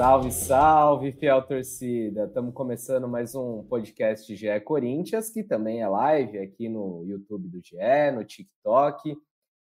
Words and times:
Salve, 0.00 0.32
salve, 0.32 1.12
fiel 1.12 1.42
torcida! 1.42 2.24
Estamos 2.24 2.54
começando 2.54 3.06
mais 3.06 3.34
um 3.34 3.62
podcast 3.64 4.34
GE 4.34 4.58
Corinthians, 4.64 5.28
que 5.28 5.44
também 5.44 5.82
é 5.82 5.86
live 5.86 6.38
aqui 6.38 6.70
no 6.70 7.04
YouTube 7.04 7.46
do 7.48 7.60
GE, 7.62 7.76
no 8.14 8.24
TikTok, 8.24 9.14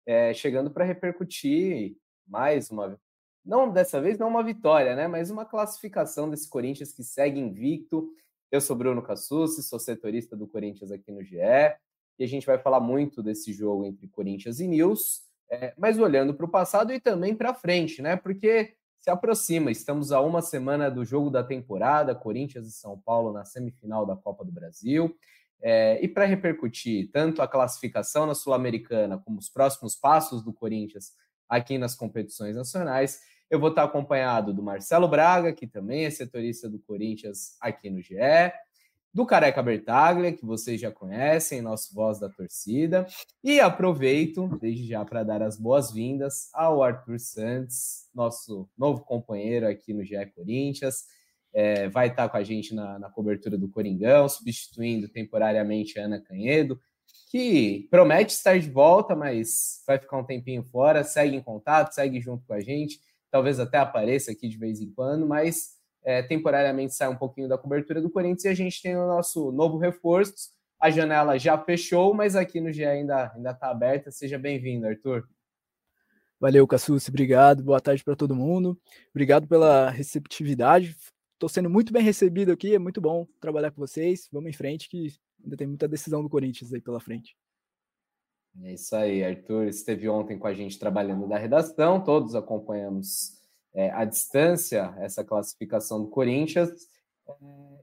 é, 0.04 0.34
chegando 0.34 0.72
para 0.72 0.84
repercutir 0.84 1.96
mais 2.28 2.72
uma, 2.72 3.00
não 3.46 3.72
dessa 3.72 4.02
vez, 4.02 4.18
não 4.18 4.28
uma 4.28 4.44
vitória, 4.44 4.96
né? 4.96 5.08
Mas 5.08 5.30
uma 5.30 5.46
classificação 5.46 6.28
desse 6.28 6.50
Corinthians 6.50 6.92
que 6.92 7.04
segue 7.04 7.40
invicto. 7.40 8.10
Eu 8.52 8.62
sou 8.62 8.76
Bruno 8.76 9.04
Cassucci, 9.04 9.62
sou 9.62 9.78
setorista 9.78 10.36
do 10.36 10.48
Corinthians 10.48 10.92
aqui 10.92 11.12
no 11.12 11.24
GE, 11.24 11.38
e 11.38 12.24
a 12.24 12.28
gente 12.28 12.48
vai 12.48 12.58
falar 12.58 12.80
muito 12.80 13.22
desse 13.22 13.54
jogo 13.54 13.86
entre 13.86 14.08
Corinthians 14.08 14.60
e 14.60 14.68
News, 14.68 15.22
é, 15.52 15.76
mas 15.78 16.00
olhando 16.00 16.34
para 16.34 16.48
o 16.48 16.52
passado 16.52 16.92
e 16.92 17.00
também 17.00 17.36
para 17.36 17.54
frente, 17.54 18.02
né? 18.02 18.16
Porque 18.16 18.76
se 19.06 19.12
aproxima. 19.12 19.70
Estamos 19.70 20.12
a 20.12 20.20
uma 20.20 20.42
semana 20.42 20.90
do 20.90 21.06
jogo 21.06 21.30
da 21.30 21.44
temporada, 21.44 22.16
Corinthians 22.16 22.66
e 22.66 22.72
São 22.72 23.00
Paulo 23.00 23.32
na 23.32 23.46
semifinal 23.46 24.04
da 24.04 24.16
Copa 24.16 24.44
do 24.44 24.52
Brasil. 24.52 25.16
É, 25.62 26.04
e 26.04 26.08
para 26.08 26.26
repercutir 26.26 27.12
tanto 27.12 27.40
a 27.44 27.48
classificação 27.48 28.26
na 28.26 28.34
Sul-Americana 28.34 29.20
como 29.20 29.38
os 29.38 29.48
próximos 29.48 29.96
passos 29.96 30.44
do 30.44 30.52
Corinthians 30.52 31.12
aqui 31.48 31.78
nas 31.78 31.94
competições 31.94 32.56
nacionais, 32.56 33.20
eu 33.48 33.60
vou 33.60 33.70
estar 33.70 33.84
acompanhado 33.84 34.52
do 34.52 34.64
Marcelo 34.64 35.08
Braga, 35.08 35.54
que 35.54 35.68
também 35.68 36.06
é 36.06 36.10
setorista 36.10 36.68
do 36.68 36.80
Corinthians 36.80 37.58
aqui 37.62 37.92
no 37.92 38.02
GE, 38.02 38.16
do 39.16 39.26
Careca 39.26 39.64
Bertaglia, 39.64 40.34
que 40.34 40.46
vocês 40.46 40.82
já 40.82 40.92
conhecem, 40.92 41.62
nosso 41.62 41.96
voz 41.96 42.20
da 42.20 42.28
torcida. 42.28 43.08
E 43.42 43.62
aproveito, 43.62 44.50
desde 44.60 44.86
já, 44.86 45.06
para 45.06 45.24
dar 45.24 45.42
as 45.42 45.58
boas-vindas 45.58 46.50
ao 46.54 46.84
Arthur 46.84 47.18
Santos, 47.18 48.10
nosso 48.14 48.68
novo 48.78 49.06
companheiro 49.06 49.70
aqui 49.70 49.94
no 49.94 50.04
GE 50.04 50.18
Corinthians. 50.36 51.06
É, 51.54 51.88
vai 51.88 52.10
estar 52.10 52.28
com 52.28 52.36
a 52.36 52.44
gente 52.44 52.76
na, 52.76 53.00
na 53.00 53.10
cobertura 53.10 53.58
do 53.58 53.70
Coringão, 53.70 54.28
substituindo 54.28 55.08
temporariamente 55.08 55.98
a 55.98 56.04
Ana 56.04 56.20
Canhedo, 56.20 56.78
que 57.32 57.88
promete 57.90 58.34
estar 58.34 58.60
de 58.60 58.70
volta, 58.70 59.16
mas 59.16 59.82
vai 59.88 59.98
ficar 59.98 60.18
um 60.18 60.26
tempinho 60.26 60.62
fora. 60.62 61.06
Segue 61.06 61.38
em 61.38 61.42
contato, 61.42 61.94
segue 61.94 62.20
junto 62.20 62.46
com 62.46 62.54
a 62.54 62.60
gente. 62.60 63.00
Talvez 63.32 63.62
até 63.62 63.78
apareça 63.78 64.34
aqui 64.34 64.50
de 64.50 64.58
vez 64.58 64.82
em 64.82 64.92
quando, 64.92 65.26
mas 65.26 65.75
é, 66.06 66.22
temporariamente 66.22 66.94
sai 66.94 67.10
um 67.10 67.16
pouquinho 67.16 67.50
da 67.50 67.58
cobertura 67.58 68.00
do 68.00 68.12
Corinthians 68.12 68.46
e 68.46 68.48
a 68.48 68.54
gente 68.54 68.82
tem 68.82 68.96
o 68.96 69.08
nosso 69.08 69.52
novo 69.52 69.78
reforço. 69.78 70.34
A 70.80 70.92
janela 70.92 71.40
já 71.40 71.58
fechou, 71.58 72.14
mas 72.14 72.36
aqui 72.36 72.62
no 72.62 72.72
GE 72.72 72.86
ainda 72.86 73.32
ainda 73.36 73.52
está 73.52 73.72
aberta. 73.72 74.12
Seja 74.12 74.38
bem-vindo, 74.38 74.86
Arthur. 74.86 75.28
Valeu, 76.40 76.68
Cassucci, 76.68 77.10
obrigado. 77.10 77.64
Boa 77.64 77.82
tarde 77.82 78.04
para 78.04 78.16
todo 78.16 78.36
mundo. 78.36 78.80
Obrigado 79.10 79.48
pela 79.48 79.90
receptividade. 79.90 80.96
Estou 81.34 81.50
sendo 81.50 81.70
muito 81.70 81.92
bem 81.92 82.04
recebido 82.04 82.52
aqui, 82.52 82.76
é 82.76 82.80
muito 82.80 83.02
bom 83.02 83.26
trabalhar 83.42 83.72
com 83.72 83.82
vocês. 83.82 84.30
Vamos 84.32 84.50
em 84.50 84.54
frente, 84.54 84.88
que 84.88 85.08
ainda 85.44 85.58
tem 85.58 85.66
muita 85.66 85.88
decisão 85.88 86.22
do 86.22 86.30
Corinthians 86.30 86.72
aí 86.72 86.82
pela 86.82 87.00
frente. 87.00 87.36
É 88.64 88.74
isso 88.74 88.96
aí, 88.96 89.24
Arthur 89.24 89.66
esteve 89.68 90.08
ontem 90.08 90.38
com 90.38 90.48
a 90.48 90.54
gente 90.54 90.80
trabalhando 90.80 91.28
da 91.28 91.38
redação, 91.38 92.02
todos 92.02 92.36
acompanhamos 92.36 93.44
é, 93.76 93.92
à 93.92 94.06
distância 94.06 94.96
essa 94.98 95.24
classificação 95.24 96.02
do 96.02 96.10
Corinthians. 96.10 96.70
É, 97.28 97.34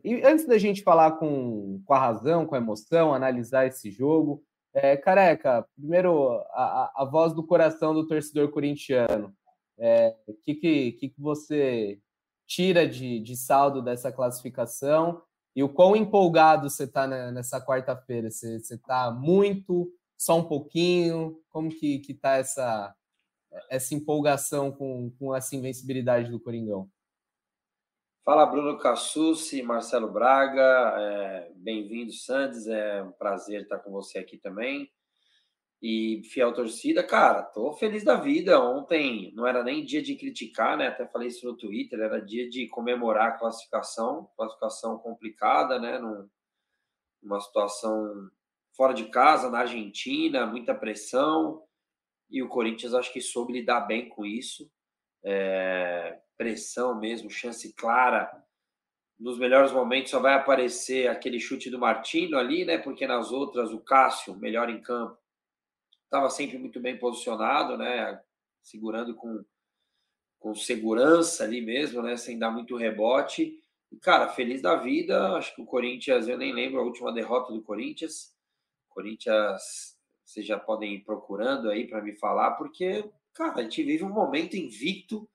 e 0.02 0.22
antes 0.24 0.46
da 0.46 0.58
gente 0.58 0.82
falar 0.82 1.12
com, 1.12 1.80
com 1.84 1.94
a 1.94 1.98
razão, 1.98 2.46
com 2.46 2.54
a 2.54 2.58
emoção, 2.58 3.14
analisar 3.14 3.66
esse 3.66 3.90
jogo, 3.90 4.42
é, 4.74 4.96
careca, 4.96 5.66
primeiro 5.76 6.30
a, 6.50 6.90
a, 6.96 7.04
voz 7.04 7.34
do 7.34 7.46
coração 7.46 7.92
do 7.92 8.06
torcedor 8.06 8.50
corintiano. 8.50 9.28
O 9.76 9.84
é, 9.84 10.16
que, 10.42 10.54
que, 10.54 10.92
que 10.92 11.14
você 11.18 12.00
tira 12.46 12.88
de, 12.88 13.20
de 13.20 13.36
saldo 13.36 13.82
dessa 13.82 14.10
classificação 14.10 15.22
e 15.54 15.62
o 15.62 15.68
quão 15.68 15.94
empolgado 15.94 16.70
você 16.70 16.84
está 16.84 17.06
nessa 17.06 17.60
quarta-feira? 17.60 18.30
Você 18.30 18.56
está 18.56 19.10
muito, 19.10 19.92
só 20.16 20.38
um 20.38 20.44
pouquinho? 20.44 21.38
Como 21.50 21.68
que 21.68 22.02
está 22.08 22.36
essa, 22.36 22.94
essa 23.68 23.94
empolgação 23.94 24.70
com, 24.70 25.10
com 25.18 25.34
essa 25.34 25.54
invencibilidade 25.56 26.30
do 26.30 26.40
Coringão? 26.40 26.90
Fala 28.24 28.46
Bruno 28.46 28.78
Cassucci, 28.78 29.62
Marcelo 29.62 30.08
Braga, 30.08 30.94
é, 30.96 31.52
bem-vindo 31.56 32.12
Sandes, 32.12 32.68
é 32.68 33.02
um 33.02 33.10
prazer 33.10 33.62
estar 33.62 33.78
com 33.78 33.90
você 33.90 34.18
aqui 34.18 34.38
também. 34.38 34.88
E 35.82 36.22
fiel 36.32 36.54
torcida, 36.54 37.02
cara, 37.02 37.42
tô 37.42 37.72
feliz 37.72 38.04
da 38.04 38.14
vida. 38.14 38.62
Ontem 38.62 39.32
não 39.34 39.44
era 39.44 39.64
nem 39.64 39.84
dia 39.84 40.00
de 40.00 40.14
criticar, 40.14 40.76
né? 40.76 40.86
Até 40.86 41.04
falei 41.08 41.26
isso 41.26 41.44
no 41.44 41.56
Twitter, 41.56 41.98
era 41.98 42.20
dia 42.20 42.48
de 42.48 42.68
comemorar 42.68 43.30
a 43.30 43.38
classificação, 43.38 44.30
classificação 44.36 44.96
complicada, 44.98 45.80
né? 45.80 45.98
Num, 45.98 46.28
numa 47.20 47.40
situação 47.40 48.30
fora 48.76 48.94
de 48.94 49.06
casa, 49.06 49.50
na 49.50 49.58
Argentina, 49.60 50.46
muita 50.46 50.72
pressão 50.72 51.64
e 52.32 52.42
o 52.42 52.48
Corinthians 52.48 52.94
acho 52.94 53.12
que 53.12 53.20
soube 53.20 53.52
lidar 53.52 53.82
bem 53.82 54.08
com 54.08 54.24
isso. 54.24 54.68
É, 55.22 56.18
pressão 56.36 56.98
mesmo, 56.98 57.30
chance 57.30 57.70
clara. 57.74 58.42
Nos 59.20 59.38
melhores 59.38 59.70
momentos 59.70 60.10
só 60.10 60.18
vai 60.18 60.32
aparecer 60.32 61.08
aquele 61.08 61.38
chute 61.38 61.68
do 61.68 61.78
Martino 61.78 62.38
ali, 62.38 62.64
né? 62.64 62.78
Porque 62.78 63.06
nas 63.06 63.30
outras 63.30 63.70
o 63.70 63.78
Cássio, 63.78 64.34
melhor 64.34 64.70
em 64.70 64.80
campo, 64.80 65.18
estava 66.04 66.30
sempre 66.30 66.56
muito 66.56 66.80
bem 66.80 66.98
posicionado, 66.98 67.76
né? 67.76 68.18
Segurando 68.62 69.14
com, 69.14 69.44
com 70.38 70.54
segurança 70.54 71.44
ali 71.44 71.60
mesmo, 71.60 72.00
né? 72.00 72.16
Sem 72.16 72.38
dar 72.38 72.50
muito 72.50 72.76
rebote. 72.76 73.60
E, 73.92 73.96
cara, 73.98 74.30
feliz 74.30 74.62
da 74.62 74.74
vida. 74.74 75.36
Acho 75.36 75.54
que 75.54 75.60
o 75.60 75.66
Corinthians, 75.66 76.26
eu 76.26 76.38
nem 76.38 76.54
lembro 76.54 76.80
a 76.80 76.84
última 76.84 77.12
derrota 77.12 77.52
do 77.52 77.62
Corinthians. 77.62 78.34
Corinthians 78.88 79.91
vocês 80.32 80.46
já 80.46 80.58
podem 80.58 80.94
ir 80.94 81.00
procurando 81.00 81.70
aí 81.70 81.86
para 81.86 82.02
me 82.02 82.14
falar, 82.14 82.52
porque, 82.52 83.04
cara, 83.34 83.60
a 83.60 83.62
gente 83.62 83.82
vive 83.82 84.04
um 84.04 84.12
momento 84.12 84.56
invicto 84.56 85.28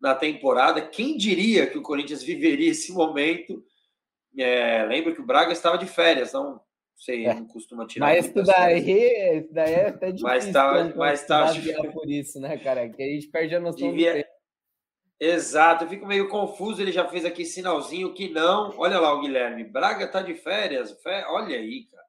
na 0.00 0.14
temporada. 0.14 0.80
Quem 0.80 1.16
diria 1.16 1.66
que 1.66 1.78
o 1.78 1.82
Corinthians 1.82 2.22
viveria 2.22 2.70
esse 2.70 2.92
momento? 2.92 3.64
É, 4.38 4.84
lembro 4.84 5.14
que 5.14 5.20
o 5.20 5.26
Braga 5.26 5.52
estava 5.52 5.78
de 5.78 5.86
férias, 5.86 6.32
não 6.32 6.60
sei, 6.96 7.26
é. 7.26 7.34
não 7.34 7.46
costuma 7.46 7.86
tirar. 7.86 8.06
Mas 8.06 8.26
isso 8.26 8.42
daí, 8.42 9.38
isso 9.38 9.52
daí 9.52 9.72
é 9.72 9.88
até 9.88 10.06
difícil. 10.12 10.28
Mas 10.28 10.52
tá, 10.52 10.92
mas 10.96 11.26
tá 11.26 11.52
por 11.92 12.08
isso, 12.08 12.40
né, 12.40 12.56
cara? 12.58 12.88
Que 12.88 13.02
a 13.02 13.06
gente 13.06 13.28
perde 13.28 13.54
a 13.54 13.60
noção 13.60 13.90
Devia... 13.90 14.22
do 14.22 14.34
Exato, 15.20 15.84
eu 15.84 15.88
fico 15.88 16.06
meio 16.06 16.28
confuso. 16.28 16.82
Ele 16.82 16.92
já 16.92 17.08
fez 17.08 17.24
aqui 17.24 17.44
sinalzinho 17.44 18.12
que 18.12 18.28
não. 18.28 18.74
Olha 18.76 18.98
lá 18.98 19.14
o 19.14 19.20
Guilherme. 19.20 19.64
Braga 19.64 20.06
tá 20.06 20.20
de 20.20 20.34
férias. 20.34 20.96
Olha 21.28 21.56
aí, 21.56 21.84
cara. 21.84 22.03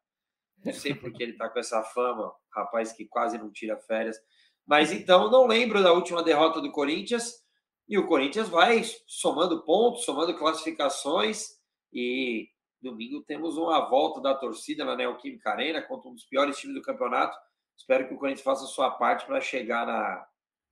Não 0.63 0.73
sei 0.73 0.95
porque 0.95 1.21
ele 1.21 1.33
está 1.33 1.49
com 1.49 1.59
essa 1.59 1.83
fama, 1.83 2.33
rapaz 2.53 2.91
que 2.91 3.05
quase 3.05 3.37
não 3.37 3.51
tira 3.51 3.77
férias. 3.77 4.17
Mas 4.65 4.91
então, 4.91 5.29
não 5.29 5.45
lembro 5.45 5.83
da 5.83 5.93
última 5.93 6.23
derrota 6.23 6.61
do 6.61 6.71
Corinthians. 6.71 7.43
E 7.87 7.99
o 7.99 8.07
Corinthians 8.07 8.49
vai 8.49 8.81
somando 9.05 9.63
pontos, 9.63 10.05
somando 10.05 10.35
classificações. 10.35 11.49
E 11.93 12.49
domingo 12.81 13.23
temos 13.23 13.57
uma 13.57 13.87
volta 13.89 14.19
da 14.21 14.33
torcida 14.33 14.83
na 14.83 14.95
Neoquímica 14.95 15.51
Arena 15.51 15.81
contra 15.81 16.09
um 16.09 16.13
dos 16.13 16.25
piores 16.25 16.57
times 16.57 16.75
do 16.75 16.81
campeonato. 16.81 17.37
Espero 17.77 18.07
que 18.07 18.13
o 18.13 18.17
Corinthians 18.17 18.43
faça 18.43 18.63
a 18.63 18.67
sua 18.67 18.91
parte 18.91 19.25
para 19.25 19.41
chegar 19.41 19.85
na 19.85 20.25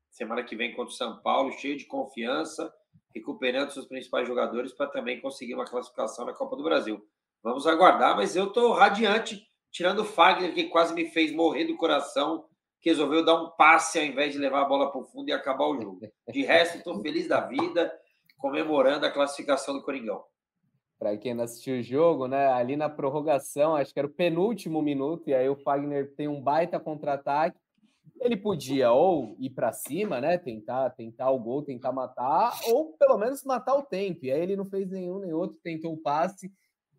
semana 0.09 0.43
que 0.43 0.55
vem 0.55 0.73
contra 0.73 0.93
o 0.93 0.97
São 0.97 1.21
Paulo, 1.21 1.51
cheio 1.51 1.77
de 1.77 1.85
confiança, 1.85 2.73
recuperando 3.13 3.71
seus 3.71 3.85
principais 3.85 4.27
jogadores 4.27 4.73
para 4.73 4.87
também 4.87 5.19
conseguir 5.19 5.55
uma 5.55 5.65
classificação 5.65 6.25
na 6.25 6.33
Copa 6.33 6.55
do 6.55 6.63
Brasil. 6.63 7.03
Vamos 7.41 7.67
aguardar, 7.67 8.15
mas 8.15 8.35
eu 8.35 8.47
estou 8.47 8.73
radiante 8.73 9.45
tirando 9.73 9.99
o 9.99 10.05
Fagner, 10.05 10.53
que 10.53 10.65
quase 10.65 10.93
me 10.93 11.09
fez 11.09 11.33
morrer 11.33 11.65
do 11.65 11.75
coração, 11.75 12.45
que 12.79 12.91
resolveu 12.91 13.25
dar 13.25 13.41
um 13.41 13.49
passe 13.49 13.97
ao 13.97 14.05
invés 14.05 14.31
de 14.31 14.37
levar 14.37 14.61
a 14.61 14.65
bola 14.65 14.91
para 14.91 15.01
o 15.01 15.03
fundo 15.03 15.29
e 15.29 15.33
acabar 15.33 15.65
o 15.65 15.81
jogo. 15.81 15.99
De 16.31 16.43
resto, 16.43 16.77
estou 16.77 17.01
feliz 17.01 17.27
da 17.27 17.41
vida, 17.41 17.91
comemorando 18.37 19.05
a 19.05 19.11
classificação 19.11 19.73
do 19.73 19.81
Coringão. 19.81 20.23
Para 20.99 21.17
quem 21.17 21.33
não 21.33 21.43
assistiu 21.43 21.79
o 21.79 21.81
jogo, 21.81 22.27
né? 22.27 22.47
Ali 22.47 22.77
na 22.77 22.87
prorrogação, 22.87 23.75
acho 23.75 23.91
que 23.91 23.99
era 23.99 24.07
o 24.07 24.13
penúltimo 24.13 24.81
minuto, 24.81 25.27
e 25.29 25.33
aí 25.33 25.49
o 25.49 25.55
Fagner 25.55 26.13
tem 26.15 26.27
um 26.27 26.41
baita 26.41 26.79
contra-ataque. 26.79 27.57
Ele 28.21 28.37
podia 28.37 28.91
ou 28.91 29.35
ir 29.39 29.49
para 29.49 29.73
cima, 29.73 30.21
né? 30.21 30.37
Tentar, 30.37 30.91
tentar 30.91 31.31
o 31.31 31.39
gol, 31.39 31.63
tentar 31.63 31.91
matar, 31.91 32.53
ou 32.67 32.93
pelo 32.93 33.17
menos 33.17 33.43
matar 33.43 33.75
o 33.75 33.83
tempo. 33.83 34.25
E 34.25 34.31
aí 34.31 34.39
ele 34.39 34.55
não 34.55 34.65
fez 34.65 34.91
nenhum 34.91 35.19
nem 35.19 35.33
outro, 35.33 35.57
tentou 35.63 35.93
o 35.93 36.01
passe 36.01 36.51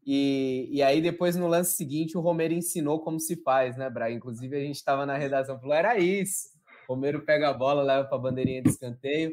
e, 0.06 0.68
e 0.70 0.82
aí, 0.82 1.00
depois, 1.00 1.36
no 1.36 1.46
lance 1.46 1.76
seguinte, 1.76 2.16
o 2.16 2.20
Romero 2.20 2.52
ensinou 2.54 3.00
como 3.00 3.18
se 3.18 3.36
faz, 3.42 3.76
né, 3.76 3.88
Braga? 3.90 4.14
Inclusive, 4.14 4.56
a 4.56 4.60
gente 4.60 4.76
estava 4.76 5.06
na 5.06 5.16
redação 5.16 5.58
falou: 5.58 5.74
era 5.74 5.98
isso. 5.98 6.48
Romero 6.88 7.24
pega 7.24 7.48
a 7.48 7.54
bola, 7.54 7.82
leva 7.82 8.06
para 8.06 8.16
a 8.16 8.20
bandeirinha 8.20 8.62
de 8.62 8.70
escanteio. 8.70 9.32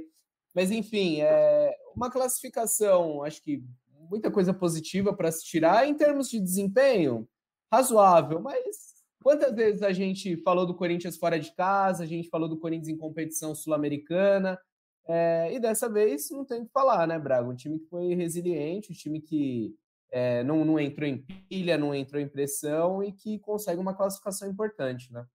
Mas, 0.53 0.71
enfim, 0.71 1.21
é 1.21 1.73
uma 1.95 2.09
classificação, 2.09 3.23
acho 3.23 3.41
que 3.43 3.63
muita 4.09 4.31
coisa 4.31 4.53
positiva 4.53 5.13
para 5.15 5.31
se 5.31 5.45
tirar. 5.45 5.87
Em 5.87 5.95
termos 5.95 6.29
de 6.29 6.39
desempenho, 6.39 7.27
razoável, 7.71 8.41
mas 8.41 9.03
quantas 9.23 9.53
vezes 9.55 9.81
a 9.83 9.93
gente 9.93 10.37
falou 10.43 10.65
do 10.65 10.75
Corinthians 10.75 11.17
fora 11.17 11.39
de 11.39 11.53
casa, 11.55 12.03
a 12.03 12.07
gente 12.07 12.29
falou 12.29 12.49
do 12.49 12.59
Corinthians 12.59 12.89
em 12.89 12.97
competição 12.97 13.53
sul-americana, 13.55 14.59
É, 15.07 15.51
e 15.53 15.59
dessa 15.59 15.89
vez 15.89 16.29
não 16.29 16.45
tem 16.45 16.61
o 16.61 16.65
que 16.65 16.71
falar, 16.71 17.07
né, 17.07 17.17
Braga? 17.19 17.49
Um 17.49 17.55
time 17.55 17.79
que 17.79 17.87
foi 17.87 18.13
resiliente, 18.13 18.91
um 18.91 18.95
time 18.95 19.19
que 19.19 19.75
é, 20.11 20.43
não, 20.43 20.65
não 20.65 20.79
entrou 20.79 21.07
em 21.07 21.25
pilha, 21.49 21.77
não 21.77 21.95
entrou 21.95 22.21
em 22.21 22.27
pressão 22.27 23.01
e 23.01 23.13
que 23.13 23.39
consegue 23.39 23.79
uma 23.79 23.95
classificação 23.95 24.49
importante, 24.49 25.11
né? 25.11 25.25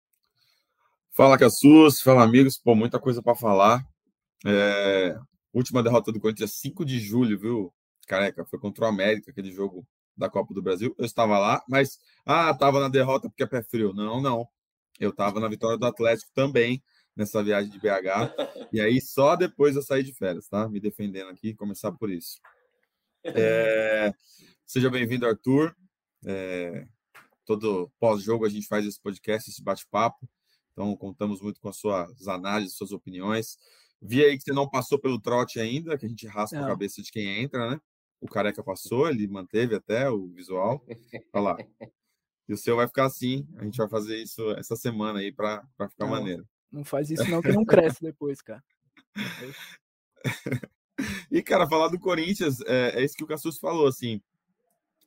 Fala, 1.11 1.39
Cassus, 1.39 2.01
fala, 2.03 2.23
amigos. 2.23 2.59
Pô, 2.59 2.75
muita 2.75 3.01
coisa 3.01 3.23
para 3.23 3.35
falar. 3.35 3.83
É, 4.47 5.19
última 5.53 5.83
derrota 5.83 6.13
do 6.13 6.21
Corinthians, 6.21 6.59
5 6.61 6.85
de 6.85 7.01
julho, 7.01 7.39
viu? 7.39 7.75
Careca, 8.07 8.45
foi 8.45 8.59
contra 8.59 8.85
o 8.85 8.89
América, 8.89 9.31
aquele 9.31 9.51
jogo 9.51 9.87
da 10.15 10.29
Copa 10.29 10.53
do 10.53 10.63
Brasil. 10.63 10.95
Eu 10.99 11.07
estava 11.07 11.39
lá, 11.39 11.63
mas, 11.67 11.99
ah, 12.27 12.51
estava 12.51 12.81
na 12.81 12.89
derrota 12.89 13.31
porque 13.31 13.43
é 13.43 13.47
pé 13.47 13.63
frio. 13.63 13.95
Não, 13.95 14.21
não. 14.21 14.47
Eu 15.01 15.09
estava 15.09 15.41
na 15.41 15.49
vitória 15.49 15.79
do 15.79 15.87
Atlético 15.87 16.31
também, 16.35 16.83
nessa 17.17 17.43
viagem 17.43 17.71
de 17.71 17.79
BH. 17.79 18.69
E 18.71 18.81
aí, 18.81 19.01
só 19.01 19.37
depois 19.37 19.75
eu 19.75 19.83
saí 19.83 20.03
de 20.03 20.13
férias, 20.13 20.47
tá? 20.49 20.69
Me 20.69 20.81
defendendo 20.81 21.31
aqui, 21.31 21.55
começar 21.55 21.93
por 21.93 22.11
isso. 22.11 22.39
É, 23.25 24.13
seja 24.67 24.91
bem-vindo, 24.91 25.27
Arthur. 25.27 25.75
É, 26.25 26.87
todo 27.45 27.91
pós-jogo 28.01 28.45
a 28.45 28.49
gente 28.49 28.67
faz 28.67 28.85
esse 28.85 29.01
podcast, 29.01 29.49
esse 29.49 29.63
bate-papo. 29.63 30.29
Então, 30.73 30.95
contamos 30.97 31.41
muito 31.41 31.61
com 31.61 31.69
as 31.69 31.77
suas 31.77 32.27
análises, 32.27 32.77
suas 32.77 32.91
opiniões. 32.91 33.57
Vi 34.03 34.23
aí 34.23 34.37
que 34.37 34.43
você 34.43 34.53
não 34.53 34.69
passou 34.69 34.99
pelo 34.99 35.21
trote 35.21 35.59
ainda, 35.61 35.97
que 35.97 36.05
a 36.05 36.09
gente 36.09 36.27
raspa 36.27 36.57
não. 36.57 36.65
a 36.65 36.69
cabeça 36.69 37.01
de 37.01 37.11
quem 37.11 37.43
entra, 37.43 37.71
né? 37.71 37.81
O 38.21 38.29
careca 38.29 38.63
passou, 38.63 39.09
ele 39.09 39.27
manteve 39.29 39.75
até 39.75 40.11
o 40.11 40.29
visual. 40.29 40.85
Olha 41.33 41.43
lá. 41.43 41.57
E 42.49 42.53
o 42.53 42.57
seu 42.57 42.77
vai 42.77 42.87
ficar 42.87 43.07
assim. 43.07 43.47
A 43.57 43.65
gente 43.65 43.79
vai 43.79 43.89
fazer 43.89 44.21
isso 44.21 44.51
essa 44.53 44.77
semana 44.77 45.21
aí 45.21 45.33
para 45.33 45.65
ficar 45.79 46.05
não, 46.05 46.09
maneiro. 46.09 46.47
Não 46.71 46.85
faz 46.85 47.11
isso, 47.11 47.29
não, 47.31 47.41
que 47.41 47.53
não 47.53 47.65
cresce 47.65 48.03
depois, 48.03 48.43
cara. 48.43 48.63
e, 51.31 51.43
cara, 51.43 51.69
falar 51.69 51.89
do 51.89 51.99
Corinthians, 51.99 52.61
é, 52.63 53.01
é 53.01 53.05
isso 53.05 53.17
que 53.17 53.25
o 53.25 53.27
Cassus 53.27 53.59
falou, 53.59 53.87
assim 53.87 54.21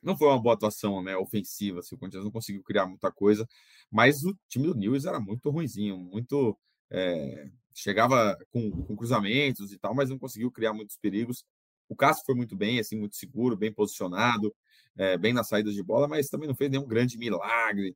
não 0.01 0.17
foi 0.17 0.27
uma 0.27 0.41
boa 0.41 0.55
atuação 0.55 1.01
né, 1.03 1.15
ofensiva, 1.17 1.79
assim, 1.79 1.95
o 1.95 1.97
Corinthians 1.97 2.23
não 2.23 2.31
conseguiu 2.31 2.63
criar 2.63 2.85
muita 2.85 3.11
coisa, 3.11 3.47
mas 3.91 4.23
o 4.23 4.37
time 4.47 4.67
do 4.67 4.75
News 4.75 5.05
era 5.05 5.19
muito 5.19 5.49
ruinzinho, 5.49 5.97
muito. 5.97 6.57
É, 6.91 7.49
chegava 7.73 8.37
com, 8.51 8.71
com, 8.71 8.95
cruzamentos 8.95 9.71
e 9.71 9.77
tal, 9.77 9.93
mas 9.93 10.09
não 10.09 10.17
conseguiu 10.17 10.51
criar 10.51 10.73
muitos 10.73 10.97
perigos. 10.97 11.45
O 11.87 11.95
Cássio 11.95 12.25
foi 12.25 12.35
muito 12.35 12.55
bem, 12.55 12.79
assim, 12.79 12.97
muito 12.97 13.15
seguro, 13.15 13.55
bem 13.55 13.71
posicionado, 13.71 14.53
é, 14.97 15.17
bem 15.17 15.33
nas 15.33 15.47
saídas 15.47 15.73
de 15.75 15.83
bola, 15.83 16.07
mas 16.07 16.29
também 16.29 16.47
não 16.47 16.55
fez 16.55 16.69
nenhum 16.69 16.87
grande 16.87 17.17
milagre, 17.17 17.95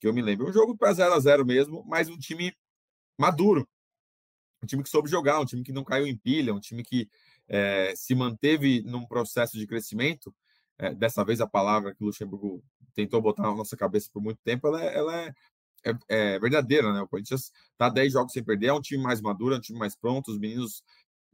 que 0.00 0.06
eu 0.06 0.14
me 0.14 0.22
lembro. 0.22 0.48
Um 0.48 0.52
jogo 0.52 0.76
para 0.76 0.92
0 0.92 1.14
a 1.14 1.20
0 1.20 1.44
mesmo, 1.44 1.84
mas 1.86 2.08
um 2.08 2.16
time 2.16 2.54
maduro, 3.18 3.68
um 4.62 4.66
time 4.66 4.82
que 4.82 4.88
soube 4.88 5.10
jogar, 5.10 5.40
um 5.40 5.44
time 5.44 5.62
que 5.62 5.72
não 5.72 5.84
caiu 5.84 6.06
em 6.06 6.16
pilha, 6.16 6.54
um 6.54 6.60
time 6.60 6.82
que 6.82 7.08
é, 7.48 7.94
se 7.96 8.14
manteve 8.14 8.82
num 8.82 9.06
processo 9.06 9.56
de 9.58 9.66
crescimento 9.66 10.34
é, 10.78 10.94
dessa 10.94 11.24
vez 11.24 11.40
a 11.40 11.46
palavra 11.46 11.94
que 11.94 12.02
o 12.02 12.06
Luxemburgo 12.06 12.62
tentou 12.94 13.20
botar 13.20 13.42
na 13.42 13.54
nossa 13.54 13.76
cabeça 13.76 14.08
por 14.12 14.22
muito 14.22 14.40
tempo, 14.44 14.68
ela, 14.68 14.82
é, 14.82 14.96
ela 14.96 15.20
é, 15.20 15.34
é, 15.84 15.92
é, 16.08 16.38
verdadeira, 16.38 16.92
né? 16.92 17.00
O 17.00 17.08
Corinthians 17.08 17.52
está 17.72 17.88
10 17.88 18.12
jogos 18.12 18.32
sem 18.32 18.44
perder, 18.44 18.68
é 18.68 18.72
um 18.72 18.80
time 18.80 19.02
mais 19.02 19.20
maduro, 19.20 19.54
é 19.54 19.58
um 19.58 19.60
time 19.60 19.78
mais 19.78 19.96
pronto, 19.96 20.30
os 20.30 20.38
meninos 20.38 20.82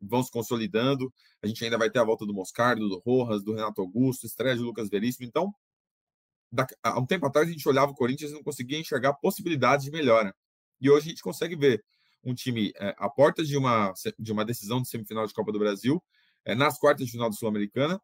vão 0.00 0.22
se 0.22 0.30
consolidando. 0.30 1.12
A 1.42 1.46
gente 1.46 1.64
ainda 1.64 1.78
vai 1.78 1.90
ter 1.90 1.98
a 1.98 2.04
volta 2.04 2.26
do 2.26 2.34
Moscardo, 2.34 2.88
do 2.88 2.98
Rojas, 3.00 3.42
do 3.42 3.54
Renato 3.54 3.80
Augusto, 3.80 4.26
estreia 4.26 4.56
de 4.56 4.62
Lucas 4.62 4.88
Veríssimo. 4.88 5.26
Então, 5.26 5.52
há 6.82 6.98
um 6.98 7.06
tempo 7.06 7.26
atrás 7.26 7.48
a 7.48 7.52
gente 7.52 7.68
olhava 7.68 7.92
o 7.92 7.94
Corinthians 7.94 8.30
e 8.30 8.34
não 8.34 8.42
conseguia 8.42 8.78
enxergar 8.78 9.14
possibilidades 9.14 9.84
de 9.84 9.90
melhora. 9.90 10.34
E 10.80 10.90
hoje 10.90 11.06
a 11.06 11.10
gente 11.10 11.22
consegue 11.22 11.56
ver 11.56 11.82
um 12.22 12.34
time 12.34 12.72
é, 12.76 12.94
à 12.98 13.08
porta 13.08 13.44
de 13.44 13.56
uma, 13.56 13.92
de 14.18 14.32
uma 14.32 14.44
decisão 14.44 14.80
de 14.80 14.88
semifinal 14.88 15.26
de 15.26 15.34
Copa 15.34 15.52
do 15.52 15.58
Brasil, 15.58 16.02
é, 16.44 16.54
nas 16.54 16.78
quartas 16.78 17.06
de 17.06 17.12
final 17.12 17.28
do 17.28 17.36
Sul-Americana, 17.36 18.00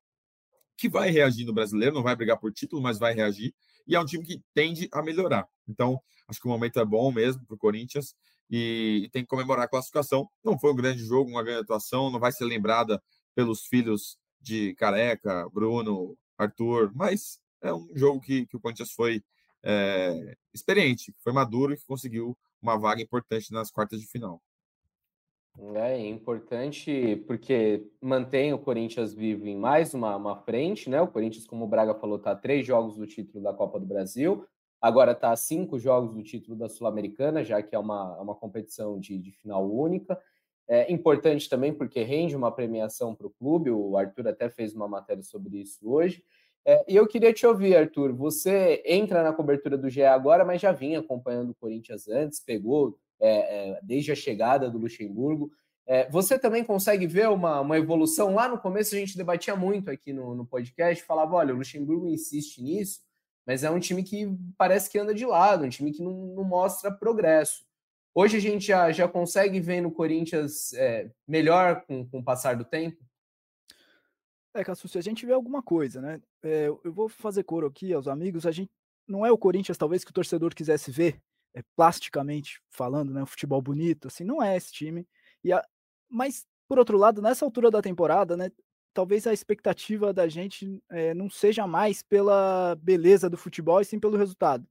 que 0.81 0.89
vai 0.89 1.11
reagir 1.11 1.45
no 1.45 1.53
brasileiro, 1.53 1.95
não 1.95 2.03
vai 2.03 2.17
brigar 2.17 2.39
por 2.39 2.51
título, 2.51 2.81
mas 2.81 2.99
vai 2.99 3.13
reagir. 3.13 3.55
E 3.87 3.95
é 3.95 4.01
um 4.01 4.05
time 4.07 4.25
que 4.25 4.43
tende 4.55 4.89
a 4.91 5.03
melhorar. 5.03 5.47
Então, 5.69 6.01
acho 6.27 6.41
que 6.41 6.47
o 6.47 6.51
momento 6.51 6.81
é 6.81 6.85
bom 6.87 7.13
mesmo 7.13 7.45
para 7.45 7.55
o 7.55 7.59
Corinthians 7.59 8.15
e, 8.51 9.11
tem 9.13 9.23
que 9.23 9.29
comemorar 9.29 9.67
a 9.67 9.69
classificação. 9.69 10.27
Não 10.43 10.59
foi 10.59 10.73
um 10.73 10.77
grande 10.77 11.05
jogo, 11.05 11.31
uma 11.31 11.43
grande 11.43 11.61
atuação, 11.61 12.11
não 12.11 12.19
vai 12.19 12.33
ser 12.33 12.47
lembrada 12.47 13.01
pelos 13.35 13.67
filhos 13.67 14.17
de 14.41 14.75
Careca, 14.77 15.47
Bruno, 15.51 16.17
Arthur, 16.39 16.91
mas 16.95 17.39
é 17.61 17.75
um 17.75 17.87
jogo 17.95 18.19
que, 18.19 18.47
que 18.47 18.57
o 18.57 18.61
Corinthians 18.61 18.93
foi 18.93 19.23
é, 19.63 20.35
experiente, 20.55 21.15
foi 21.23 21.35
maduro 21.35 21.75
e 21.75 21.77
que 21.77 21.85
conseguiu 21.85 22.35
uma 22.63 22.79
vaga 22.79 23.03
importante 23.03 23.53
nas 23.53 23.71
quartas 23.71 24.01
de 24.01 24.07
final. 24.07 24.43
É 25.59 26.07
importante 26.07 27.17
porque 27.27 27.87
mantém 28.01 28.53
o 28.53 28.59
Corinthians 28.59 29.13
vivo 29.13 29.47
em 29.47 29.57
mais 29.57 29.93
uma, 29.93 30.17
uma 30.17 30.37
frente, 30.37 30.89
né? 30.89 31.01
O 31.01 31.09
Corinthians, 31.09 31.47
como 31.47 31.65
o 31.65 31.69
Braga 31.69 31.95
falou, 31.95 32.17
está 32.17 32.35
três 32.35 32.67
jogos 32.67 32.97
do 32.97 33.07
título 33.07 33.43
da 33.43 33.53
Copa 33.53 33.79
do 33.79 33.85
Brasil, 33.85 34.47
agora 34.81 35.13
está 35.13 35.35
cinco 35.37 35.79
jogos 35.79 36.15
do 36.15 36.23
título 36.23 36.57
da 36.57 36.69
Sul-Americana, 36.69 37.45
já 37.45 37.63
que 37.63 37.75
é 37.75 37.79
uma, 37.79 38.17
uma 38.21 38.35
competição 38.35 38.99
de, 38.99 39.19
de 39.19 39.33
final 39.33 39.69
única. 39.71 40.19
É 40.69 40.91
importante 40.91 41.49
também 41.49 41.75
porque 41.75 42.03
rende 42.03 42.37
uma 42.37 42.53
premiação 42.53 43.15
para 43.15 43.27
o 43.27 43.31
clube, 43.31 43.71
o 43.71 43.97
Arthur 43.97 44.29
até 44.29 44.49
fez 44.49 44.75
uma 44.75 44.89
matéria 44.89 45.23
sobre 45.23 45.59
isso 45.59 45.81
hoje. 45.83 46.25
É, 46.65 46.85
e 46.89 46.95
eu 46.95 47.07
queria 47.07 47.33
te 47.33 47.47
ouvir, 47.47 47.77
Arthur. 47.77 48.15
Você 48.15 48.83
entra 48.87 49.23
na 49.23 49.33
cobertura 49.33 49.77
do 49.77 49.91
GE 49.91 50.05
agora, 50.05 50.45
mas 50.45 50.61
já 50.61 50.73
vinha 50.73 51.01
acompanhando 51.01 51.51
o 51.51 51.55
Corinthians 51.55 52.09
antes, 52.09 52.41
pegou 52.41 52.97
é, 53.21 53.71
é, 53.73 53.81
desde 53.83 54.13
a 54.13 54.15
chegada 54.15 54.71
do 54.71 54.79
Luxemburgo. 54.79 55.53
É, 55.87 56.09
você 56.09 56.39
também 56.39 56.65
consegue 56.65 57.07
ver 57.07 57.29
uma, 57.29 57.61
uma 57.61 57.79
evolução? 57.79 58.35
Lá 58.35 58.49
no 58.49 58.59
começo 58.59 58.95
a 58.95 58.99
gente 58.99 59.17
debatia 59.17 59.57
muito 59.57 59.91
aqui 59.91 60.13
no, 60.13 60.35
no 60.35 60.47
podcast, 60.47 61.05
falava: 61.05 61.37
olha, 61.37 61.55
o 61.55 61.59
Luxemburgo 61.59 62.09
insiste 62.09 62.63
nisso, 62.63 63.01
mas 63.47 63.65
é 63.65 63.71
um 63.71 63.81
time 63.81 64.03
que 64.03 64.29
parece 64.57 64.89
que 64.89 64.99
anda 64.99 65.15
de 65.15 65.27
lado, 65.27 65.65
um 65.65 65.69
time 65.69 65.93
que 65.93 66.03
não, 66.03 66.13
não 66.35 66.45
mostra 66.45 66.91
progresso. 66.91 67.65
Hoje 68.15 68.37
a 68.37 68.41
gente 68.41 68.67
já, 68.67 68.91
já 68.91 69.07
consegue 69.07 69.61
ver 69.61 69.81
no 69.81 69.93
Corinthians 69.93 70.73
é, 70.75 71.11
melhor 71.27 71.85
com, 71.87 72.09
com 72.09 72.19
o 72.19 72.25
passar 72.25 72.57
do 72.57 72.65
tempo? 72.65 73.05
É, 74.53 74.65
Cassu, 74.65 74.89
se 74.89 74.99
a 74.99 75.01
gente 75.01 75.25
vê 75.25 75.33
alguma 75.33 75.63
coisa, 75.63 76.01
né? 76.01 76.21
É, 76.43 76.67
eu 76.67 76.93
vou 76.93 77.09
fazer 77.09 77.45
coro 77.45 77.69
aqui 77.69 77.93
aos 77.93 78.09
amigos. 78.09 78.47
A 78.47 78.51
gente 78.51 78.71
não 79.07 79.25
é 79.25 79.31
o 79.31 79.39
Corinthians, 79.39 79.79
talvez, 79.79 80.05
que 80.05 80.11
o 80.11 80.15
torcedor 80.15 80.55
quisesse 80.55 80.91
ver 80.91 81.21
é, 81.55 81.63
plasticamente 81.77 82.61
falando, 82.69 83.13
né, 83.13 83.23
um 83.23 83.27
futebol 83.27 83.61
bonito, 83.61 84.09
assim, 84.09 84.25
não 84.25 84.43
é 84.43 84.57
esse 84.57 84.73
time. 84.73 85.07
E 85.43 85.53
a, 85.53 85.65
mas, 86.09 86.47
por 86.69 86.79
outro 86.79 86.99
lado, 86.99 87.23
nessa 87.23 87.45
altura 87.45 87.71
da 87.71 87.83
temporada, 87.83 88.37
né, 88.37 88.51
talvez 88.93 89.27
a 89.27 89.33
expectativa 89.33 90.13
da 90.13 90.29
gente 90.29 90.83
é, 90.91 91.15
não 91.15 91.31
seja 91.31 91.67
mais 91.67 92.03
pela 92.03 92.75
beleza 92.77 93.31
do 93.31 93.37
futebol, 93.37 93.81
e 93.81 93.85
sim 93.85 93.99
pelo 93.99 94.17
resultado. 94.17 94.67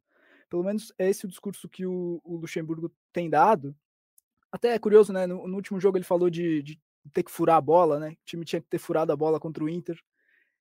Pelo 0.49 0.63
menos 0.63 0.91
é 0.97 1.09
esse 1.09 1.25
o 1.25 1.29
discurso 1.29 1.69
que 1.69 1.85
o, 1.85 2.19
o 2.23 2.37
Luxemburgo 2.37 2.91
tem 3.13 3.29
dado. 3.29 3.75
Até 4.51 4.73
é 4.73 4.79
curioso, 4.79 5.13
né? 5.13 5.27
No, 5.27 5.47
no 5.47 5.55
último 5.55 5.79
jogo 5.79 5.97
ele 5.97 6.03
falou 6.03 6.29
de, 6.29 6.63
de, 6.63 6.79
ter 7.13 7.23
que 7.23 7.31
furar 7.31 7.57
a 7.57 7.61
bola, 7.61 7.99
né? 7.99 8.11
O 8.11 8.17
time 8.25 8.43
tinha 8.43 8.61
que 8.61 8.67
ter 8.67 8.79
furado 8.79 9.11
a 9.11 9.15
bola 9.15 9.39
contra 9.39 9.63
o 9.63 9.69
Inter. 9.69 9.97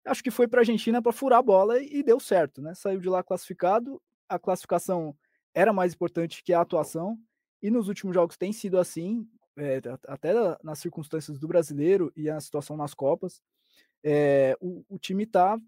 Acho 0.04 0.22
que 0.22 0.30
foi 0.30 0.46
para 0.46 0.60
a 0.60 0.62
Argentina 0.62 1.02
para 1.02 1.12
furar 1.12 1.38
a 1.38 1.42
bola 1.42 1.80
e, 1.82 1.98
e 1.98 2.02
deu 2.02 2.20
certo, 2.20 2.60
né? 2.60 2.74
Saiu 2.74 3.00
de 3.00 3.08
lá 3.08 3.22
classificado. 3.22 4.00
A 4.28 4.38
classificação 4.38 5.16
era 5.54 5.72
mais 5.72 5.94
importante 5.94 6.42
que 6.42 6.52
a 6.52 6.60
atuação, 6.60 7.18
e 7.62 7.70
nos 7.70 7.88
últimos 7.88 8.14
jogos 8.14 8.36
tem 8.36 8.52
sido 8.52 8.78
assim, 8.78 9.28
é, 9.56 9.80
até 10.06 10.32
nas 10.62 10.78
circunstâncias 10.78 11.38
do 11.38 11.48
brasileiro 11.48 12.12
e 12.16 12.30
a 12.30 12.40
situação 12.40 12.76
nas 12.76 12.94
Copas. 12.94 13.42
É, 14.02 14.56
o, 14.60 14.84
o, 14.88 14.98
time 14.98 15.24
está 15.24 15.58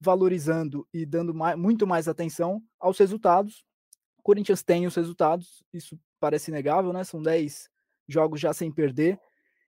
valorizando 0.00 0.86
e 0.94 1.04
dando 1.04 1.34
mais, 1.34 1.58
muito 1.58 1.86
mais 1.86 2.06
atenção 2.06 2.62
aos 2.78 2.96
resultados. 2.98 3.64
O 4.18 4.22
Corinthians 4.22 4.62
tem 4.62 4.86
os 4.86 4.94
resultados, 4.94 5.64
isso 5.72 5.98
parece 6.20 6.50
inegável, 6.50 6.92
né? 6.92 7.02
São 7.02 7.20
10 7.20 7.68
jogos 8.08 8.40
já 8.40 8.52
sem 8.52 8.70
perder. 8.70 9.18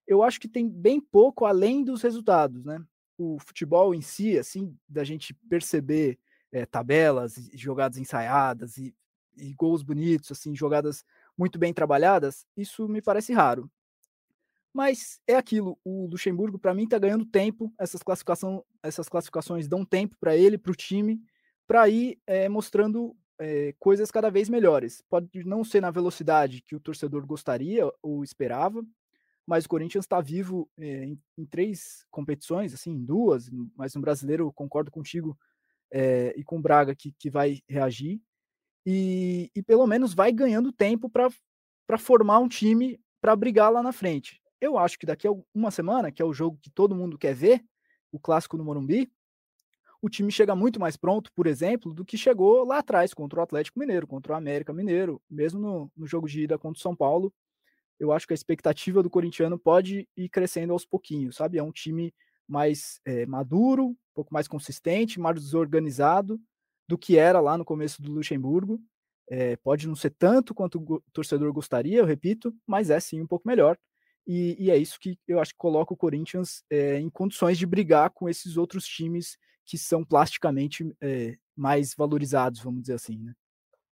Eu 0.06 0.22
acho 0.22 0.40
que 0.40 0.48
tem 0.48 0.68
bem 0.68 1.00
pouco 1.00 1.44
além 1.44 1.82
dos 1.82 2.02
resultados, 2.02 2.64
né? 2.64 2.80
O 3.18 3.38
futebol 3.40 3.94
em 3.94 4.00
si, 4.00 4.38
assim, 4.38 4.76
da 4.88 5.02
gente 5.02 5.34
perceber 5.48 6.18
é, 6.52 6.64
tabelas, 6.66 7.34
jogadas 7.54 7.98
ensaiadas 7.98 8.76
e 8.76 8.94
e 9.36 9.52
gols 9.54 9.82
bonitos, 9.82 10.30
assim, 10.30 10.54
jogadas 10.54 11.04
muito 11.36 11.58
bem 11.58 11.72
trabalhadas, 11.72 12.46
isso 12.56 12.88
me 12.88 13.00
parece 13.00 13.32
raro. 13.32 13.70
Mas 14.72 15.20
é 15.26 15.34
aquilo, 15.36 15.78
o 15.84 16.06
Luxemburgo 16.06 16.58
para 16.58 16.74
mim 16.74 16.84
está 16.84 16.98
ganhando 16.98 17.26
tempo, 17.26 17.72
essas, 17.78 18.02
classificação, 18.02 18.64
essas 18.82 19.08
classificações 19.08 19.68
dão 19.68 19.84
tempo 19.84 20.16
para 20.18 20.34
ele, 20.34 20.56
para 20.56 20.72
o 20.72 20.74
time, 20.74 21.20
para 21.66 21.88
ir 21.88 22.18
é, 22.26 22.48
mostrando 22.48 23.14
é, 23.38 23.74
coisas 23.78 24.10
cada 24.10 24.30
vez 24.30 24.48
melhores. 24.48 25.02
Pode 25.10 25.28
não 25.44 25.62
ser 25.62 25.82
na 25.82 25.90
velocidade 25.90 26.62
que 26.62 26.74
o 26.74 26.80
torcedor 26.80 27.26
gostaria 27.26 27.90
ou 28.00 28.24
esperava, 28.24 28.82
mas 29.46 29.66
o 29.66 29.68
Corinthians 29.68 30.04
está 30.04 30.20
vivo 30.22 30.70
é, 30.78 31.04
em, 31.04 31.20
em, 31.36 31.44
três 31.44 32.06
competições, 32.10 32.72
assim, 32.72 32.92
em 32.92 33.04
duas, 33.04 33.50
mas 33.76 33.94
no 33.94 34.00
brasileiro 34.00 34.50
concordo 34.52 34.90
contigo 34.90 35.38
e 36.34 36.42
com 36.42 36.56
o 36.56 36.62
Braga 36.62 36.94
que, 36.94 37.12
que 37.18 37.28
vai 37.28 37.60
reagir 37.68 38.18
e, 38.84 39.50
e 39.54 39.62
pelo 39.62 39.86
menos 39.86 40.14
vai 40.14 40.32
ganhando 40.32 40.72
tempo 40.72 41.08
para 41.08 41.98
formar 41.98 42.38
um 42.38 42.48
time 42.48 43.00
para 43.20 43.36
brigar 43.36 43.72
lá 43.72 43.82
na 43.82 43.92
frente. 43.92 44.40
eu 44.60 44.78
acho 44.78 44.98
que 44.98 45.06
daqui 45.06 45.26
a 45.26 45.32
uma 45.54 45.70
semana, 45.70 46.10
que 46.10 46.22
é 46.22 46.24
o 46.24 46.32
jogo 46.32 46.58
que 46.60 46.70
todo 46.70 46.94
mundo 46.94 47.18
quer 47.18 47.34
ver, 47.34 47.64
o 48.12 48.18
clássico 48.18 48.56
no 48.56 48.64
Morumbi, 48.64 49.10
o 50.00 50.08
time 50.08 50.30
chega 50.32 50.54
muito 50.54 50.80
mais 50.80 50.96
pronto, 50.96 51.30
por 51.32 51.46
exemplo, 51.46 51.94
do 51.94 52.04
que 52.04 52.18
chegou 52.18 52.64
lá 52.64 52.78
atrás 52.78 53.14
contra 53.14 53.38
o 53.38 53.42
Atlético 53.42 53.78
Mineiro, 53.78 54.06
contra 54.06 54.32
o 54.32 54.36
América 54.36 54.72
Mineiro, 54.72 55.22
mesmo 55.30 55.60
no, 55.60 55.92
no 55.96 56.06
jogo 56.06 56.28
de 56.28 56.42
ida 56.42 56.58
contra 56.58 56.78
o 56.78 56.82
São 56.82 56.94
Paulo. 56.94 57.32
Eu 57.98 58.12
acho 58.12 58.26
que 58.26 58.32
a 58.32 58.34
expectativa 58.34 59.02
do 59.02 59.10
corintiano 59.10 59.56
pode 59.56 60.08
ir 60.16 60.28
crescendo 60.28 60.72
aos 60.72 60.84
pouquinhos, 60.84 61.36
sabe? 61.36 61.58
É 61.58 61.62
um 61.62 61.70
time 61.70 62.12
mais 62.48 63.00
é, 63.04 63.24
maduro, 63.26 63.90
um 63.90 63.96
pouco 64.12 64.34
mais 64.34 64.48
consistente, 64.48 65.20
mais 65.20 65.40
desorganizado 65.40 66.40
do 66.88 66.98
que 66.98 67.16
era 67.16 67.40
lá 67.40 67.56
no 67.56 67.64
começo 67.64 68.02
do 68.02 68.12
Luxemburgo. 68.12 68.80
É, 69.30 69.56
pode 69.56 69.86
não 69.86 69.94
ser 69.94 70.10
tanto 70.10 70.54
quanto 70.54 70.78
o 70.78 71.02
torcedor 71.12 71.52
gostaria, 71.52 71.98
eu 71.98 72.04
repito, 72.04 72.54
mas 72.66 72.90
é 72.90 73.00
sim 73.00 73.20
um 73.22 73.26
pouco 73.26 73.48
melhor. 73.48 73.78
E, 74.26 74.56
e 74.58 74.70
é 74.70 74.76
isso 74.76 74.98
que 75.00 75.18
eu 75.26 75.40
acho 75.40 75.52
que 75.52 75.58
coloca 75.58 75.92
o 75.94 75.96
Corinthians 75.96 76.62
é, 76.70 76.98
em 76.98 77.10
condições 77.10 77.58
de 77.58 77.66
brigar 77.66 78.10
com 78.10 78.28
esses 78.28 78.56
outros 78.56 78.86
times 78.86 79.36
que 79.64 79.78
são 79.78 80.04
plasticamente 80.04 80.84
é, 81.00 81.36
mais 81.56 81.94
valorizados, 81.94 82.60
vamos 82.60 82.82
dizer 82.82 82.94
assim, 82.94 83.18
né? 83.18 83.32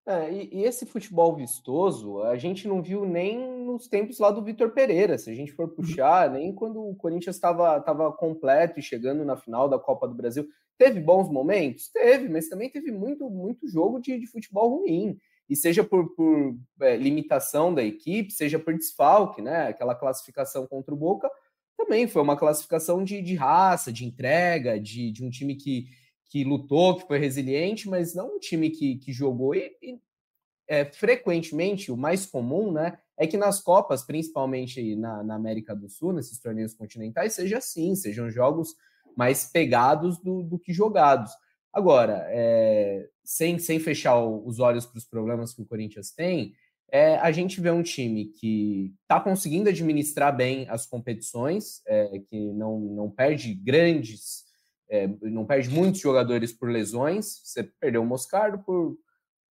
É, 0.07 0.33
e, 0.33 0.49
e, 0.53 0.65
esse 0.65 0.87
futebol 0.87 1.37
vistoso, 1.37 2.23
a 2.23 2.37
gente 2.37 2.67
não 2.67 2.83
viu 2.83 3.05
nem 3.05 3.65
nos 3.65 3.87
tempos 3.87 4.19
lá 4.19 4.31
do 4.31 4.43
Vitor 4.43 4.71
Pereira, 4.71 5.19
se 5.19 5.31
a 5.31 5.35
gente 5.35 5.53
for 5.53 5.69
uhum. 5.69 5.75
puxar, 5.75 6.31
nem 6.31 6.55
quando 6.55 6.83
o 6.83 6.97
Corinthians 6.97 7.37
estava 7.37 8.13
completo 8.13 8.79
e 8.79 8.83
chegando 8.83 9.25
na 9.25 9.37
final 9.37 9.69
da 9.69 9.79
Copa 9.79 10.09
do 10.09 10.15
Brasil. 10.15 10.49
Teve 10.79 11.01
bons 11.01 11.31
momentos? 11.31 11.89
Teve, 11.89 12.29
mas 12.29 12.49
também 12.49 12.71
teve 12.71 12.91
muito, 12.91 13.29
muito 13.29 13.69
jogo 13.69 14.01
de, 14.01 14.19
de 14.19 14.27
futebol 14.27 14.79
ruim. 14.79 15.19
E 15.49 15.55
seja 15.55 15.85
por, 15.85 16.15
por 16.15 16.57
é, 16.81 16.97
limitação 16.97 17.75
da 17.75 17.83
equipe, 17.83 18.33
seja 18.33 18.59
por 18.59 18.73
desfalque, 18.73 19.43
né? 19.43 19.69
Aquela 19.69 19.95
classificação 19.95 20.67
contra 20.67 20.95
o 20.95 20.97
Boca, 20.97 21.29
também 21.77 22.07
foi 22.07 22.23
uma 22.23 22.37
classificação 22.37 23.03
de, 23.03 23.21
de 23.21 23.35
raça, 23.35 23.93
de 23.93 24.05
entrega, 24.05 24.79
de, 24.79 25.11
de 25.11 25.25
um 25.25 25.31
time 25.31 25.57
que, 25.57 25.87
que 26.31 26.45
lutou, 26.45 26.97
que 26.97 27.07
foi 27.07 27.19
resiliente, 27.19 27.89
mas 27.89 28.15
não 28.15 28.37
um 28.37 28.39
time 28.39 28.71
que, 28.71 28.97
que 28.97 29.13
jogou. 29.13 29.53
E, 29.53 29.77
e 29.83 29.99
é, 30.69 30.85
frequentemente, 30.85 31.91
o 31.91 31.97
mais 31.97 32.25
comum, 32.25 32.71
né, 32.71 32.97
é 33.19 33.27
que 33.27 33.37
nas 33.37 33.61
Copas, 33.61 34.05
principalmente 34.05 34.95
na, 34.95 35.25
na, 35.25 35.35
América 35.35 35.75
do 35.75 35.89
Sul, 35.89 36.13
nesses 36.13 36.39
torneios 36.39 36.73
continentais, 36.73 37.35
seja 37.35 37.59
assim, 37.59 37.97
sejam 37.97 38.31
jogos 38.31 38.77
mais 39.17 39.45
pegados 39.45 40.19
do, 40.19 40.45
do 40.45 40.57
que 40.57 40.73
jogados. 40.73 41.33
Agora, 41.73 42.25
é, 42.29 43.09
sem, 43.25 43.59
sem 43.59 43.81
fechar 43.81 44.25
os 44.25 44.61
olhos 44.61 44.87
para 44.87 44.99
os 44.99 45.05
problemas 45.05 45.53
que 45.53 45.63
o 45.63 45.67
Corinthians 45.67 46.13
tem, 46.13 46.55
é, 46.93 47.17
a 47.17 47.33
gente 47.33 47.61
vê 47.61 47.71
um 47.71 47.83
time 47.83 48.27
que 48.27 48.95
está 49.03 49.21
conseguindo 49.21 49.69
administrar 49.69 50.35
bem 50.35 50.69
as 50.69 50.87
competições, 50.87 51.83
é, 51.87 52.21
que 52.29 52.53
não, 52.53 52.79
não 52.79 53.11
perde 53.11 53.55
grandes, 53.55 54.45
é, 54.91 55.07
não 55.23 55.47
perde 55.47 55.71
muitos 55.71 56.01
jogadores 56.01 56.53
por 56.53 56.69
lesões. 56.69 57.41
Você 57.45 57.63
perdeu 57.63 58.03
o 58.03 58.07
Moscardo 58.07 58.59
por, 58.59 58.99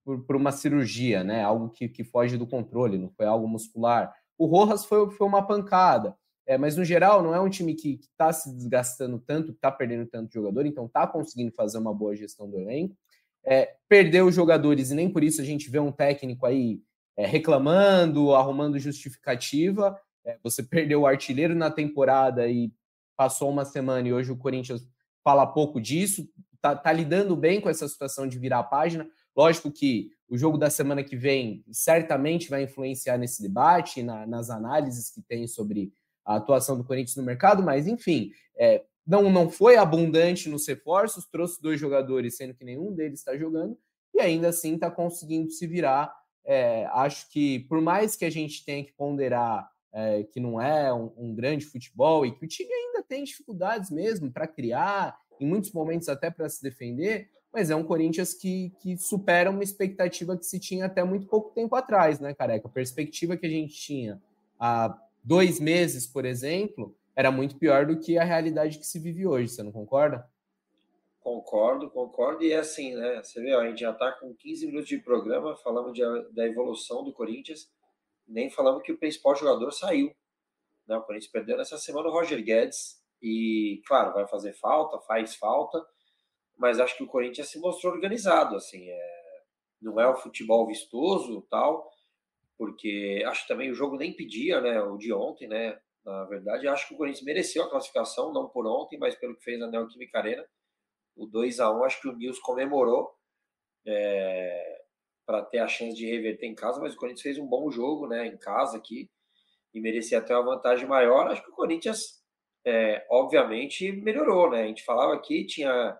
por, 0.04 0.26
por, 0.26 0.36
uma 0.36 0.52
cirurgia, 0.52 1.24
né? 1.24 1.42
Algo 1.42 1.70
que, 1.70 1.88
que 1.88 2.04
foge 2.04 2.38
do 2.38 2.46
controle, 2.46 2.98
não 2.98 3.10
foi 3.10 3.26
algo 3.26 3.48
muscular. 3.48 4.14
O 4.38 4.46
Rojas 4.46 4.86
foi, 4.86 5.10
foi 5.12 5.26
uma 5.26 5.48
pancada. 5.48 6.16
É, 6.46 6.58
mas 6.58 6.76
no 6.76 6.84
geral 6.84 7.22
não 7.22 7.34
é 7.34 7.40
um 7.40 7.50
time 7.50 7.76
que 7.76 8.00
está 8.02 8.34
se 8.34 8.52
desgastando 8.52 9.20
tanto, 9.20 9.52
está 9.52 9.72
perdendo 9.72 10.08
tanto 10.08 10.34
jogador, 10.34 10.66
então 10.66 10.88
está 10.88 11.06
conseguindo 11.06 11.52
fazer 11.52 11.78
uma 11.78 11.94
boa 11.94 12.16
gestão 12.16 12.50
do 12.50 12.60
elenco. 12.60 12.98
É, 13.46 13.76
perdeu 13.88 14.28
os 14.28 14.36
jogadores 14.36 14.90
e 14.90 14.96
nem 14.96 15.10
por 15.10 15.24
isso 15.24 15.42
a 15.42 15.46
gente 15.46 15.70
vê 15.70 15.80
um 15.80 15.92
técnico 15.92 16.46
aí 16.46 16.82
é, 17.16 17.26
reclamando, 17.26 18.34
arrumando 18.34 18.80
justificativa. 18.80 19.98
É, 20.26 20.38
você 20.44 20.64
perdeu 20.64 21.02
o 21.02 21.08
artilheiro 21.08 21.54
na 21.54 21.70
temporada 21.70 22.48
e 22.48 22.74
passou 23.16 23.50
uma 23.50 23.64
semana 23.64 24.08
e 24.08 24.14
hoje 24.14 24.32
o 24.32 24.38
Corinthians 24.38 24.88
fala 25.24 25.46
pouco 25.46 25.80
disso, 25.80 26.28
tá, 26.62 26.76
tá 26.76 26.92
lidando 26.92 27.36
bem 27.36 27.62
com 27.62 27.70
essa 27.70 27.88
situação 27.88 28.28
de 28.28 28.40
virar 28.40 28.60
a 28.60 28.64
página. 28.64 29.08
Lógico 29.36 29.72
que 29.72 30.12
o 30.28 30.38
jogo 30.38 30.58
da 30.58 30.70
semana 30.70 31.04
que 31.04 31.16
vem 31.16 31.64
certamente 31.72 32.50
vai 32.50 32.64
influenciar 32.64 33.18
nesse 33.18 33.42
debate, 33.42 34.04
na, 34.04 34.26
nas 34.26 34.50
análises 34.50 35.10
que 35.10 35.22
tem 35.22 35.48
sobre 35.48 35.92
a 36.26 36.36
atuação 36.36 36.78
do 36.78 36.84
Corinthians 36.84 37.16
no 37.16 37.24
mercado, 37.24 37.64
mas 37.64 37.88
enfim, 37.88 38.32
é, 38.58 38.84
não, 39.06 39.32
não 39.32 39.50
foi 39.50 39.78
abundante 39.78 40.50
nos 40.50 40.68
reforços, 40.68 41.26
trouxe 41.26 41.62
dois 41.62 41.80
jogadores, 41.80 42.38
sendo 42.38 42.54
que 42.54 42.66
nenhum 42.66 42.94
deles 42.94 43.20
está 43.20 43.36
jogando, 43.36 43.78
e 44.14 44.22
ainda 44.22 44.50
assim 44.50 44.76
está 44.76 44.92
conseguindo 44.92 45.50
se 45.50 45.66
virar 45.66 46.14
é, 46.50 46.86
acho 46.94 47.30
que 47.30 47.60
por 47.60 47.80
mais 47.80 48.16
que 48.16 48.26
a 48.26 48.30
gente 48.30 48.66
tenha 48.66 48.84
que 48.84 48.92
ponderar 48.94 49.70
é, 49.94 50.24
que 50.24 50.40
não 50.40 50.62
é 50.62 50.94
um, 50.94 51.12
um, 51.18 51.36
grande 51.36 51.66
futebol 51.66 52.26
e 52.26 52.32
que 52.32 52.46
o 52.46 52.48
time 52.48 52.72
ainda 52.72 53.04
tem 53.04 53.24
dificuldades 53.24 53.90
mesmo 53.90 54.32
para 54.32 54.48
criar, 54.48 55.20
em 55.40 55.48
muitos 55.48 55.72
momentos 55.72 56.10
até 56.10 56.30
para 56.30 56.48
se 56.50 56.62
defender, 56.62 57.30
mas 57.52 57.70
é 57.70 57.76
um 57.76 57.84
Corinthians 57.84 58.34
que, 58.34 58.72
que 58.82 58.98
supera 58.98 59.50
uma 59.50 59.64
expectativa 59.64 60.38
que 60.38 60.46
se 60.46 60.60
tinha 60.60 60.86
até 60.86 61.04
muito 61.04 61.26
pouco 61.28 61.52
tempo 61.52 61.76
atrás, 61.76 62.20
né, 62.20 62.34
careca? 62.34 62.68
A 62.68 62.72
perspectiva 62.72 63.36
que 63.36 63.48
a 63.48 63.50
gente 63.50 63.74
tinha 63.74 64.22
há 64.60 64.96
dois 65.24 65.60
meses, 65.60 66.06
por 66.06 66.26
exemplo, 66.26 66.96
era 67.16 67.32
muito 67.32 67.58
pior 67.58 67.86
do 67.86 68.00
que 68.00 68.18
a 68.18 68.24
realidade 68.24 68.78
que 68.78 68.86
se 68.86 69.00
vive 69.00 69.26
hoje, 69.26 69.50
você 69.50 69.64
não 69.64 69.72
concorda? 69.72 70.26
Concordo, 71.20 71.90
concordo. 71.90 72.44
E 72.44 72.52
é 72.52 72.60
assim, 72.60 72.96
né? 72.96 73.22
Você 73.22 73.42
vê, 73.42 73.54
ó, 73.54 73.62
a 73.62 73.68
gente 73.68 73.82
já 73.82 73.92
está 73.92 74.12
com 74.14 74.34
15 74.34 74.68
minutos 74.68 74.88
de 74.88 75.00
programa, 75.00 75.56
falamos 75.58 75.94
de, 75.94 76.02
da 76.32 76.48
evolução 76.48 77.04
do 77.04 77.12
Corinthians, 77.12 77.70
nem 78.30 78.50
falamos 78.50 78.84
que 78.84 78.92
o 78.92 78.98
principal 78.98 79.36
jogador 79.36 79.72
saiu. 79.72 80.16
Né? 80.88 80.98
O 80.98 81.02
Corinthians 81.02 81.32
perdeu 81.32 81.58
nessa 81.58 81.78
semana 81.78 82.08
o 82.08 82.12
Roger 82.12 82.44
Guedes. 82.44 83.00
E, 83.22 83.82
claro, 83.86 84.14
vai 84.14 84.28
fazer 84.28 84.54
falta, 84.54 85.00
faz 85.02 85.36
falta, 85.36 85.86
mas 86.58 86.80
acho 86.80 86.96
que 86.96 87.04
o 87.04 87.08
Corinthians 87.08 87.50
se 87.50 87.60
mostrou 87.60 87.94
organizado. 87.94 88.56
assim 88.56 88.90
é, 88.90 89.42
Não 89.82 90.00
é 90.00 90.08
o 90.08 90.16
futebol 90.16 90.66
vistoso 90.66 91.46
tal, 91.50 91.92
porque 92.58 93.24
acho 93.28 93.42
que 93.42 93.48
também 93.50 93.72
o 93.72 93.76
jogo 93.76 93.98
nem 93.98 94.16
pedia, 94.16 94.62
né? 94.62 94.82
O 94.82 94.98
de 94.98 95.12
ontem, 95.12 95.48
né? 95.48 95.80
Na 96.06 96.24
verdade, 96.26 96.68
acho 96.68 96.88
que 96.88 96.94
o 96.94 96.98
Corinthians 96.98 97.26
mereceu 97.26 97.64
a 97.64 97.70
classificação, 97.70 98.32
não 98.32 98.48
por 98.48 98.66
ontem, 98.66 98.98
mas 98.98 99.16
pelo 99.16 99.36
que 99.36 99.44
fez 99.44 99.60
na 99.60 99.68
Neoquímica 99.68 100.18
Arena 100.18 100.46
o 101.16 101.26
2 101.26 101.60
a 101.60 101.70
1 101.70 101.84
acho 101.84 102.02
que 102.02 102.08
o 102.08 102.16
Nils 102.16 102.40
comemorou 102.40 103.14
é, 103.86 104.79
para 105.30 105.46
ter 105.46 105.60
a 105.60 105.68
chance 105.68 105.96
de 105.96 106.10
reverter 106.10 106.48
em 106.48 106.56
casa, 106.56 106.82
mas 106.82 106.96
o 106.96 106.98
Corinthians 106.98 107.22
fez 107.22 107.38
um 107.38 107.46
bom 107.46 107.70
jogo 107.70 108.08
né, 108.08 108.26
em 108.26 108.36
casa 108.36 108.78
aqui 108.78 109.08
e 109.72 109.80
merecia 109.80 110.18
até 110.18 110.36
uma 110.36 110.56
vantagem 110.56 110.88
maior. 110.88 111.28
Acho 111.28 111.44
que 111.44 111.52
o 111.52 111.56
Corinthians, 111.56 112.24
é, 112.66 113.06
obviamente, 113.12 113.92
melhorou. 113.92 114.50
Né? 114.50 114.64
A 114.64 114.66
gente 114.66 114.84
falava 114.84 115.14
aqui, 115.14 115.46
tinha, 115.46 115.96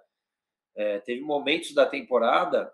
é, 0.76 0.98
teve 1.02 1.22
momentos 1.22 1.76
da 1.76 1.86
temporada 1.86 2.74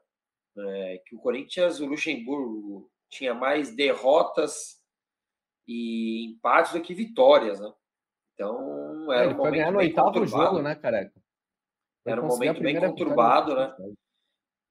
é, 0.57 1.01
que 1.05 1.13
o 1.13 1.19
Corinthians, 1.19 1.81
o 1.81 1.87
Luxemburgo, 1.87 2.89
tinha 3.09 3.33
mais 3.33 3.75
derrotas 3.75 4.81
e 5.67 6.27
empates 6.27 6.71
do 6.71 6.81
que 6.81 6.93
vitórias. 6.93 7.59
Né? 7.59 7.69
Então, 8.33 9.11
era 9.11 9.23
é, 9.23 9.25
ele 9.25 9.33
um 9.33 9.37
foi 9.39 9.51
ganhar 9.51 9.71
no 9.73 9.79
oitavo 9.79 10.25
jogo, 10.25 10.61
né, 10.61 10.73
careca? 10.73 11.21
Era 12.07 12.23
um 12.23 12.27
momento 12.27 12.61
bem 12.61 12.79
conturbado, 12.79 13.53
né? 13.55 13.75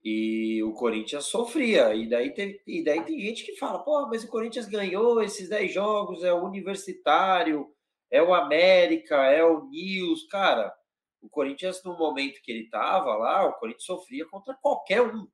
E 0.07 0.61
o 0.61 0.71
Corinthians 0.73 1.25
sofria. 1.25 1.95
E 1.95 2.07
daí, 2.07 2.31
e 2.67 2.83
daí 2.83 3.03
tem 3.03 3.19
gente 3.19 3.43
que 3.43 3.55
fala: 3.55 3.79
pô, 3.79 4.07
mas 4.07 4.23
o 4.23 4.27
Corinthians 4.27 4.67
ganhou 4.67 5.19
esses 5.23 5.49
10 5.49 5.73
jogos, 5.73 6.23
é 6.23 6.31
o 6.31 6.45
Universitário, 6.45 7.67
é 8.11 8.21
o 8.21 8.31
América, 8.31 9.15
é 9.25 9.43
o 9.43 9.65
News. 9.65 10.27
Cara, 10.27 10.71
o 11.19 11.27
Corinthians, 11.27 11.83
no 11.83 11.97
momento 11.97 12.39
que 12.43 12.51
ele 12.51 12.65
estava 12.65 13.15
lá, 13.15 13.47
o 13.47 13.53
Corinthians 13.53 13.85
sofria 13.85 14.27
contra 14.27 14.53
qualquer 14.53 15.01
um. 15.01 15.27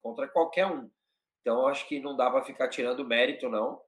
Contra 0.00 0.28
qualquer 0.28 0.66
um. 0.66 0.88
Então, 1.40 1.66
acho 1.66 1.88
que 1.88 1.98
não 1.98 2.16
dá 2.16 2.30
para 2.30 2.44
ficar 2.44 2.68
tirando 2.68 3.04
mérito, 3.04 3.48
não. 3.48 3.80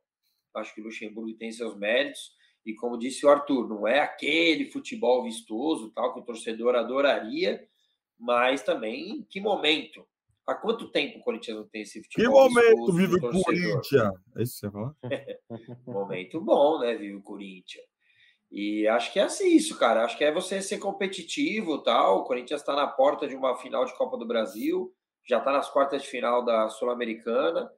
Acho 0.54 0.74
que 0.74 0.80
o 0.80 0.84
Luxemburgo 0.84 1.32
tem 1.34 1.52
seus 1.52 1.76
méritos. 1.76 2.32
E 2.66 2.74
como 2.74 2.98
disse 2.98 3.24
o 3.24 3.28
Arthur, 3.28 3.68
não 3.68 3.86
é 3.86 4.00
aquele 4.00 4.68
futebol 4.70 5.22
vistoso, 5.22 5.92
tal, 5.92 6.12
que 6.12 6.20
o 6.20 6.24
torcedor 6.24 6.74
adoraria, 6.74 7.64
mas 8.18 8.62
também 8.62 9.10
em 9.10 9.22
que 9.22 9.40
momento? 9.40 10.06
Há 10.46 10.54
quanto 10.54 10.90
tempo 10.90 11.18
o 11.18 11.22
Corinthians 11.22 11.58
não 11.58 11.68
tem 11.68 11.82
esse 11.82 12.02
futebol? 12.02 12.48
Que 12.48 12.54
momento 12.54 12.92
vive 12.94 13.16
o 13.16 13.20
Corinthians? 13.20 13.92
É 14.36 14.42
isso 14.42 14.54
que 14.54 14.66
você 14.66 14.70
fala? 14.70 14.96
momento 15.86 16.40
bom, 16.40 16.80
né? 16.80 16.94
Vive 16.94 17.16
o 17.16 17.22
Corinthians. 17.22 17.84
E 18.50 18.88
acho 18.88 19.12
que 19.12 19.20
é 19.20 19.24
assim 19.24 19.54
isso, 19.54 19.78
cara. 19.78 20.04
Acho 20.04 20.16
que 20.16 20.24
é 20.24 20.32
você 20.32 20.62
ser 20.62 20.78
competitivo 20.78 21.82
tal. 21.82 22.20
O 22.20 22.24
Corinthians 22.24 22.62
está 22.62 22.74
na 22.74 22.86
porta 22.86 23.28
de 23.28 23.36
uma 23.36 23.56
final 23.58 23.84
de 23.84 23.94
Copa 23.94 24.16
do 24.16 24.26
Brasil, 24.26 24.90
já 25.26 25.36
está 25.38 25.52
nas 25.52 25.68
quartas 25.68 26.02
de 26.02 26.08
final 26.08 26.42
da 26.42 26.70
Sul-Americana. 26.70 27.70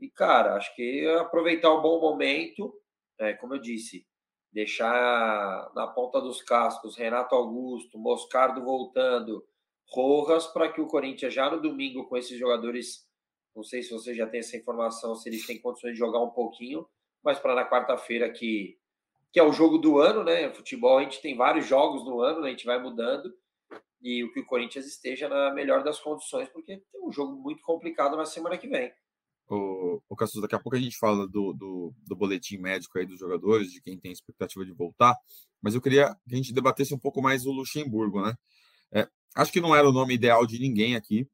E, 0.00 0.10
cara, 0.10 0.56
acho 0.56 0.74
que 0.74 1.06
aproveitar 1.20 1.70
o 1.70 1.78
um 1.78 1.82
bom 1.82 2.00
momento 2.00 2.74
é, 3.18 3.32
como 3.34 3.54
eu 3.54 3.58
disse, 3.58 4.06
deixar 4.52 5.70
na 5.74 5.86
ponta 5.86 6.20
dos 6.20 6.42
cascos 6.42 6.96
Renato 6.96 7.34
Augusto, 7.34 7.98
Moscardo 7.98 8.62
voltando, 8.62 9.44
Rojas, 9.88 10.46
para 10.46 10.72
que 10.72 10.80
o 10.80 10.86
Corinthians 10.86 11.32
já 11.32 11.50
no 11.50 11.60
domingo 11.60 12.06
com 12.06 12.16
esses 12.16 12.38
jogadores, 12.38 13.06
não 13.54 13.62
sei 13.62 13.82
se 13.82 13.90
você 13.90 14.14
já 14.14 14.26
tem 14.26 14.40
essa 14.40 14.56
informação, 14.56 15.14
se 15.14 15.28
eles 15.28 15.46
têm 15.46 15.60
condições 15.60 15.92
de 15.92 15.98
jogar 15.98 16.20
um 16.20 16.30
pouquinho, 16.30 16.86
mas 17.22 17.38
para 17.38 17.54
na 17.54 17.68
quarta-feira 17.68 18.30
que 18.30 18.78
que 19.34 19.40
é 19.40 19.42
o 19.42 19.52
jogo 19.52 19.78
do 19.78 19.98
ano, 19.98 20.22
né? 20.22 20.48
Futebol, 20.54 20.96
a 20.96 21.02
gente 21.02 21.20
tem 21.20 21.36
vários 21.36 21.66
jogos 21.66 22.04
no 22.04 22.20
ano, 22.20 22.40
né? 22.40 22.46
a 22.46 22.50
gente 22.52 22.64
vai 22.64 22.80
mudando. 22.80 23.34
E 24.00 24.22
o 24.22 24.32
que 24.32 24.38
o 24.38 24.46
Corinthians 24.46 24.86
esteja 24.86 25.28
na 25.28 25.52
melhor 25.52 25.82
das 25.82 25.98
condições, 25.98 26.48
porque 26.50 26.76
tem 26.92 27.02
um 27.02 27.10
jogo 27.10 27.34
muito 27.34 27.60
complicado 27.64 28.16
na 28.16 28.24
semana 28.24 28.56
que 28.56 28.68
vem. 28.68 28.92
O, 29.48 30.00
o 30.08 30.14
Cassus, 30.14 30.40
daqui 30.40 30.54
a 30.54 30.60
pouco 30.60 30.76
a 30.76 30.80
gente 30.80 30.96
fala 30.96 31.26
do, 31.26 31.52
do, 31.52 31.92
do, 32.06 32.14
boletim 32.14 32.58
médico 32.58 32.96
aí 32.96 33.04
dos 33.04 33.18
jogadores, 33.18 33.72
de 33.72 33.80
quem 33.80 33.98
tem 33.98 34.12
expectativa 34.12 34.64
de 34.64 34.72
voltar, 34.72 35.16
mas 35.60 35.74
eu 35.74 35.82
queria 35.82 36.14
que 36.28 36.34
a 36.34 36.36
gente 36.36 36.54
debatesse 36.54 36.94
um 36.94 36.98
pouco 36.98 37.20
mais 37.20 37.44
o 37.44 37.50
Luxemburgo, 37.50 38.22
né? 38.22 38.34
É, 38.94 39.08
acho 39.34 39.52
que 39.52 39.60
não 39.60 39.74
era 39.74 39.88
o 39.88 39.92
nome 39.92 40.14
ideal 40.14 40.46
de 40.46 40.58
ninguém 40.58 40.96
aqui 40.96 41.28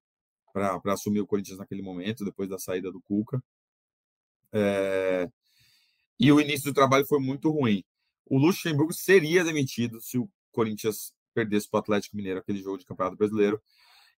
para 0.52 0.80
assumir 0.86 1.20
o 1.20 1.26
Corinthians 1.26 1.58
naquele 1.58 1.82
momento, 1.82 2.24
depois 2.24 2.48
da 2.48 2.58
saída 2.58 2.90
do 2.90 3.00
Cuca. 3.02 3.42
É, 4.52 5.28
e 6.18 6.32
o 6.32 6.40
início 6.40 6.70
do 6.70 6.74
trabalho 6.74 7.06
foi 7.06 7.20
muito 7.20 7.50
ruim. 7.50 7.84
O 8.26 8.38
Luxemburgo 8.38 8.92
seria 8.92 9.44
demitido 9.44 10.00
se 10.00 10.18
o 10.18 10.28
Corinthians 10.52 11.12
perdesse 11.34 11.68
para 11.68 11.78
o 11.78 11.80
Atlético 11.80 12.16
Mineiro 12.16 12.40
aquele 12.40 12.60
jogo 12.60 12.78
de 12.78 12.84
Campeonato 12.84 13.16
Brasileiro. 13.16 13.60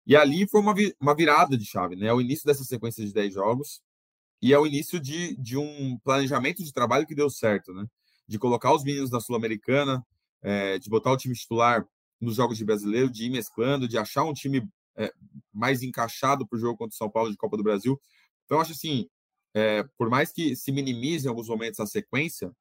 E 0.06 0.16
ali 0.16 0.48
foi 0.48 0.60
uma, 0.60 0.74
uma 1.00 1.14
virada 1.14 1.56
de 1.56 1.64
chave, 1.64 1.96
né? 1.96 2.08
É 2.08 2.12
o 2.12 2.20
início 2.20 2.44
dessa 2.44 2.64
sequência 2.64 3.04
de 3.04 3.12
10 3.12 3.34
jogos 3.34 3.80
e 4.42 4.52
é 4.52 4.58
o 4.58 4.66
início 4.66 4.98
de, 4.98 5.36
de 5.36 5.56
um 5.56 5.98
planejamento 6.02 6.64
de 6.64 6.72
trabalho 6.72 7.06
que 7.06 7.14
deu 7.14 7.30
certo, 7.30 7.72
né? 7.72 7.86
De 8.26 8.38
colocar 8.38 8.74
os 8.74 8.82
meninos 8.82 9.10
da 9.10 9.20
Sul-Americana, 9.20 10.04
é, 10.42 10.78
de 10.78 10.90
botar 10.90 11.12
o 11.12 11.16
time 11.16 11.34
titular 11.34 11.86
nos 12.22 12.36
jogos 12.36 12.56
de 12.56 12.64
brasileiro, 12.64 13.10
de 13.10 13.24
ir 13.24 13.30
mesclando, 13.30 13.88
de 13.88 13.98
achar 13.98 14.22
um 14.22 14.32
time 14.32 14.66
é, 14.96 15.12
mais 15.52 15.82
encaixado 15.82 16.46
para 16.46 16.56
o 16.56 16.60
jogo 16.60 16.78
contra 16.78 16.94
o 16.94 16.96
São 16.96 17.10
Paulo 17.10 17.30
de 17.30 17.36
Copa 17.36 17.56
do 17.56 17.64
Brasil. 17.64 18.00
Então, 18.44 18.60
acho 18.60 18.72
assim, 18.72 19.08
é, 19.52 19.82
por 19.98 20.08
mais 20.08 20.32
que 20.32 20.54
se 20.54 20.70
minimize 20.70 21.26
em 21.26 21.28
alguns 21.28 21.48
momentos 21.48 21.80
a 21.80 21.86
sequência, 21.86 22.54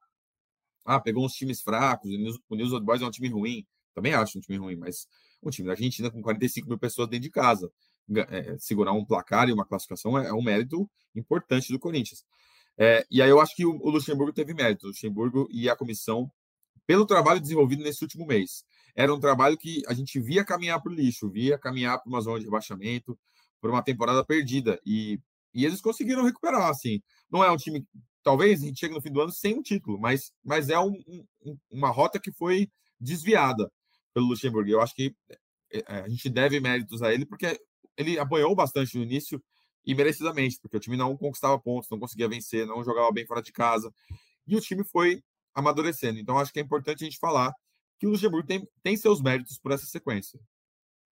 ah, 0.83 0.99
pegou 0.99 1.23
uns 1.23 1.33
times 1.33 1.61
fracos, 1.61 2.09
o 2.49 2.55
News 2.55 2.73
Old 2.73 2.83
Boys 2.83 3.03
é 3.03 3.05
um 3.05 3.11
time 3.11 3.29
ruim, 3.29 3.65
também 3.93 4.15
acho 4.15 4.39
um 4.39 4.41
time 4.41 4.57
ruim, 4.57 4.75
mas 4.75 5.07
um 5.43 5.51
time 5.51 5.67
da 5.67 5.73
Argentina 5.73 6.09
com 6.09 6.23
45 6.23 6.67
mil 6.67 6.79
pessoas 6.79 7.07
dentro 7.07 7.23
de 7.23 7.29
casa, 7.29 7.71
é, 8.29 8.57
segurar 8.57 8.93
um 8.93 9.05
placar 9.05 9.47
e 9.47 9.53
uma 9.53 9.65
classificação 9.65 10.17
é, 10.17 10.27
é 10.27 10.33
um 10.33 10.41
mérito 10.41 10.89
importante 11.15 11.71
do 11.71 11.77
Corinthians. 11.77 12.25
E 13.11 13.21
aí 13.21 13.29
eu 13.29 13.39
acho 13.39 13.55
que 13.55 13.63
o, 13.63 13.75
o 13.75 13.91
Luxemburgo 13.91 14.33
teve 14.33 14.55
mérito, 14.55 14.87
o 14.87 14.89
Luxemburgo 14.89 15.47
e 15.51 15.69
a 15.69 15.75
comissão, 15.75 16.31
pelo 16.87 17.05
trabalho 17.05 17.39
desenvolvido 17.39 17.83
nesse 17.83 18.03
último 18.03 18.25
mês. 18.25 18.65
Era 18.95 19.13
um 19.13 19.19
trabalho 19.19 19.57
que 19.57 19.81
a 19.88 19.93
gente 19.93 20.19
via 20.19 20.43
caminhar 20.43 20.81
para 20.81 20.91
o 20.91 20.95
lixo, 20.95 21.29
via 21.29 21.57
caminhar 21.57 22.00
para 22.00 22.10
uma 22.10 22.21
zona 22.21 22.39
de 22.39 22.45
rebaixamento, 22.45 23.17
por 23.60 23.69
uma 23.69 23.83
temporada 23.83 24.25
perdida. 24.25 24.79
E, 24.86 25.19
e 25.53 25.65
eles 25.65 25.81
conseguiram 25.81 26.24
recuperar, 26.24 26.69
assim. 26.69 27.01
Não 27.29 27.43
é 27.43 27.51
um 27.51 27.57
time. 27.57 27.86
Talvez 28.24 28.62
a 28.62 28.65
gente 28.65 28.79
chegue 28.79 28.93
no 28.93 29.01
fim 29.01 29.12
do 29.12 29.21
ano 29.21 29.31
sem 29.31 29.57
um 29.57 29.62
título, 29.62 30.00
mas, 30.00 30.31
mas 30.43 30.69
é 30.69 30.79
um, 30.79 30.93
um, 31.43 31.57
uma 31.71 31.89
rota 31.89 32.19
que 32.19 32.31
foi 32.31 32.69
desviada 33.00 33.71
pelo 34.13 34.27
Luxemburgo. 34.27 34.69
Eu 34.69 34.81
acho 34.81 34.93
que 34.93 35.15
é, 35.71 35.79
é, 35.88 36.01
a 36.01 36.10
gente 36.10 36.29
deve 36.29 36.60
méritos 36.60 37.01
a 37.01 37.13
ele, 37.13 37.25
porque 37.25 37.60
ele 37.98 38.19
apanhou 38.19 38.55
bastante 38.55 38.98
no 38.98 39.03
início 39.03 39.41
e 39.86 39.95
merecidamente, 39.95 40.60
porque 40.62 40.77
o 40.77 40.79
time 40.79 40.98
não 40.98 41.17
conquistava 41.17 41.60
pontos, 41.60 41.89
não 41.89 42.00
conseguia 42.00 42.29
vencer, 42.29 42.67
não 42.67 42.83
jogava 42.83 43.12
bem 43.12 43.25
fora 43.25 43.41
de 43.41 43.51
casa. 43.51 43.91
E 44.48 44.55
o 44.55 44.62
time 44.62 44.83
foi 44.83 45.24
amadurecendo. 45.53 46.19
Então, 46.19 46.38
acho 46.38 46.53
que 46.53 46.60
é 46.60 46.63
importante 46.63 47.03
a 47.03 47.05
gente 47.05 47.19
falar 47.19 47.53
que 48.01 48.08
o 48.08 48.10
Luxemburgo 48.10 48.48
tem, 48.48 48.67
tem 48.81 48.98
seus 48.98 49.22
méritos 49.22 49.60
por 49.60 49.72
essa 49.72 49.86
sequência. 49.86 50.39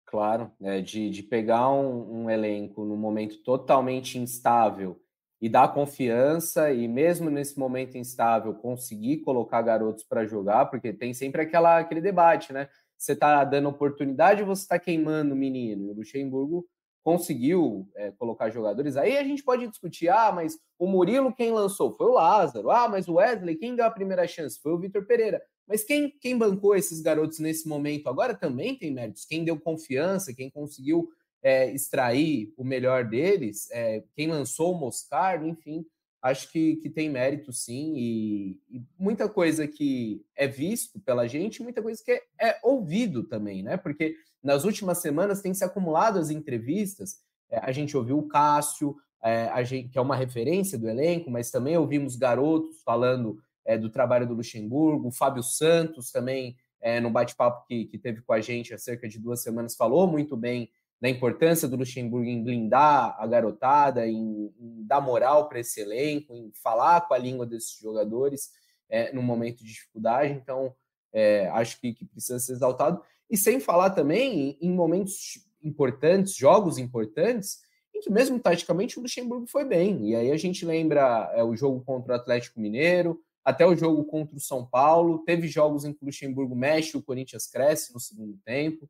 Claro, 0.07 0.51
é, 0.59 0.81
de, 0.81 1.11
de 1.11 1.21
pegar 1.21 1.69
um, 1.69 2.23
um 2.23 2.29
elenco 2.31 2.83
num 2.83 2.97
momento 2.97 3.37
totalmente 3.43 4.17
instável 4.17 4.99
e 5.39 5.47
dar 5.47 5.71
confiança, 5.71 6.73
e 6.73 6.87
mesmo 6.87 7.29
nesse 7.29 7.59
momento 7.59 7.95
instável, 7.95 8.55
conseguir 8.55 9.17
colocar 9.17 9.61
garotos 9.61 10.03
para 10.03 10.25
jogar, 10.25 10.65
porque 10.65 10.91
tem 10.91 11.13
sempre 11.13 11.43
aquela, 11.43 11.77
aquele 11.77 12.01
debate, 12.01 12.51
né? 12.51 12.67
Você 12.97 13.11
está 13.13 13.43
dando 13.43 13.69
oportunidade 13.69 14.41
ou 14.41 14.47
você 14.47 14.63
está 14.63 14.79
queimando 14.79 15.35
o 15.35 15.37
menino? 15.37 15.85
E 15.85 15.91
o 15.91 15.93
Luxemburgo 15.93 16.67
conseguiu 17.03 17.87
é, 17.95 18.11
colocar 18.13 18.49
jogadores. 18.49 18.97
Aí 18.97 19.15
a 19.15 19.23
gente 19.23 19.43
pode 19.43 19.67
discutir: 19.67 20.09
ah, 20.09 20.31
mas 20.31 20.57
o 20.79 20.87
Murilo 20.87 21.31
quem 21.31 21.51
lançou? 21.51 21.95
Foi 21.95 22.07
o 22.07 22.13
Lázaro. 22.13 22.71
Ah, 22.71 22.89
mas 22.89 23.07
o 23.07 23.13
Wesley, 23.13 23.57
quem 23.57 23.75
deu 23.75 23.85
a 23.85 23.91
primeira 23.91 24.27
chance? 24.27 24.59
Foi 24.59 24.73
o 24.73 24.79
Vitor 24.79 25.05
Pereira. 25.05 25.39
Mas 25.69 25.83
quem, 25.83 26.09
quem 26.19 26.35
bancou 26.35 26.75
esses 26.75 26.99
garotos 26.99 27.37
nesse 27.37 27.67
momento 27.67 28.09
agora 28.09 28.33
também 28.33 28.75
tem 28.75 28.91
méritos. 28.91 29.23
Quem 29.23 29.45
deu 29.45 29.59
confiança, 29.59 30.33
quem 30.33 30.49
conseguiu 30.49 31.07
é, 31.43 31.71
extrair 31.71 32.51
o 32.57 32.63
melhor 32.63 33.07
deles, 33.07 33.69
é, 33.71 34.03
quem 34.15 34.27
lançou 34.27 34.73
o 34.73 34.79
Moscardo, 34.79 35.47
enfim, 35.47 35.85
acho 36.21 36.51
que, 36.51 36.77
que 36.77 36.89
tem 36.89 37.07
mérito 37.07 37.53
sim, 37.53 37.93
e, 37.95 38.59
e, 38.69 38.81
muita 38.97 39.29
coisa 39.29 39.67
que 39.67 40.25
é 40.35 40.47
visto 40.47 40.99
pela 40.99 41.27
gente, 41.27 41.61
muita 41.61 41.81
coisa 41.81 42.03
que 42.03 42.11
é, 42.11 42.23
é, 42.41 42.59
ouvido 42.63 43.23
também, 43.23 43.63
né? 43.63 43.77
Porque 43.77 44.15
nas 44.43 44.65
últimas 44.65 44.97
semanas 44.97 45.41
tem 45.41 45.53
se 45.53 45.63
acumulado 45.63 46.17
as 46.17 46.31
entrevistas, 46.31 47.19
é, 47.49 47.59
a 47.59 47.71
gente 47.71 47.95
ouviu 47.95 48.17
o 48.17 48.27
Cássio, 48.27 48.97
é, 49.21 49.63
gente, 49.63 49.89
que 49.89 49.97
é 49.97 50.01
uma 50.01 50.15
referência 50.15 50.77
do 50.77 50.89
elenco, 50.89 51.29
mas 51.29 51.51
também 51.51 51.77
ouvimos 51.77 52.15
garotos 52.15 52.81
falando 52.83 53.39
é, 53.69 53.77
do 53.77 53.87
trabalho 53.87 54.25
do 54.25 54.33
Luxemburgo, 54.33 55.09
o 55.09 55.11
Fábio 55.11 55.43
Santos 55.43 56.11
também, 56.11 56.57
é, 56.81 56.99
no 56.99 57.11
bate-papo 57.11 57.67
que, 57.67 57.85
que 57.85 57.99
teve 57.99 58.19
com 58.23 58.33
a 58.33 58.41
gente 58.41 58.73
há 58.73 58.79
cerca 58.79 59.07
de 59.07 59.19
duas 59.19 59.43
semanas, 59.43 59.75
falou 59.75 60.07
muito 60.07 60.35
bem 60.35 60.71
da 60.99 61.07
importância 61.07 61.67
do 61.67 61.75
Luxemburgo 61.75 62.27
em 62.27 62.43
blindar 62.43 63.15
a 63.19 63.27
garotada, 63.27 64.07
em, 64.07 64.51
em 64.59 64.83
dar 64.87 64.99
moral 64.99 65.47
para 65.47 65.59
esse 65.59 65.81
elenco, 65.81 66.33
em 66.33 66.51
falar 66.51 67.01
com 67.01 67.13
a 67.13 67.17
língua 67.19 67.45
desses 67.45 67.77
jogadores 67.77 68.49
é, 68.89 69.13
no 69.13 69.21
momento 69.21 69.59
de 69.59 69.71
dificuldade. 69.71 70.33
Então, 70.33 70.73
é, 71.13 71.47
acho 71.49 71.79
que, 71.79 71.93
que, 71.93 72.05
precisa 72.05 72.39
ser 72.39 72.53
exaltado. 72.53 72.99
E 73.29 73.37
sem 73.37 73.59
falar 73.59 73.91
também 73.91 74.57
em, 74.59 74.67
em 74.67 74.73
momentos 74.73 75.45
importantes, 75.63 76.35
jogos 76.35 76.79
importantes, 76.79 77.59
em 77.95 77.99
que 77.99 78.11
mesmo 78.11 78.39
taticamente 78.39 78.97
o 78.97 79.03
Luxemburgo 79.03 79.45
foi 79.45 79.63
bem. 79.63 80.09
E 80.09 80.15
aí 80.15 80.31
a 80.31 80.37
gente 80.37 80.65
lembra 80.65 81.31
é, 81.35 81.43
o 81.43 81.55
jogo 81.55 81.81
contra 81.85 82.13
o 82.13 82.15
Atlético 82.15 82.59
Mineiro, 82.59 83.21
até 83.43 83.65
o 83.65 83.75
jogo 83.75 84.03
contra 84.05 84.35
o 84.35 84.39
São 84.39 84.65
Paulo. 84.65 85.23
Teve 85.25 85.47
jogos 85.47 85.85
em 85.85 85.93
que 85.93 86.03
o 86.03 86.05
Luxemburgo 86.05 86.55
mexe, 86.55 86.97
o 86.97 87.03
Corinthians 87.03 87.47
cresce 87.47 87.93
no 87.93 87.99
segundo 87.99 88.37
tempo 88.45 88.89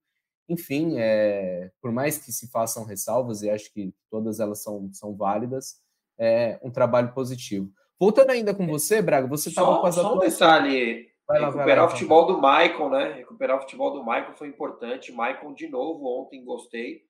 enfim, 0.50 0.96
é, 0.98 1.70
por 1.80 1.92
mais 1.92 2.18
que 2.18 2.32
se 2.32 2.50
façam 2.50 2.84
ressalvas, 2.84 3.44
e 3.44 3.50
acho 3.52 3.72
que 3.72 3.94
todas 4.10 4.40
elas 4.40 4.64
são, 4.64 4.92
são 4.92 5.16
válidas, 5.16 5.80
é 6.18 6.60
um 6.64 6.72
trabalho 6.72 7.14
positivo. 7.14 7.72
Voltando 8.00 8.32
ainda 8.32 8.54
com 8.54 8.66
você, 8.66 9.00
Braga, 9.02 9.28
você 9.28 9.50
estava 9.50 9.80
com 9.80 9.86
as 9.86 9.96
Só 9.96 10.16
um 10.16 10.20
detalhe, 10.20 11.12
vai 11.28 11.40
lá, 11.40 11.48
recuperar 11.48 11.68
vai 11.68 11.78
lá, 11.78 11.86
o 11.86 11.90
futebol 11.92 12.26
do 12.26 12.36
Michael, 12.38 12.90
né? 12.90 13.14
Recuperar 13.14 13.58
o 13.58 13.62
futebol 13.62 13.94
do 13.94 14.04
Michael 14.04 14.34
foi 14.34 14.48
importante. 14.48 15.12
Michael, 15.12 15.54
de 15.54 15.68
novo, 15.68 16.06
ontem 16.20 16.44
gostei. 16.44 17.04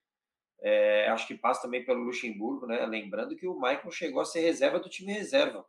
É, 0.61 1.07
acho 1.09 1.25
que 1.25 1.35
passa 1.35 1.61
também 1.61 1.85
pelo 1.85 2.03
Luxemburgo, 2.03 2.67
né? 2.67 2.85
Lembrando 2.85 3.35
que 3.35 3.47
o 3.47 3.53
Michael 3.53 3.91
chegou 3.91 4.21
a 4.21 4.25
ser 4.25 4.41
reserva 4.41 4.79
do 4.79 4.89
time 4.89 5.13
reserva. 5.13 5.63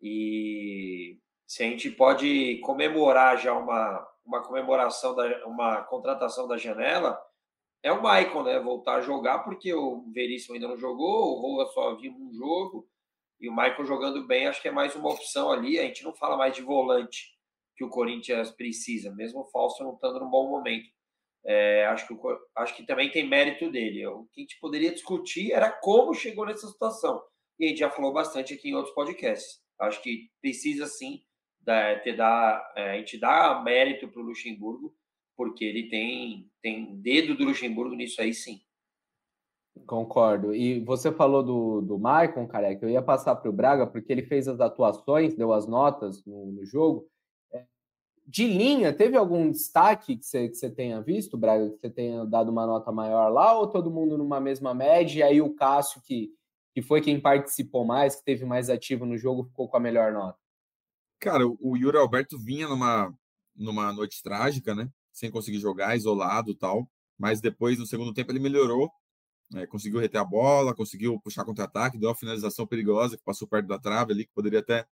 E 0.00 1.18
se 1.46 1.62
a 1.62 1.66
gente 1.66 1.90
pode 1.90 2.58
comemorar 2.58 3.38
já 3.38 3.52
uma, 3.52 4.06
uma 4.24 4.42
comemoração, 4.42 5.14
da, 5.14 5.46
uma 5.46 5.82
contratação 5.82 6.46
da 6.46 6.56
janela, 6.56 7.20
é 7.82 7.92
o 7.92 8.02
Maicon, 8.02 8.42
né? 8.42 8.58
Voltar 8.60 8.96
a 8.96 9.00
jogar, 9.00 9.40
porque 9.40 9.72
o 9.74 10.04
Veríssimo 10.12 10.54
ainda 10.54 10.68
não 10.68 10.76
jogou, 10.76 11.36
o 11.36 11.40
Roa 11.40 11.66
só 11.66 11.94
viu 11.96 12.12
um 12.12 12.32
jogo, 12.32 12.88
e 13.40 13.48
o 13.48 13.52
Maicon 13.52 13.84
jogando 13.84 14.26
bem, 14.26 14.46
acho 14.46 14.60
que 14.60 14.68
é 14.68 14.72
mais 14.72 14.94
uma 14.94 15.10
opção 15.10 15.50
ali. 15.50 15.78
A 15.78 15.82
gente 15.84 16.04
não 16.04 16.12
fala 16.12 16.36
mais 16.36 16.54
de 16.54 16.62
volante 16.62 17.34
que 17.74 17.82
o 17.82 17.88
Corinthians 17.88 18.50
precisa, 18.50 19.10
mesmo 19.10 19.40
o 19.40 19.46
Falso 19.46 19.82
não 19.82 19.94
estando 19.94 20.20
num 20.20 20.28
bom 20.28 20.50
momento. 20.50 20.90
É, 21.42 21.86
acho, 21.86 22.06
que, 22.06 22.14
acho 22.54 22.76
que 22.76 22.84
também 22.84 23.10
tem 23.10 23.26
mérito 23.26 23.70
dele. 23.70 24.06
O 24.06 24.26
que 24.30 24.40
a 24.40 24.42
gente 24.42 24.60
poderia 24.60 24.92
discutir 24.92 25.52
era 25.52 25.70
como 25.70 26.12
chegou 26.12 26.44
nessa 26.44 26.68
situação. 26.68 27.22
E 27.58 27.64
a 27.64 27.68
gente 27.68 27.78
já 27.78 27.88
falou 27.88 28.12
bastante 28.12 28.52
aqui 28.52 28.68
em 28.68 28.74
outros 28.74 28.94
podcasts. 28.94 29.62
Acho 29.80 30.02
que 30.02 30.30
precisa 30.40 30.86
sim 30.86 31.22
ter 32.02 32.16
dar, 32.16 32.72
é, 32.76 32.92
a 32.92 32.96
gente 32.98 33.18
dá 33.18 33.62
mérito 33.62 34.08
para 34.08 34.20
o 34.20 34.24
Luxemburgo, 34.24 34.94
porque 35.36 35.64
ele 35.64 35.88
tem, 35.88 36.50
tem 36.60 36.96
dedo 36.96 37.36
do 37.36 37.44
Luxemburgo 37.44 37.94
nisso 37.94 38.20
aí 38.20 38.34
sim. 38.34 38.60
Concordo. 39.86 40.54
E 40.54 40.80
você 40.80 41.10
falou 41.12 41.42
do, 41.42 41.80
do 41.80 41.98
Maicon, 41.98 42.46
careca, 42.46 42.84
eu 42.84 42.90
ia 42.90 43.02
passar 43.02 43.36
para 43.36 43.48
o 43.48 43.52
Braga, 43.52 43.86
porque 43.86 44.12
ele 44.12 44.22
fez 44.22 44.48
as 44.48 44.60
atuações, 44.60 45.34
deu 45.34 45.52
as 45.52 45.66
notas 45.66 46.24
no, 46.24 46.46
no 46.46 46.64
jogo. 46.64 47.08
É, 47.52 47.64
de 48.26 48.46
linha, 48.46 48.92
teve 48.92 49.16
algum 49.16 49.50
destaque 49.50 50.16
que 50.16 50.24
você, 50.24 50.48
que 50.48 50.56
você 50.56 50.70
tenha 50.70 51.00
visto, 51.00 51.38
Braga, 51.38 51.70
que 51.70 51.78
você 51.78 51.90
tenha 51.90 52.24
dado 52.24 52.50
uma 52.50 52.66
nota 52.66 52.92
maior 52.92 53.28
lá, 53.30 53.58
ou 53.58 53.68
todo 53.68 53.90
mundo 53.90 54.18
numa 54.18 54.40
mesma 54.40 54.74
média, 54.74 55.20
e 55.20 55.22
aí 55.22 55.40
o 55.40 55.54
Cássio, 55.54 56.02
que, 56.02 56.32
que 56.72 56.82
foi 56.82 57.00
quem 57.00 57.20
participou 57.20 57.84
mais, 57.84 58.16
que 58.16 58.24
teve 58.24 58.44
mais 58.44 58.70
ativo 58.70 59.04
no 59.04 59.16
jogo, 59.16 59.44
ficou 59.44 59.68
com 59.68 59.76
a 59.76 59.80
melhor 59.80 60.12
nota? 60.12 60.38
Cara, 61.18 61.44
o 61.46 61.76
Yuri 61.76 61.98
Alberto 61.98 62.38
vinha 62.38 62.68
numa, 62.68 63.14
numa 63.54 63.92
noite 63.92 64.22
trágica, 64.22 64.74
né? 64.74 64.88
Sem 65.12 65.30
conseguir 65.30 65.58
jogar, 65.58 65.96
isolado 65.96 66.54
tal. 66.54 66.88
Mas 67.18 67.40
depois, 67.40 67.78
no 67.78 67.86
segundo 67.86 68.14
tempo, 68.14 68.32
ele 68.32 68.38
melhorou. 68.38 68.90
É, 69.54 69.66
conseguiu 69.66 70.00
reter 70.00 70.18
a 70.18 70.24
bola, 70.24 70.74
conseguiu 70.74 71.20
puxar 71.20 71.44
contra-ataque, 71.44 71.98
deu 71.98 72.08
uma 72.08 72.14
finalização 72.14 72.66
perigosa 72.66 73.16
que 73.16 73.24
passou 73.24 73.48
perto 73.48 73.66
da 73.66 73.78
trave 73.78 74.12
ali, 74.12 74.24
que 74.24 74.32
poderia 74.32 74.60
até 74.60 74.86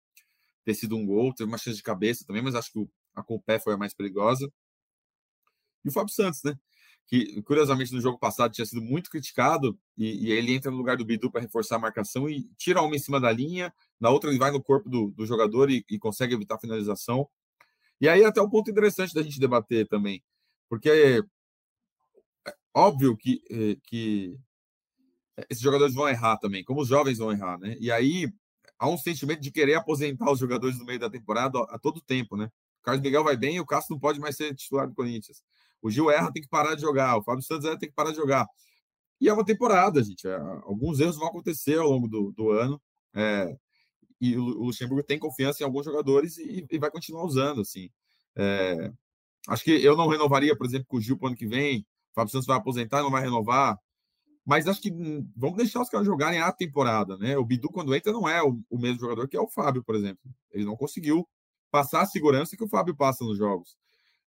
ter 0.64 0.74
sido 0.74 0.96
um 0.96 1.06
gol, 1.06 1.32
teve 1.34 1.48
uma 1.48 1.58
chance 1.58 1.76
de 1.76 1.82
cabeça 1.82 2.24
também, 2.26 2.42
mas 2.42 2.54
acho 2.54 2.72
que 2.72 2.88
a 3.14 3.22
com 3.22 3.34
o 3.36 3.42
pé 3.42 3.58
foi 3.58 3.74
a 3.74 3.76
mais 3.76 3.94
perigosa. 3.94 4.50
E 5.84 5.88
o 5.88 5.92
Fábio 5.92 6.12
Santos, 6.12 6.42
né? 6.42 6.54
Que 7.06 7.40
curiosamente 7.42 7.92
no 7.92 8.00
jogo 8.00 8.18
passado 8.18 8.52
tinha 8.52 8.66
sido 8.66 8.82
muito 8.82 9.10
criticado, 9.10 9.78
e, 9.96 10.26
e 10.26 10.32
ele 10.32 10.54
entra 10.54 10.70
no 10.70 10.76
lugar 10.76 10.96
do 10.96 11.04
Bidu 11.04 11.30
para 11.30 11.40
reforçar 11.40 11.76
a 11.76 11.78
marcação 11.78 12.28
e 12.28 12.44
tira 12.56 12.82
uma 12.82 12.96
em 12.96 12.98
cima 12.98 13.20
da 13.20 13.30
linha, 13.30 13.72
na 14.00 14.10
outra 14.10 14.30
ele 14.30 14.38
vai 14.38 14.50
no 14.50 14.62
corpo 14.62 14.88
do, 14.88 15.10
do 15.12 15.24
jogador 15.24 15.70
e, 15.70 15.84
e 15.88 15.98
consegue 15.98 16.34
evitar 16.34 16.56
a 16.56 16.60
finalização. 16.60 17.28
E 18.00 18.08
aí 18.08 18.24
até 18.24 18.42
um 18.42 18.50
ponto 18.50 18.70
interessante 18.70 19.14
da 19.14 19.22
gente 19.22 19.38
debater 19.40 19.86
também, 19.88 20.22
porque 20.68 20.90
é 20.90 21.22
óbvio 22.74 23.16
que, 23.16 23.42
eh, 23.50 23.76
que 23.84 24.36
esses 25.48 25.62
jogadores 25.62 25.94
vão 25.94 26.08
errar 26.08 26.36
também, 26.38 26.64
como 26.64 26.80
os 26.82 26.88
jovens 26.88 27.18
vão 27.18 27.32
errar, 27.32 27.58
né? 27.58 27.76
E 27.80 27.90
aí 27.90 28.30
há 28.78 28.88
um 28.88 28.98
sentimento 28.98 29.40
de 29.40 29.50
querer 29.50 29.74
aposentar 29.74 30.30
os 30.30 30.38
jogadores 30.38 30.78
no 30.78 30.84
meio 30.84 30.98
da 30.98 31.10
temporada 31.10 31.58
a 31.70 31.78
todo 31.78 32.00
tempo, 32.00 32.36
né? 32.36 32.50
O 32.80 32.84
Carlos 32.84 33.02
Miguel 33.02 33.24
vai 33.24 33.36
bem 33.36 33.56
e 33.56 33.60
o 33.60 33.66
Castro 33.66 33.94
não 33.94 34.00
pode 34.00 34.20
mais 34.20 34.36
ser 34.36 34.54
titular 34.54 34.86
do 34.86 34.94
Corinthians. 34.94 35.42
O 35.86 35.90
Gil 35.90 36.10
erra, 36.10 36.32
tem 36.32 36.42
que 36.42 36.48
parar 36.48 36.74
de 36.74 36.80
jogar. 36.80 37.16
O 37.16 37.22
Fábio 37.22 37.42
Santos 37.42 37.64
erra, 37.64 37.78
tem 37.78 37.88
que 37.88 37.94
parar 37.94 38.10
de 38.10 38.16
jogar. 38.16 38.46
E 39.20 39.28
é 39.28 39.32
uma 39.32 39.44
temporada, 39.44 40.02
gente. 40.02 40.26
É, 40.26 40.36
alguns 40.64 41.00
erros 41.00 41.16
vão 41.16 41.28
acontecer 41.28 41.78
ao 41.78 41.88
longo 41.88 42.08
do, 42.08 42.32
do 42.32 42.50
ano. 42.50 42.80
É, 43.14 43.56
e 44.20 44.36
o, 44.36 44.42
Luxemburgo 44.42 45.02
tem 45.02 45.18
confiança 45.18 45.62
em 45.62 45.66
alguns 45.66 45.84
jogadores 45.84 46.38
e, 46.38 46.66
e 46.70 46.78
vai 46.78 46.90
continuar 46.90 47.24
usando, 47.24 47.60
assim. 47.60 47.88
É, 48.34 48.92
acho 49.48 49.64
que 49.64 49.70
eu 49.70 49.96
não 49.96 50.08
renovaria, 50.08 50.56
por 50.56 50.66
exemplo, 50.66 50.86
com 50.88 50.96
o 50.96 51.00
Gil 51.00 51.16
para 51.16 51.26
o 51.26 51.28
ano 51.28 51.36
que 51.36 51.46
vem. 51.46 51.80
O 52.10 52.14
Fábio 52.14 52.32
Santos 52.32 52.46
vai 52.46 52.56
aposentar 52.56 53.02
não 53.02 53.10
vai 53.10 53.22
renovar. 53.22 53.78
Mas 54.44 54.68
acho 54.68 54.80
que 54.80 54.92
hum, 54.92 55.28
vamos 55.36 55.56
deixar 55.56 55.82
os 55.82 55.88
caras 55.88 56.06
jogarem 56.06 56.40
a 56.40 56.52
temporada, 56.52 57.16
né? 57.18 57.36
O 57.36 57.44
Bidu, 57.44 57.68
quando 57.68 57.94
entra, 57.94 58.12
não 58.12 58.28
é 58.28 58.42
o, 58.42 58.60
o 58.70 58.78
mesmo 58.78 59.00
jogador 59.00 59.28
que 59.28 59.36
é 59.36 59.40
o 59.40 59.48
Fábio, 59.48 59.82
por 59.82 59.94
exemplo. 59.96 60.22
Ele 60.52 60.64
não 60.64 60.76
conseguiu 60.76 61.28
passar 61.70 62.02
a 62.02 62.06
segurança 62.06 62.56
que 62.56 62.64
o 62.64 62.68
Fábio 62.68 62.94
passa 62.94 63.24
nos 63.24 63.36
jogos. 63.36 63.76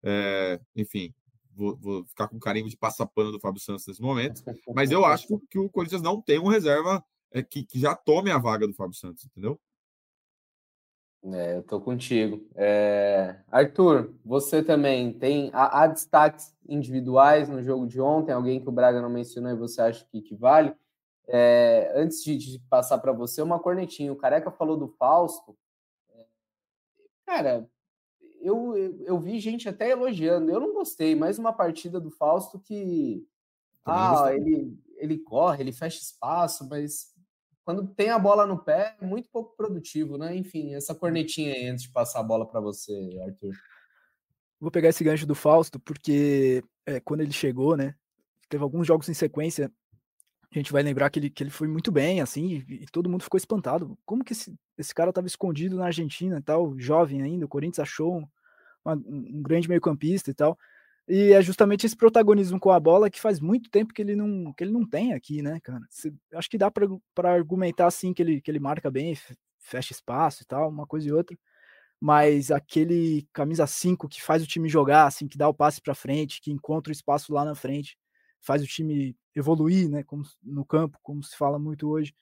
É, 0.01 0.59
enfim, 0.75 1.13
vou, 1.55 1.77
vou, 1.77 2.05
ficar 2.05 2.27
com 2.27 2.39
carinho 2.39 2.69
de 2.69 2.77
passar 2.77 3.05
pano 3.05 3.31
do 3.31 3.39
Fábio 3.39 3.61
Santos 3.61 3.87
nesse 3.87 4.01
momento. 4.01 4.43
Mas 4.75 4.91
eu 4.91 5.05
acho 5.05 5.27
que, 5.49 5.57
o 5.57 5.69
Corinthians 5.69 6.01
não 6.01 6.21
tem 6.21 6.39
um 6.39 6.47
reserva 6.47 7.03
é, 7.31 7.41
que, 7.41 7.63
que 7.63 7.79
já 7.79 7.95
tome 7.95 8.29
a 8.29 8.37
vaga 8.37 8.67
do 8.67 8.73
Fábio 8.73 8.95
Santos, 8.95 9.25
entendeu? 9.25 9.59
É, 11.33 11.57
eu 11.57 11.63
tô 11.63 11.81
contigo. 11.81 12.47
É... 12.55 13.39
Arthur, 13.49 14.13
você 14.23 14.61
também 14.61 15.11
tem. 15.11 15.49
Há, 15.53 15.81
há, 15.81 15.87
destaques 15.87 16.55
individuais 16.67 17.49
no 17.49 17.63
jogo 17.63 17.87
de 17.87 17.99
ontem? 17.99 18.31
Alguém 18.31 18.61
que 18.61 18.69
o 18.69 18.71
Braga 18.71 19.01
não 19.01 19.09
mencionou 19.09 19.51
e 19.51 19.55
você 19.55 19.81
acha 19.81 20.05
que, 20.05 20.21
que 20.21 20.35
vale? 20.35 20.75
É... 21.27 21.91
Antes 21.95 22.23
de, 22.23 22.37
de 22.37 22.59
passar 22.69 22.99
para 22.99 23.11
você, 23.11 23.41
uma 23.41 23.59
cornetinha. 23.59 24.13
O 24.13 24.15
Careca 24.15 24.51
falou 24.51 24.77
do 24.77 24.87
Fausto. 24.87 25.57
É, 26.11 26.25
cara, 27.25 27.67
eu, 28.45 28.77
eu, 28.77 29.03
eu, 29.05 29.19
vi 29.19 29.39
gente 29.39 29.67
até 29.67 29.89
elogiando. 29.89 30.51
Eu 30.51 30.59
não 30.59 30.73
gostei. 30.73 31.15
Mais 31.15 31.39
uma 31.39 31.51
partida 31.51 31.99
do 31.99 32.11
Fausto 32.11 32.59
que. 32.59 33.27
Ah, 33.83 34.31
ele, 34.33 34.77
ele 34.97 35.17
corre, 35.17 35.61
ele 35.61 35.71
fecha 35.71 36.01
espaço, 36.01 36.67
mas 36.67 37.13
quando 37.63 37.87
tem 37.87 38.09
a 38.09 38.17
bola 38.17 38.45
no 38.45 38.57
pé, 38.57 38.95
é 38.99 39.05
muito 39.05 39.29
pouco 39.29 39.55
produtivo, 39.55 40.17
né? 40.17 40.35
Enfim, 40.35 40.73
essa 40.73 40.95
cornetinha 40.95 41.53
aí 41.53 41.67
antes 41.67 41.83
de 41.83 41.91
passar 41.91 42.19
a 42.19 42.23
bola 42.23 42.47
para 42.47 42.59
você, 42.59 42.93
Arthur. 43.23 43.53
Vou 44.59 44.71
pegar 44.71 44.89
esse 44.89 45.03
gancho 45.03 45.27
do 45.27 45.35
Fausto, 45.35 45.79
porque 45.79 46.63
é, 46.85 46.99
quando 46.99 47.21
ele 47.21 47.31
chegou, 47.31 47.75
né? 47.75 47.95
Teve 48.49 48.63
alguns 48.63 48.87
jogos 48.87 49.09
em 49.09 49.13
sequência. 49.13 49.71
A 50.55 50.59
gente 50.59 50.71
vai 50.71 50.81
lembrar 50.81 51.09
que 51.09 51.19
ele, 51.19 51.29
que 51.29 51.43
ele 51.43 51.49
foi 51.49 51.67
muito 51.67 51.91
bem, 51.91 52.21
assim, 52.21 52.63
e, 52.67 52.83
e 52.83 52.85
todo 52.85 53.09
mundo 53.09 53.23
ficou 53.23 53.37
espantado. 53.37 53.97
Como 54.05 54.23
que 54.23 54.33
esse, 54.33 54.55
esse 54.77 54.95
cara 54.95 55.09
estava 55.09 55.27
escondido 55.27 55.77
na 55.77 55.85
Argentina 55.85 56.37
e 56.37 56.41
tal, 56.41 56.79
jovem 56.79 57.21
ainda? 57.21 57.45
O 57.45 57.49
Corinthians 57.49 57.79
achou 57.79 58.19
um, 58.19 58.27
uma, 58.83 58.95
um 58.95 59.41
grande 59.41 59.67
meio-campista 59.67 60.31
e 60.31 60.33
tal. 60.33 60.57
E 61.07 61.33
é 61.33 61.41
justamente 61.41 61.85
esse 61.85 61.95
protagonismo 61.95 62.59
com 62.59 62.71
a 62.71 62.79
bola 62.79 63.09
que 63.09 63.21
faz 63.21 63.39
muito 63.39 63.69
tempo 63.69 63.93
que 63.93 64.01
ele 64.01 64.15
não, 64.15 64.51
que 64.53 64.63
ele 64.63 64.71
não 64.71 64.87
tem 64.87 65.13
aqui, 65.13 65.41
né, 65.41 65.59
cara? 65.61 65.81
acho 66.33 66.49
que 66.49 66.57
dá 66.57 66.71
para 66.71 67.31
argumentar 67.31 67.87
assim 67.87 68.11
que 68.11 68.23
ele, 68.23 68.41
que 68.41 68.49
ele 68.49 68.59
marca 68.59 68.89
bem, 68.89 69.15
fecha 69.59 69.93
espaço 69.93 70.41
e 70.41 70.45
tal, 70.45 70.69
uma 70.69 70.87
coisa 70.87 71.07
e 71.07 71.11
outra. 71.11 71.37
Mas 71.99 72.49
aquele 72.49 73.27
camisa 73.31 73.67
5 73.67 74.07
que 74.07 74.21
faz 74.21 74.43
o 74.43 74.47
time 74.47 74.67
jogar, 74.67 75.05
assim, 75.05 75.27
que 75.27 75.37
dá 75.37 75.47
o 75.47 75.53
passe 75.53 75.81
para 75.81 75.95
frente, 75.95 76.41
que 76.41 76.51
encontra 76.51 76.91
o 76.91 76.93
espaço 76.93 77.33
lá 77.33 77.45
na 77.45 77.55
frente, 77.55 77.97
faz 78.45 78.61
o 78.61 78.67
time 78.67 79.15
evoluir, 79.35 79.89
né, 79.89 80.03
como 80.03 80.23
no 80.41 80.63
campo, 80.63 80.97
como 81.01 81.23
se 81.23 81.35
fala 81.35 81.59
muito 81.59 81.89
hoje. 81.89 82.13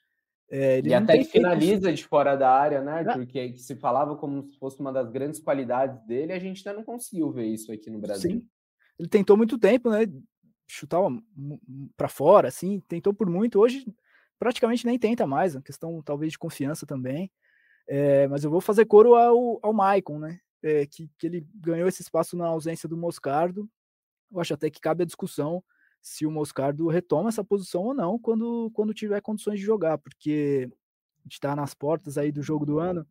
É, 0.49 0.81
e 0.81 0.93
até 0.93 1.17
que 1.17 1.25
finaliza 1.25 1.91
de 1.91 2.05
fora 2.05 2.35
da 2.35 2.51
área, 2.51 2.81
né, 2.81 3.03
Porque 3.13 3.39
é. 3.39 3.49
que 3.49 3.59
se 3.59 3.75
falava 3.75 4.15
como 4.15 4.43
se 4.43 4.57
fosse 4.57 4.79
uma 4.79 4.93
das 4.93 5.09
grandes 5.09 5.39
qualidades 5.39 6.05
dele, 6.05 6.31
a 6.31 6.39
gente 6.39 6.67
ainda 6.67 6.79
não 6.79 6.85
conseguiu 6.85 7.31
ver 7.31 7.47
isso 7.47 7.71
aqui 7.71 7.89
no 7.89 7.99
Brasil. 7.99 8.31
Sim, 8.31 8.47
ele 8.99 9.09
tentou 9.09 9.35
muito 9.35 9.57
tempo, 9.57 9.89
né? 9.89 10.01
Chutar 10.67 11.01
para 11.97 12.07
fora, 12.07 12.47
assim, 12.47 12.79
tentou 12.87 13.13
por 13.13 13.29
muito. 13.29 13.59
Hoje 13.59 13.85
praticamente 14.37 14.85
nem 14.85 14.99
tenta 14.99 15.25
mais, 15.25 15.55
a 15.55 15.61
questão 15.61 16.01
talvez 16.01 16.33
de 16.33 16.39
confiança 16.39 16.85
também. 16.85 17.31
É, 17.87 18.27
mas 18.27 18.43
eu 18.43 18.51
vou 18.51 18.61
fazer 18.61 18.85
coro 18.85 19.15
ao, 19.15 19.59
ao 19.61 19.73
Maicon, 19.73 20.19
né? 20.19 20.39
É, 20.61 20.85
que, 20.85 21.09
que 21.17 21.27
ele 21.27 21.47
ganhou 21.55 21.87
esse 21.87 22.01
espaço 22.01 22.37
na 22.37 22.47
ausência 22.47 22.87
do 22.87 22.95
Moscardo. 22.95 23.69
Eu 24.31 24.39
acho 24.39 24.53
até 24.53 24.69
que 24.69 24.79
cabe 24.79 25.03
a 25.03 25.05
discussão 25.05 25.63
se 26.03 26.25
o 26.25 26.31
Moscardo 26.31 26.87
retoma 26.89 27.29
essa 27.29 27.43
posição 27.43 27.81
ou 27.81 27.93
não 27.93 28.19
quando, 28.19 28.69
quando 28.71 28.93
tiver 28.93 29.21
condições 29.21 29.57
de 29.57 29.65
jogar, 29.65 29.97
porque 29.97 30.69
a 30.69 31.23
gente 31.23 31.33
está 31.33 31.55
nas 31.55 31.73
portas 31.73 32.17
aí 32.17 32.29
do 32.29 32.43
jogo 32.43 32.65
do 32.65 32.77
ano 32.77 33.07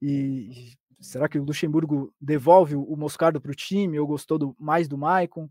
e 0.00 0.72
será 0.98 1.28
que 1.28 1.38
o 1.38 1.44
Luxemburgo 1.44 2.12
devolve 2.18 2.74
o 2.74 2.96
Moscardo 2.96 3.38
para 3.38 3.52
o 3.52 3.54
time 3.54 3.98
ou 3.98 4.06
gostou 4.06 4.38
do, 4.38 4.56
mais 4.58 4.88
do 4.88 4.96
Maicon? 4.96 5.48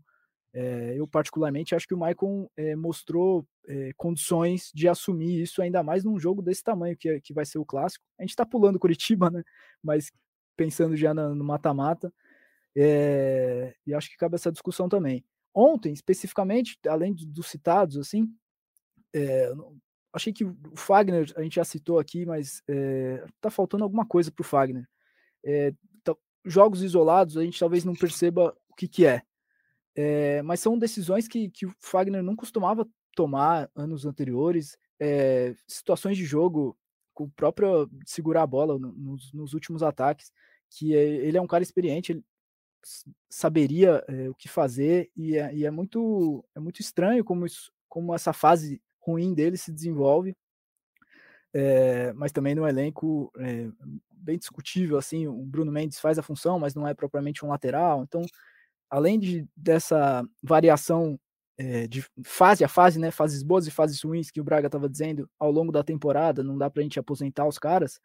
É, 0.52 0.94
eu, 0.96 1.06
particularmente, 1.06 1.74
acho 1.74 1.86
que 1.86 1.94
o 1.94 1.98
Maicon 1.98 2.50
é, 2.56 2.74
mostrou 2.74 3.46
é, 3.66 3.92
condições 3.96 4.70
de 4.74 4.88
assumir 4.88 5.40
isso, 5.40 5.62
ainda 5.62 5.82
mais 5.82 6.04
num 6.04 6.18
jogo 6.18 6.42
desse 6.42 6.62
tamanho, 6.64 6.96
que, 6.96 7.20
que 7.20 7.32
vai 7.32 7.46
ser 7.46 7.58
o 7.58 7.64
clássico. 7.64 8.04
A 8.18 8.22
gente 8.22 8.30
está 8.30 8.44
pulando 8.44 8.78
Curitiba, 8.78 9.30
né? 9.30 9.42
Mas 9.82 10.10
pensando 10.56 10.96
já 10.96 11.14
no 11.14 11.44
mata-mata, 11.44 12.12
e 12.76 13.94
acho 13.94 14.10
que 14.10 14.16
cabe 14.16 14.34
essa 14.34 14.52
discussão 14.52 14.88
também. 14.88 15.24
Ontem, 15.54 15.92
especificamente, 15.92 16.78
além 16.88 17.14
dos 17.14 17.46
citados, 17.48 17.96
assim, 17.98 18.32
achei 20.12 20.32
que 20.32 20.44
o 20.44 20.56
Fagner, 20.74 21.30
a 21.36 21.42
gente 21.42 21.56
já 21.56 21.64
citou 21.64 21.98
aqui, 21.98 22.24
mas 22.24 22.62
está 23.36 23.50
faltando 23.50 23.84
alguma 23.84 24.06
coisa 24.06 24.30
para 24.30 24.42
o 24.42 24.46
Fagner. 24.46 24.88
É, 25.44 25.74
jogos 26.44 26.82
isolados 26.82 27.36
a 27.36 27.44
gente 27.44 27.58
talvez 27.58 27.84
não 27.84 27.94
perceba 27.94 28.56
o 28.68 28.74
que, 28.74 28.88
que 28.88 29.06
é. 29.06 29.22
é 29.94 30.42
mas 30.42 30.60
são 30.60 30.78
decisões 30.78 31.28
que, 31.28 31.50
que 31.50 31.66
o 31.66 31.74
Fagner 31.80 32.22
não 32.22 32.36
costumava 32.36 32.88
tomar 33.14 33.70
anos 33.74 34.06
anteriores, 34.06 34.76
é, 35.00 35.54
situações 35.66 36.16
de 36.16 36.24
jogo 36.24 36.76
com 37.14 37.24
o 37.24 37.30
próprio 37.30 37.90
segurar 38.06 38.42
a 38.42 38.46
bola 38.46 38.78
nos, 38.78 39.32
nos 39.32 39.52
últimos 39.52 39.82
ataques, 39.82 40.32
que 40.70 40.96
é, 40.96 41.04
ele 41.04 41.36
é 41.36 41.40
um 41.40 41.46
cara 41.46 41.62
experiente, 41.62 42.12
ele 42.12 42.24
saberia 43.30 44.04
é, 44.08 44.28
o 44.28 44.34
que 44.34 44.48
fazer 44.48 45.10
e 45.16 45.36
é, 45.36 45.54
e 45.54 45.64
é, 45.64 45.70
muito 45.70 46.44
é 46.54 46.60
muito 46.60 46.80
estranho 46.80 47.24
como 47.24 47.46
isso, 47.46 47.72
como 47.88 48.14
essa 48.14 48.32
fase 48.32 48.80
ruim 49.00 49.34
dele 49.34 49.56
se 49.56 49.72
desenvolve 49.72 50.36
é, 51.54 52.12
mas 52.14 52.32
também 52.32 52.54
no 52.54 52.66
elenco 52.66 53.30
é, 53.38 53.68
bem 54.10 54.38
discutível, 54.38 54.96
assim, 54.96 55.26
o 55.26 55.44
Bruno 55.44 55.70
Mendes 55.70 56.00
faz 56.00 56.18
a 56.18 56.22
função, 56.22 56.58
mas 56.58 56.74
não 56.74 56.86
é 56.86 56.94
propriamente 56.94 57.44
um 57.44 57.48
lateral, 57.48 58.02
então, 58.02 58.22
além 58.88 59.18
de, 59.18 59.46
dessa 59.56 60.24
variação 60.42 61.18
de 61.88 62.04
fase 62.24 62.64
a 62.64 62.68
fase, 62.68 62.98
né, 62.98 63.12
fases 63.12 63.40
boas 63.40 63.68
e 63.68 63.70
fases 63.70 64.02
ruins 64.02 64.32
que 64.32 64.40
o 64.40 64.44
Braga 64.44 64.66
estava 64.66 64.88
dizendo 64.88 65.30
ao 65.38 65.48
longo 65.48 65.70
da 65.70 65.84
temporada, 65.84 66.42
não 66.42 66.58
dá 66.58 66.68
para 66.68 66.80
a 66.80 66.82
gente 66.82 66.98
aposentar 66.98 67.46
os 67.46 67.56
caras, 67.56 68.00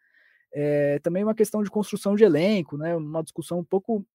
é, 0.54 1.00
também 1.00 1.24
uma 1.24 1.34
questão 1.34 1.64
de 1.64 1.70
construção 1.72 2.16
de 2.16 2.24
elenco, 2.24 2.78
né, 2.78 2.96
uma 2.96 3.24
discussão 3.24 3.60
um 3.60 3.64
pouco 3.64 4.06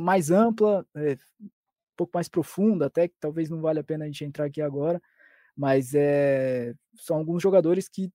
mais 0.00 0.30
ampla, 0.30 0.86
é, 0.94 1.12
um 1.40 1.48
pouco 1.96 2.12
mais 2.14 2.28
profunda, 2.28 2.86
até 2.86 3.08
que 3.08 3.14
talvez 3.20 3.50
não 3.50 3.60
vale 3.60 3.80
a 3.80 3.84
pena 3.84 4.04
a 4.04 4.06
gente 4.06 4.24
entrar 4.24 4.46
aqui 4.46 4.60
agora, 4.60 5.00
mas 5.56 5.94
é, 5.94 6.74
são 6.94 7.16
alguns 7.16 7.42
jogadores 7.42 7.88
que 7.88 8.10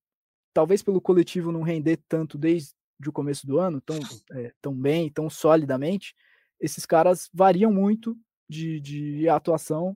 talvez 0.54 0.82
pelo 0.82 1.02
coletivo 1.02 1.52
não 1.52 1.62
render 1.62 2.00
tanto 2.08 2.38
desde 2.38 2.74
o 3.06 3.12
começo 3.12 3.46
do 3.46 3.60
ano, 3.60 3.80
tão, 3.82 4.00
é, 4.32 4.52
tão 4.62 4.74
bem, 4.74 5.12
tão 5.12 5.30
solidamente, 5.30 6.16
esses 6.60 6.86
caras 6.86 7.30
variam 7.34 7.72
muito 7.72 8.18
de, 8.50 8.80
de 8.80 9.30
atuação 9.30 9.96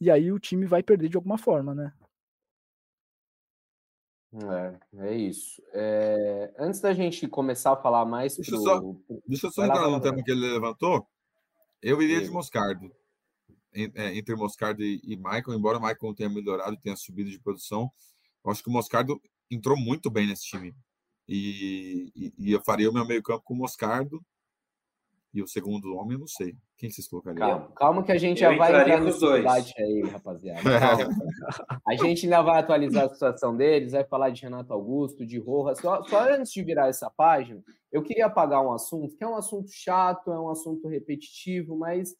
e 0.00 0.10
aí 0.10 0.30
o 0.30 0.38
time 0.38 0.66
vai 0.66 0.82
perder 0.82 1.08
de 1.08 1.16
alguma 1.16 1.38
forma, 1.38 1.74
né? 1.74 1.92
É, 4.34 5.06
é 5.06 5.16
isso. 5.16 5.62
É, 5.72 6.52
antes 6.58 6.80
da 6.80 6.92
gente 6.92 7.28
começar 7.28 7.72
a 7.72 7.76
falar 7.76 8.04
mais. 8.04 8.36
Deixa, 8.36 8.50
pro, 8.50 8.60
só, 8.60 8.80
deixa 9.26 9.46
eu 9.46 9.52
só 9.52 9.64
entrar 9.64 9.88
no 9.88 10.00
tema 10.00 10.22
que 10.22 10.30
ele 10.30 10.52
levantou. 10.52 11.06
Eu 11.80 12.02
iria 12.02 12.20
de 12.20 12.30
Moscardo. 12.30 12.90
É, 13.72 14.16
entre 14.16 14.34
Moscardo 14.36 14.82
e, 14.82 15.00
e 15.04 15.16
Michael, 15.16 15.54
embora 15.54 15.78
o 15.78 15.80
Michael 15.80 16.14
tenha 16.14 16.28
melhorado, 16.28 16.76
tenha 16.80 16.96
subido 16.96 17.28
de 17.28 17.40
produção, 17.40 17.90
eu 18.44 18.50
acho 18.50 18.62
que 18.62 18.68
o 18.68 18.72
Moscardo 18.72 19.20
entrou 19.50 19.76
muito 19.76 20.08
bem 20.10 20.28
nesse 20.28 20.44
time. 20.44 20.74
E, 21.28 22.12
e, 22.14 22.34
e 22.38 22.52
eu 22.52 22.60
faria 22.62 22.88
o 22.88 22.92
meu 22.92 23.04
meio-campo 23.04 23.42
com 23.44 23.54
o 23.54 23.56
Moscardo. 23.56 24.24
E 25.34 25.42
o 25.42 25.48
segundo 25.48 25.96
homem, 25.96 26.12
eu 26.12 26.20
não 26.20 26.28
sei. 26.28 26.54
Quem 26.78 26.88
vocês 26.88 27.08
colocariam? 27.08 27.48
Calma, 27.48 27.72
calma 27.74 28.04
que 28.04 28.12
a 28.12 28.18
gente 28.18 28.38
já 28.38 28.54
vai 28.56 28.70
entrar 28.80 29.00
nesse 29.00 29.20
debate 29.20 29.74
aí, 29.76 30.02
rapaziada. 30.02 30.60
a 31.88 31.96
gente 31.96 32.26
ainda 32.26 32.40
vai 32.40 32.60
atualizar 32.60 33.06
a 33.06 33.12
situação 33.12 33.56
deles, 33.56 33.92
vai 33.92 34.04
falar 34.04 34.30
de 34.30 34.42
Renato 34.42 34.72
Augusto, 34.72 35.26
de 35.26 35.36
Rojas. 35.38 35.80
Só, 35.80 36.04
só 36.04 36.32
antes 36.32 36.52
de 36.52 36.62
virar 36.62 36.86
essa 36.86 37.10
página, 37.10 37.60
eu 37.90 38.00
queria 38.04 38.26
apagar 38.26 38.64
um 38.64 38.72
assunto, 38.72 39.16
que 39.16 39.24
é 39.24 39.26
um 39.26 39.34
assunto 39.34 39.70
chato, 39.72 40.30
é 40.30 40.38
um 40.38 40.50
assunto 40.50 40.86
repetitivo, 40.86 41.76
mas 41.76 42.14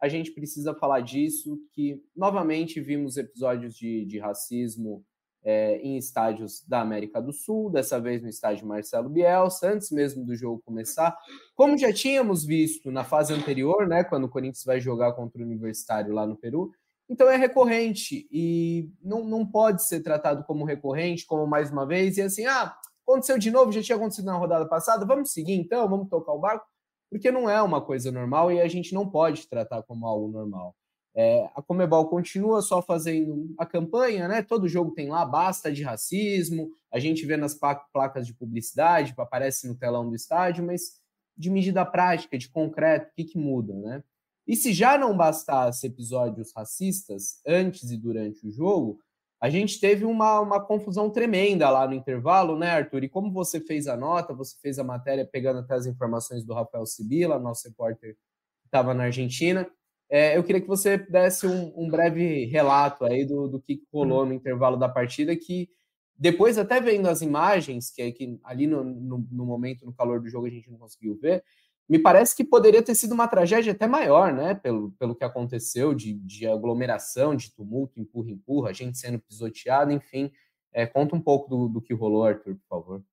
a 0.00 0.08
gente 0.08 0.30
precisa 0.30 0.74
falar 0.74 1.00
disso, 1.00 1.58
que 1.72 2.00
novamente 2.14 2.80
vimos 2.80 3.16
episódios 3.16 3.74
de, 3.74 4.04
de 4.04 4.20
racismo 4.20 5.04
é, 5.44 5.76
em 5.78 5.96
estádios 5.96 6.64
da 6.66 6.80
América 6.80 7.20
do 7.20 7.32
Sul, 7.32 7.70
dessa 7.70 8.00
vez 8.00 8.22
no 8.22 8.28
estádio 8.28 8.66
Marcelo 8.66 9.08
Bielsa, 9.08 9.70
antes 9.70 9.90
mesmo 9.90 10.24
do 10.24 10.34
jogo 10.34 10.62
começar. 10.64 11.16
Como 11.54 11.76
já 11.76 11.92
tínhamos 11.92 12.44
visto 12.44 12.90
na 12.90 13.04
fase 13.04 13.32
anterior, 13.32 13.86
né, 13.86 14.02
quando 14.02 14.24
o 14.24 14.28
Corinthians 14.28 14.64
vai 14.64 14.80
jogar 14.80 15.12
contra 15.12 15.42
o 15.42 15.44
Universitário 15.44 16.14
lá 16.14 16.26
no 16.26 16.36
Peru, 16.36 16.72
então 17.08 17.28
é 17.28 17.36
recorrente 17.36 18.26
e 18.32 18.90
não, 19.02 19.22
não 19.24 19.46
pode 19.46 19.84
ser 19.84 20.00
tratado 20.00 20.42
como 20.44 20.64
recorrente, 20.64 21.26
como 21.26 21.46
mais 21.46 21.70
uma 21.70 21.86
vez, 21.86 22.16
e 22.16 22.22
assim, 22.22 22.46
ah, 22.46 22.74
aconteceu 23.06 23.38
de 23.38 23.50
novo, 23.50 23.70
já 23.70 23.82
tinha 23.82 23.96
acontecido 23.96 24.24
na 24.24 24.36
rodada 24.38 24.66
passada, 24.66 25.04
vamos 25.04 25.30
seguir 25.30 25.52
então, 25.52 25.86
vamos 25.88 26.08
tocar 26.08 26.32
o 26.32 26.38
barco 26.38 26.66
porque 27.14 27.30
não 27.30 27.48
é 27.48 27.62
uma 27.62 27.80
coisa 27.80 28.10
normal 28.10 28.50
e 28.50 28.60
a 28.60 28.66
gente 28.66 28.92
não 28.92 29.08
pode 29.08 29.46
tratar 29.46 29.84
como 29.84 30.04
algo 30.04 30.26
normal. 30.26 30.74
É, 31.16 31.48
a 31.54 31.62
Comebol 31.62 32.08
continua 32.08 32.60
só 32.60 32.82
fazendo 32.82 33.54
a 33.56 33.64
campanha, 33.64 34.26
né? 34.26 34.42
Todo 34.42 34.68
jogo 34.68 34.90
tem 34.90 35.08
lá, 35.08 35.24
basta 35.24 35.72
de 35.72 35.82
racismo, 35.82 36.70
a 36.92 36.98
gente 36.98 37.24
vê 37.24 37.36
nas 37.36 37.56
placas 37.92 38.26
de 38.26 38.34
publicidade, 38.34 39.14
aparece 39.16 39.68
no 39.68 39.76
telão 39.76 40.08
do 40.08 40.16
estádio, 40.16 40.64
mas 40.64 41.00
de 41.36 41.50
medida 41.50 41.84
prática, 41.84 42.36
de 42.36 42.48
concreto, 42.48 43.10
o 43.10 43.14
que, 43.14 43.24
que 43.24 43.38
muda, 43.38 43.74
né? 43.74 44.02
E 44.46 44.56
se 44.56 44.72
já 44.72 44.98
não 44.98 45.16
bastasse 45.16 45.86
episódios 45.86 46.52
racistas 46.54 47.40
antes 47.46 47.90
e 47.90 47.96
durante 47.96 48.46
o 48.46 48.50
jogo, 48.50 48.98
a 49.40 49.48
gente 49.50 49.78
teve 49.78 50.04
uma, 50.04 50.40
uma 50.40 50.60
confusão 50.60 51.10
tremenda 51.10 51.68
lá 51.70 51.86
no 51.86 51.94
intervalo, 51.94 52.58
né, 52.58 52.70
Arthur? 52.70 53.04
E 53.04 53.08
como 53.08 53.30
você 53.30 53.60
fez 53.60 53.86
a 53.86 53.96
nota, 53.96 54.34
você 54.34 54.56
fez 54.60 54.78
a 54.78 54.84
matéria 54.84 55.26
pegando 55.26 55.60
até 55.60 55.74
as 55.74 55.86
informações 55.86 56.44
do 56.44 56.54
Rafael 56.54 56.86
Sibila, 56.86 57.38
nosso 57.38 57.68
repórter 57.68 58.14
que 58.14 58.66
estava 58.66 58.94
na 58.94 59.04
Argentina. 59.04 59.68
É, 60.14 60.36
eu 60.36 60.44
queria 60.44 60.60
que 60.60 60.68
você 60.68 60.96
desse 60.96 61.44
um, 61.44 61.72
um, 61.76 61.90
breve 61.90 62.44
relato 62.44 63.04
aí 63.04 63.24
do, 63.24 63.48
do 63.48 63.60
que 63.60 63.82
rolou 63.92 64.24
no 64.24 64.32
intervalo 64.32 64.76
da 64.76 64.88
partida, 64.88 65.34
que 65.34 65.68
depois, 66.16 66.56
até 66.56 66.80
vendo 66.80 67.08
as 67.08 67.20
imagens, 67.20 67.90
que, 67.90 68.00
é 68.00 68.12
que 68.12 68.38
ali 68.44 68.68
no, 68.68 68.84
no, 68.84 69.26
no 69.28 69.44
momento, 69.44 69.84
no 69.84 69.92
calor 69.92 70.20
do 70.20 70.28
jogo, 70.28 70.46
a 70.46 70.50
gente 70.50 70.70
não 70.70 70.78
conseguiu 70.78 71.18
ver, 71.20 71.42
me 71.88 71.98
parece 71.98 72.36
que 72.36 72.44
poderia 72.44 72.80
ter 72.80 72.94
sido 72.94 73.10
uma 73.10 73.26
tragédia 73.26 73.72
até 73.72 73.88
maior, 73.88 74.32
né? 74.32 74.54
Pelo, 74.54 74.92
pelo 74.92 75.16
que 75.16 75.24
aconteceu 75.24 75.92
de, 75.92 76.14
de 76.14 76.46
aglomeração, 76.46 77.34
de 77.34 77.52
tumulto, 77.52 77.98
empurra, 77.98 78.30
empurra, 78.30 78.72
gente 78.72 78.96
sendo 78.96 79.18
pisoteada, 79.18 79.92
enfim. 79.92 80.30
É, 80.72 80.86
conta 80.86 81.16
um 81.16 81.20
pouco 81.20 81.50
do, 81.50 81.68
do, 81.68 81.82
que 81.82 81.92
rolou, 81.92 82.24
Arthur, 82.24 82.54
por 82.54 82.68
favor. 82.68 83.04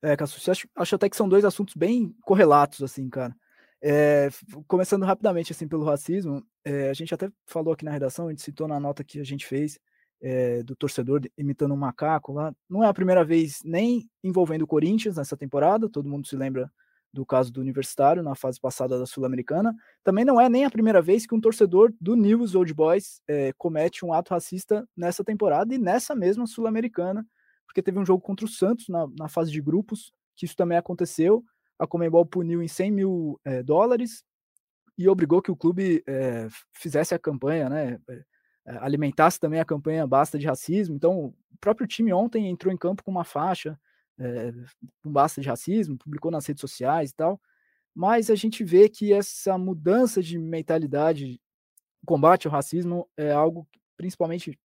É, 0.00 0.16
Cassus, 0.16 0.48
acho, 0.48 0.66
acho 0.74 0.94
até 0.94 1.06
que 1.10 1.16
são 1.16 1.28
dois 1.28 1.44
assuntos 1.44 1.74
bem 1.74 2.16
correlatos, 2.22 2.82
assim, 2.82 3.10
cara. 3.10 3.36
É, 3.80 4.28
começando 4.66 5.04
rapidamente, 5.04 5.52
assim, 5.52 5.68
pelo 5.68 5.84
racismo, 5.84 6.44
é, 6.64 6.90
a 6.90 6.94
gente 6.94 7.14
até 7.14 7.30
falou 7.46 7.72
aqui 7.72 7.84
na 7.84 7.92
redação, 7.92 8.26
a 8.26 8.30
gente 8.30 8.42
citou 8.42 8.66
na 8.66 8.80
nota 8.80 9.04
que 9.04 9.20
a 9.20 9.24
gente 9.24 9.46
fez 9.46 9.78
é, 10.20 10.62
do 10.64 10.74
torcedor 10.74 11.20
imitando 11.36 11.74
um 11.74 11.76
macaco 11.76 12.32
lá. 12.32 12.52
Não 12.68 12.82
é 12.82 12.88
a 12.88 12.94
primeira 12.94 13.24
vez 13.24 13.60
nem 13.64 14.08
envolvendo 14.22 14.62
o 14.62 14.66
Corinthians 14.66 15.16
nessa 15.16 15.36
temporada, 15.36 15.88
todo 15.88 16.08
mundo 16.08 16.26
se 16.26 16.36
lembra 16.36 16.70
do 17.12 17.24
caso 17.24 17.50
do 17.52 17.60
Universitário 17.60 18.22
na 18.22 18.34
fase 18.34 18.60
passada 18.60 18.98
da 18.98 19.06
Sul-Americana. 19.06 19.74
Também 20.04 20.24
não 20.24 20.40
é 20.40 20.48
nem 20.48 20.64
a 20.64 20.70
primeira 20.70 21.00
vez 21.00 21.24
que 21.24 21.34
um 21.34 21.40
torcedor 21.40 21.92
do 21.98 22.14
News 22.14 22.54
Old 22.54 22.74
Boys 22.74 23.22
comete 23.56 24.04
um 24.04 24.12
ato 24.12 24.34
racista 24.34 24.86
nessa 24.94 25.24
temporada 25.24 25.74
e 25.74 25.78
nessa 25.78 26.14
mesma 26.14 26.46
Sul-Americana, 26.46 27.26
porque 27.66 27.82
teve 27.82 27.98
um 27.98 28.04
jogo 28.04 28.22
contra 28.22 28.44
o 28.44 28.48
Santos 28.48 28.88
na, 28.88 29.06
na, 29.18 29.26
fase 29.26 29.50
de 29.50 29.60
grupos, 29.62 30.12
que 30.36 30.44
isso 30.44 30.54
também 30.54 30.76
aconteceu. 30.76 31.42
A 31.78 31.86
Comembol 31.86 32.26
puniu 32.26 32.62
em 32.62 32.68
100 32.68 32.90
mil 32.90 33.40
é, 33.44 33.62
dólares 33.62 34.24
e 34.96 35.08
obrigou 35.08 35.40
que 35.40 35.50
o 35.50 35.56
clube 35.56 36.02
é, 36.06 36.48
fizesse 36.72 37.14
a 37.14 37.18
campanha, 37.18 37.68
né? 37.68 37.98
alimentasse 38.80 39.40
também 39.40 39.60
a 39.60 39.64
campanha 39.64 40.06
Basta 40.06 40.38
de 40.38 40.46
Racismo. 40.46 40.94
Então, 40.94 41.26
o 41.26 41.34
próprio 41.60 41.86
time 41.86 42.12
ontem 42.12 42.48
entrou 42.48 42.72
em 42.72 42.76
campo 42.76 43.02
com 43.02 43.10
uma 43.10 43.24
faixa 43.24 43.78
é, 44.18 44.52
com 45.02 45.12
basta 45.12 45.40
de 45.40 45.48
racismo, 45.48 45.96
publicou 45.96 46.30
nas 46.30 46.46
redes 46.46 46.60
sociais 46.60 47.10
e 47.10 47.14
tal, 47.14 47.40
mas 47.94 48.30
a 48.30 48.34
gente 48.34 48.64
vê 48.64 48.88
que 48.88 49.12
essa 49.12 49.56
mudança 49.56 50.22
de 50.22 50.38
mentalidade, 50.38 51.40
combate 52.04 52.46
ao 52.46 52.52
racismo, 52.52 53.08
é 53.16 53.32
algo 53.32 53.66
que, 53.72 53.80
principalmente 53.96 54.58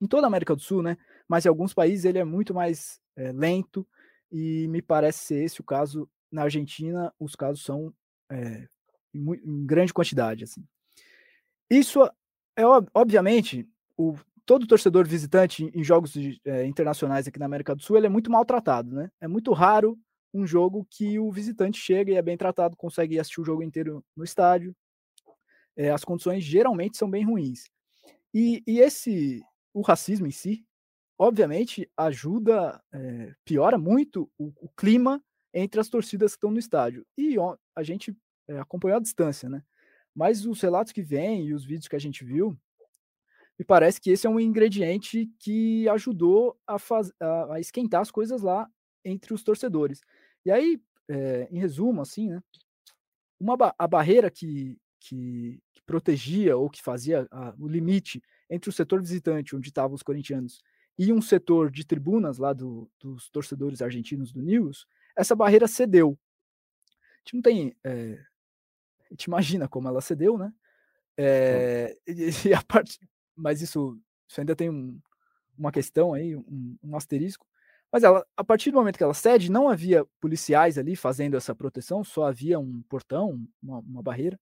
em 0.00 0.06
toda 0.06 0.26
a 0.26 0.28
América 0.28 0.54
do 0.54 0.62
Sul, 0.62 0.82
né? 0.82 0.96
Mas 1.28 1.44
em 1.44 1.48
alguns 1.48 1.74
países 1.74 2.04
ele 2.04 2.18
é 2.18 2.24
muito 2.24 2.54
mais 2.54 3.00
é, 3.16 3.32
lento 3.32 3.86
e 4.30 4.66
me 4.68 4.80
parece 4.80 5.24
ser 5.24 5.44
esse 5.44 5.60
o 5.60 5.64
caso 5.64 6.08
na 6.30 6.42
Argentina. 6.42 7.12
Os 7.18 7.34
casos 7.34 7.62
são 7.62 7.92
é, 8.30 8.68
em, 9.14 9.32
em, 9.32 9.66
grande 9.66 9.92
quantidade, 9.92 10.44
assim. 10.44 10.64
Isso 11.68 12.02
é 12.56 12.64
obviamente 12.94 13.68
o 13.96 14.16
todo 14.44 14.66
torcedor 14.66 15.06
visitante 15.06 15.70
em 15.74 15.84
jogos 15.84 16.14
é, 16.44 16.66
internacionais 16.66 17.28
aqui 17.28 17.38
na 17.38 17.46
América 17.46 17.74
do 17.74 17.82
Sul 17.82 17.96
ele 17.96 18.06
é 18.06 18.10
muito 18.10 18.30
maltratado, 18.30 18.92
né? 18.92 19.10
É 19.20 19.28
muito 19.28 19.52
raro 19.52 19.98
um 20.32 20.46
jogo 20.46 20.86
que 20.90 21.18
o 21.18 21.30
visitante 21.30 21.78
chega 21.78 22.12
e 22.12 22.16
é 22.16 22.22
bem 22.22 22.36
tratado, 22.36 22.76
consegue 22.76 23.18
assistir 23.18 23.40
o 23.40 23.44
jogo 23.44 23.62
inteiro 23.62 24.04
no 24.16 24.24
estádio. 24.24 24.74
É, 25.76 25.90
as 25.90 26.04
condições 26.04 26.42
geralmente 26.44 26.96
são 26.96 27.10
bem 27.10 27.24
ruins. 27.24 27.64
E, 28.32 28.62
e 28.66 28.80
esse, 28.80 29.42
o 29.72 29.82
racismo 29.82 30.26
em 30.26 30.30
si, 30.30 30.64
obviamente, 31.18 31.90
ajuda, 31.96 32.80
é, 32.92 33.34
piora 33.44 33.76
muito 33.76 34.30
o, 34.38 34.52
o, 34.60 34.68
clima 34.76 35.22
entre 35.52 35.80
as 35.80 35.88
torcidas 35.88 36.32
que 36.32 36.36
estão 36.36 36.50
no 36.50 36.58
estádio. 36.58 37.06
E 37.16 37.36
a 37.74 37.82
gente 37.82 38.16
é, 38.48 38.58
acompanhou 38.58 38.98
a 38.98 39.02
distância, 39.02 39.48
né? 39.48 39.62
Mas 40.14 40.44
os 40.44 40.60
relatos 40.60 40.92
que 40.92 41.02
vêm 41.02 41.46
e 41.46 41.54
os 41.54 41.64
vídeos 41.64 41.88
que 41.88 41.96
a 41.96 42.00
gente 42.00 42.24
viu, 42.24 42.56
me 43.58 43.64
parece 43.64 44.00
que 44.00 44.10
esse 44.10 44.26
é 44.26 44.30
um 44.30 44.40
ingrediente 44.40 45.30
que 45.38 45.88
ajudou 45.90 46.58
a, 46.66 46.78
faz, 46.78 47.12
a, 47.20 47.54
a 47.54 47.60
esquentar 47.60 48.00
as 48.00 48.10
coisas 48.10 48.42
lá 48.42 48.68
entre 49.04 49.34
os 49.34 49.42
torcedores. 49.42 50.00
E 50.44 50.50
aí, 50.50 50.80
é, 51.08 51.48
em 51.50 51.58
resumo, 51.58 52.00
assim, 52.00 52.30
né, 52.30 52.42
uma 53.38 53.56
a 53.78 53.86
barreira 53.86 54.30
que, 54.30 54.78
que, 54.98 55.60
que 55.72 55.82
protegia 55.82 56.56
ou 56.56 56.68
que 56.68 56.82
fazia 56.82 57.26
a, 57.30 57.54
o 57.58 57.68
limite 57.68 58.22
entre 58.48 58.68
o 58.68 58.72
setor 58.72 59.00
visitante, 59.00 59.54
onde 59.54 59.68
estavam 59.68 59.94
os 59.94 60.02
corintianos, 60.02 60.62
e 60.98 61.12
um 61.12 61.22
setor 61.22 61.70
de 61.70 61.86
tribunas 61.86 62.38
lá 62.38 62.52
do, 62.52 62.90
dos 63.00 63.30
torcedores 63.30 63.80
argentinos 63.80 64.32
do 64.32 64.42
News, 64.42 64.86
essa 65.16 65.34
barreira 65.34 65.66
cedeu. 65.66 66.18
A 66.90 67.18
gente 67.20 67.34
não 67.34 67.42
tem. 67.42 67.76
É, 67.84 68.18
a 69.10 69.14
gente 69.14 69.24
imagina 69.24 69.68
como 69.68 69.88
ela 69.88 70.00
cedeu, 70.00 70.38
né? 70.38 70.52
É, 71.16 71.96
e, 72.06 72.30
e 72.48 72.54
a 72.54 72.62
parte, 72.62 72.98
mas 73.36 73.60
isso, 73.60 73.98
isso 74.28 74.40
ainda 74.40 74.56
tem 74.56 74.70
um, 74.70 74.98
uma 75.58 75.70
questão 75.72 76.14
aí, 76.14 76.34
um, 76.34 76.76
um, 76.82 76.96
asterisco. 76.96 77.46
Mas 77.92 78.04
ela, 78.04 78.24
a 78.36 78.44
partir 78.44 78.70
do 78.70 78.76
momento 78.76 78.96
que 78.96 79.02
ela 79.02 79.14
cede, 79.14 79.50
não 79.50 79.68
havia 79.68 80.06
policiais 80.20 80.78
ali 80.78 80.94
fazendo 80.94 81.36
essa 81.36 81.54
proteção, 81.54 82.04
só 82.04 82.24
havia 82.24 82.58
um 82.58 82.82
portão, 82.88 83.44
uma, 83.62 83.80
uma 83.80 84.02
barreira. 84.02 84.38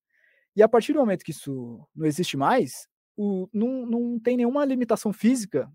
E 0.55 0.63
a 0.63 0.69
partir 0.69 0.93
do 0.93 0.99
momento 0.99 1.25
que 1.25 1.31
isso 1.31 1.87
não 1.95 2.07
existe 2.07 2.37
mais, 2.37 2.87
o, 3.17 3.49
não, 3.53 3.87
não 3.87 4.21
tem 4.21 4.37
nenhuma 4.37 4.65
limitação 4.65 5.13
física 5.13 5.71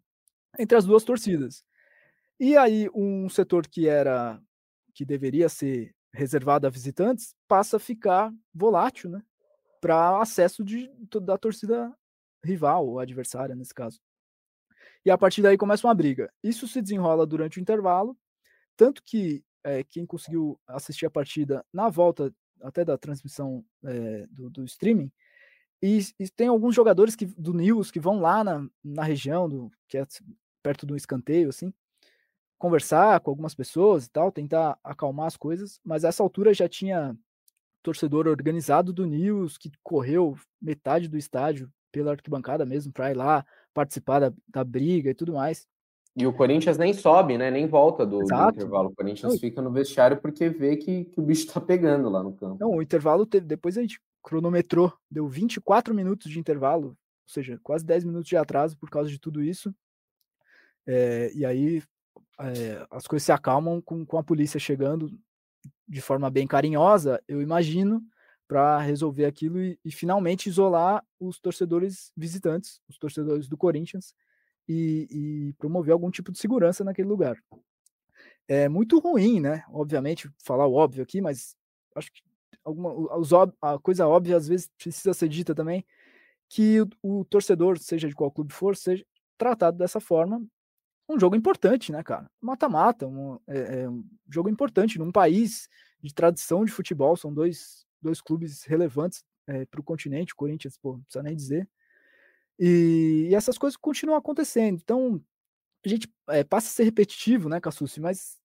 entre 0.57 0.77
as 0.77 0.85
duas 0.85 1.03
torcidas. 1.03 1.63
E 2.39 2.55
aí 2.55 2.89
um 2.93 3.27
setor 3.29 3.67
que 3.67 3.87
era 3.87 4.39
que 4.93 5.05
deveria 5.05 5.49
ser 5.49 5.93
reservado 6.13 6.67
a 6.67 6.69
visitantes 6.69 7.35
passa 7.47 7.77
a 7.77 7.79
ficar 7.79 8.31
volátil, 8.53 9.09
né, 9.09 9.23
para 9.81 10.21
acesso 10.21 10.63
de, 10.63 10.89
da 11.21 11.37
torcida 11.37 11.91
rival 12.43 12.87
ou 12.87 12.99
adversária 12.99 13.55
nesse 13.55 13.73
caso. 13.73 13.99
E 15.05 15.11
a 15.11 15.17
partir 15.17 15.41
daí 15.41 15.57
começa 15.57 15.85
uma 15.85 15.93
briga. 15.93 16.31
Isso 16.43 16.67
se 16.67 16.81
desenrola 16.81 17.25
durante 17.25 17.57
o 17.57 17.61
intervalo, 17.61 18.17
tanto 18.77 19.01
que 19.03 19.43
é, 19.63 19.83
quem 19.83 20.05
conseguiu 20.05 20.59
assistir 20.67 21.05
a 21.05 21.11
partida 21.11 21.65
na 21.73 21.89
volta 21.89 22.33
até 22.61 22.85
da 22.85 22.97
transmissão 22.97 23.65
é, 23.83 24.25
do, 24.27 24.49
do, 24.49 24.63
streaming, 24.65 25.11
e, 25.81 25.99
e, 26.17 26.29
tem 26.29 26.47
alguns 26.47 26.73
jogadores 26.73 27.13
que, 27.13 27.25
do 27.25 27.53
News 27.53 27.91
que 27.91 27.99
vão 27.99 28.21
lá 28.21 28.41
na, 28.41 28.65
na 28.81 29.03
região, 29.03 29.49
do, 29.49 29.69
que 29.89 29.97
é 29.97 30.07
perto 30.61 30.85
do 30.85 30.95
escanteio, 30.95 31.49
assim, 31.49 31.73
conversar 32.63 33.19
com 33.19 33.29
algumas 33.29 33.53
pessoas 33.53 34.05
e 34.05 34.09
tal, 34.09 34.31
tentar 34.31 34.79
acalmar 34.81 35.27
as 35.27 35.35
coisas, 35.35 35.81
mas 35.83 36.05
a 36.05 36.07
essa 36.07 36.23
altura 36.23 36.53
já 36.53 36.69
tinha 36.69 37.13
torcedor 37.81 38.25
organizado 38.25 38.93
do 38.93 39.05
News 39.05 39.57
que 39.57 39.69
correu 39.83 40.37
metade 40.61 41.09
do 41.09 41.17
estádio 41.17 41.69
pela 41.91 42.11
arquibancada 42.11 42.65
mesmo, 42.65 42.93
para 42.93 43.11
ir 43.11 43.15
lá 43.15 43.45
participar 43.73 44.19
da, 44.21 44.33
da 44.47 44.63
briga 44.63 45.09
e 45.09 45.13
tudo 45.13 45.33
mais. 45.33 45.67
E 46.15 46.25
o 46.25 46.31
Corinthians 46.31 46.77
nem 46.77 46.93
sobe, 46.93 47.37
né? 47.37 47.51
Nem 47.51 47.67
volta 47.67 48.05
do, 48.05 48.19
do 48.19 48.49
intervalo. 48.49 48.87
O 48.87 48.95
Corinthians 48.95 49.33
não. 49.33 49.39
fica 49.39 49.61
no 49.61 49.69
vestiário 49.69 50.15
porque 50.21 50.47
vê 50.47 50.77
que, 50.77 51.03
que 51.03 51.19
o 51.19 51.23
bicho 51.23 51.51
tá 51.51 51.59
pegando 51.59 52.09
lá 52.09 52.23
no 52.23 52.31
campo. 52.31 52.57
Não, 52.61 52.77
o 52.77 52.81
intervalo 52.81 53.25
teve. 53.25 53.45
Depois 53.45 53.77
a 53.77 53.81
gente 53.81 53.99
cronometrou, 54.21 54.93
deu 55.11 55.27
24 55.27 55.93
minutos 55.93 56.31
de 56.31 56.39
intervalo, 56.39 56.87
ou 56.87 56.95
seja, 57.27 57.59
quase 57.61 57.83
10 57.83 58.05
minutos 58.05 58.29
de 58.29 58.37
atraso 58.37 58.77
por 58.77 58.89
causa 58.89 59.09
de 59.09 59.19
tudo 59.19 59.43
isso. 59.43 59.75
É, 60.87 61.29
e 61.33 61.45
aí 61.45 61.83
é, 62.39 62.85
as 62.89 63.07
coisas 63.07 63.25
se 63.25 63.31
acalmam 63.31 63.81
com, 63.81 64.05
com 64.05 64.17
a 64.17 64.23
polícia 64.23 64.59
chegando 64.59 65.11
de 65.87 66.01
forma 66.01 66.29
bem 66.29 66.47
carinhosa, 66.47 67.21
eu 67.27 67.41
imagino, 67.41 68.01
para 68.47 68.79
resolver 68.79 69.25
aquilo 69.25 69.59
e, 69.59 69.79
e, 69.83 69.91
finalmente 69.91 70.49
isolar 70.49 71.03
os 71.19 71.39
torcedores 71.39 72.11
visitantes, 72.15 72.81
os 72.89 72.97
torcedores 72.97 73.47
do 73.47 73.57
Corinthians, 73.57 74.13
e, 74.67 75.07
e, 75.09 75.53
promover 75.53 75.93
algum 75.93 76.09
tipo 76.09 76.31
de 76.31 76.39
segurança 76.39 76.83
naquele 76.83 77.07
lugar. 77.07 77.37
É 78.47 78.67
muito 78.67 78.99
ruim, 78.99 79.39
né? 79.39 79.63
Obviamente, 79.69 80.29
falar 80.43 80.67
o 80.67 80.73
óbvio 80.73 81.03
aqui, 81.03 81.21
mas 81.21 81.55
acho 81.95 82.11
que 82.11 82.21
alguma, 82.63 82.93
os, 83.17 83.31
a 83.61 83.79
coisa 83.79 84.07
óbvia 84.07 84.37
às 84.37 84.47
vezes 84.47 84.69
precisa 84.77 85.13
ser 85.13 85.29
dita 85.29 85.55
também, 85.55 85.85
que 86.49 86.81
o, 86.81 86.89
o 87.01 87.25
torcedor, 87.25 87.77
seja 87.79 88.07
de 88.07 88.15
qual 88.15 88.31
clube 88.31 88.53
for, 88.53 88.75
seja 88.75 89.05
tratado 89.37 89.77
dessa 89.77 89.99
forma 89.99 90.45
um 91.07 91.19
jogo 91.19 91.35
importante, 91.35 91.91
né, 91.91 92.01
cara? 92.03 92.29
Mata-mata, 92.41 93.07
um, 93.07 93.39
é, 93.47 93.81
é, 93.81 93.89
um 93.89 94.03
jogo 94.29 94.49
importante 94.49 94.97
num 94.97 95.11
país 95.11 95.67
de 96.01 96.13
tradição 96.13 96.63
de 96.65 96.71
futebol, 96.71 97.15
são 97.15 97.33
dois, 97.33 97.85
dois 98.01 98.21
clubes 98.21 98.63
relevantes 98.63 99.23
é, 99.47 99.65
para 99.65 99.79
o 99.79 99.83
continente, 99.83 100.33
o 100.33 100.35
Corinthians, 100.35 100.77
pô, 100.77 100.93
não 100.93 101.01
precisa 101.01 101.23
nem 101.23 101.35
dizer. 101.35 101.69
E, 102.59 103.27
e, 103.29 103.35
essas 103.35 103.57
coisas 103.57 103.77
continuam 103.77 104.17
acontecendo. 104.17 104.79
Então, 104.81 105.21
a 105.85 105.89
gente 105.89 106.07
é, 106.29 106.43
passa 106.43 106.67
a 106.67 106.71
ser 106.71 106.83
repetitivo, 106.83 107.49
né, 107.49 107.59
Cassucci? 107.59 107.99
Mas 107.99 108.39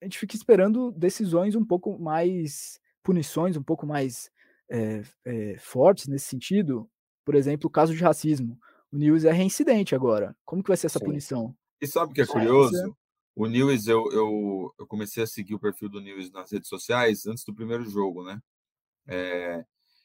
a 0.00 0.04
gente 0.04 0.18
fica 0.18 0.34
esperando 0.34 0.90
decisões 0.92 1.54
um 1.54 1.64
pouco 1.64 1.98
mais, 1.98 2.80
punições 3.02 3.56
um 3.56 3.62
pouco 3.62 3.86
mais 3.86 4.30
é, 4.68 5.02
é, 5.24 5.56
fortes 5.58 6.08
nesse 6.08 6.26
sentido. 6.26 6.90
Por 7.24 7.34
exemplo, 7.34 7.68
o 7.68 7.70
caso 7.70 7.94
de 7.94 8.02
racismo. 8.02 8.58
O 8.90 8.96
News 8.96 9.24
é 9.24 9.32
reincidente 9.32 9.94
agora. 9.94 10.36
Como 10.44 10.62
que 10.62 10.68
vai 10.68 10.76
ser 10.76 10.86
essa 10.86 10.98
Sim. 10.98 11.06
punição? 11.06 11.56
E 11.84 11.86
sabe 11.86 12.12
o 12.12 12.14
que 12.14 12.22
é 12.22 12.26
curioso? 12.26 12.96
O 13.36 13.46
News, 13.46 13.86
eu, 13.86 14.10
eu, 14.12 14.74
eu, 14.78 14.86
comecei 14.86 15.22
a 15.22 15.26
seguir 15.26 15.54
o 15.54 15.58
perfil 15.58 15.88
do 15.88 16.00
News 16.00 16.30
nas 16.30 16.52
redes 16.52 16.68
sociais 16.68 17.26
antes 17.26 17.44
do 17.44 17.54
primeiro 17.54 17.84
jogo, 17.84 18.24
né? 18.24 18.40
É, 19.06 19.64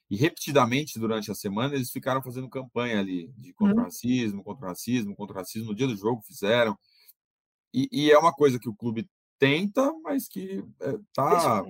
e 0.09 0.17
repetidamente 0.17 0.99
durante 0.99 1.31
a 1.31 1.35
semana 1.35 1.75
eles 1.75 1.91
ficaram 1.91 2.21
fazendo 2.21 2.49
campanha 2.49 2.99
ali 2.99 3.31
de 3.37 3.53
contra 3.53 3.75
o 3.75 3.77
uhum. 3.77 3.83
racismo, 3.83 4.43
contra 4.43 4.65
o 4.65 4.69
racismo, 4.69 5.15
contra 5.15 5.35
o 5.35 5.39
racismo. 5.39 5.69
No 5.69 5.75
dia 5.75 5.87
do 5.87 5.95
jogo 5.95 6.21
fizeram. 6.23 6.77
E, 7.73 7.87
e 7.91 8.11
é 8.11 8.17
uma 8.17 8.33
coisa 8.33 8.59
que 8.59 8.67
o 8.67 8.75
clube 8.75 9.07
tenta, 9.37 9.93
mas 10.03 10.27
que 10.27 10.63
é, 10.81 10.93
tá, 11.13 11.63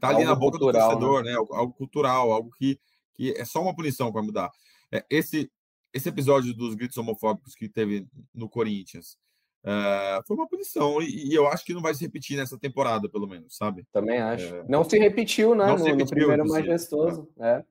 tá 0.00 0.08
ali 0.08 0.24
na 0.24 0.34
boca 0.34 0.58
cultural, 0.58 0.90
do 0.90 1.00
torcedor, 1.00 1.24
né? 1.24 1.32
né? 1.32 1.36
Algo, 1.36 1.74
cultural, 1.74 2.32
algo 2.32 2.50
que, 2.56 2.80
que 3.14 3.32
é 3.32 3.44
só 3.44 3.60
uma 3.60 3.74
punição 3.74 4.06
que 4.06 4.14
vai 4.14 4.22
mudar. 4.22 4.50
É, 4.92 5.04
esse, 5.10 5.50
esse 5.92 6.08
episódio 6.08 6.54
dos 6.54 6.74
gritos 6.74 6.96
homofóbicos 6.96 7.54
que 7.54 7.68
teve 7.68 8.06
no 8.34 8.48
Corinthians 8.48 9.18
uh, 9.64 10.22
foi 10.26 10.36
uma 10.36 10.48
punição 10.48 11.00
e, 11.02 11.30
e, 11.30 11.34
eu 11.34 11.46
acho 11.46 11.64
que 11.64 11.74
não 11.74 11.82
vai 11.82 11.94
se 11.94 12.02
repetir 12.02 12.36
nessa 12.36 12.58
temporada, 12.58 13.08
pelo 13.08 13.26
menos, 13.26 13.56
sabe? 13.56 13.84
Também 13.92 14.18
acho. 14.18 14.54
É... 14.54 14.64
Não 14.68 14.84
se 14.84 14.98
repetiu, 14.98 15.54
né? 15.54 15.66
No, 15.66 15.78
se 15.78 15.84
repetiu, 15.84 16.04
no, 16.04 16.10
primeiro 16.10 16.48
majestoso. 16.48 17.28
É. 17.38 17.64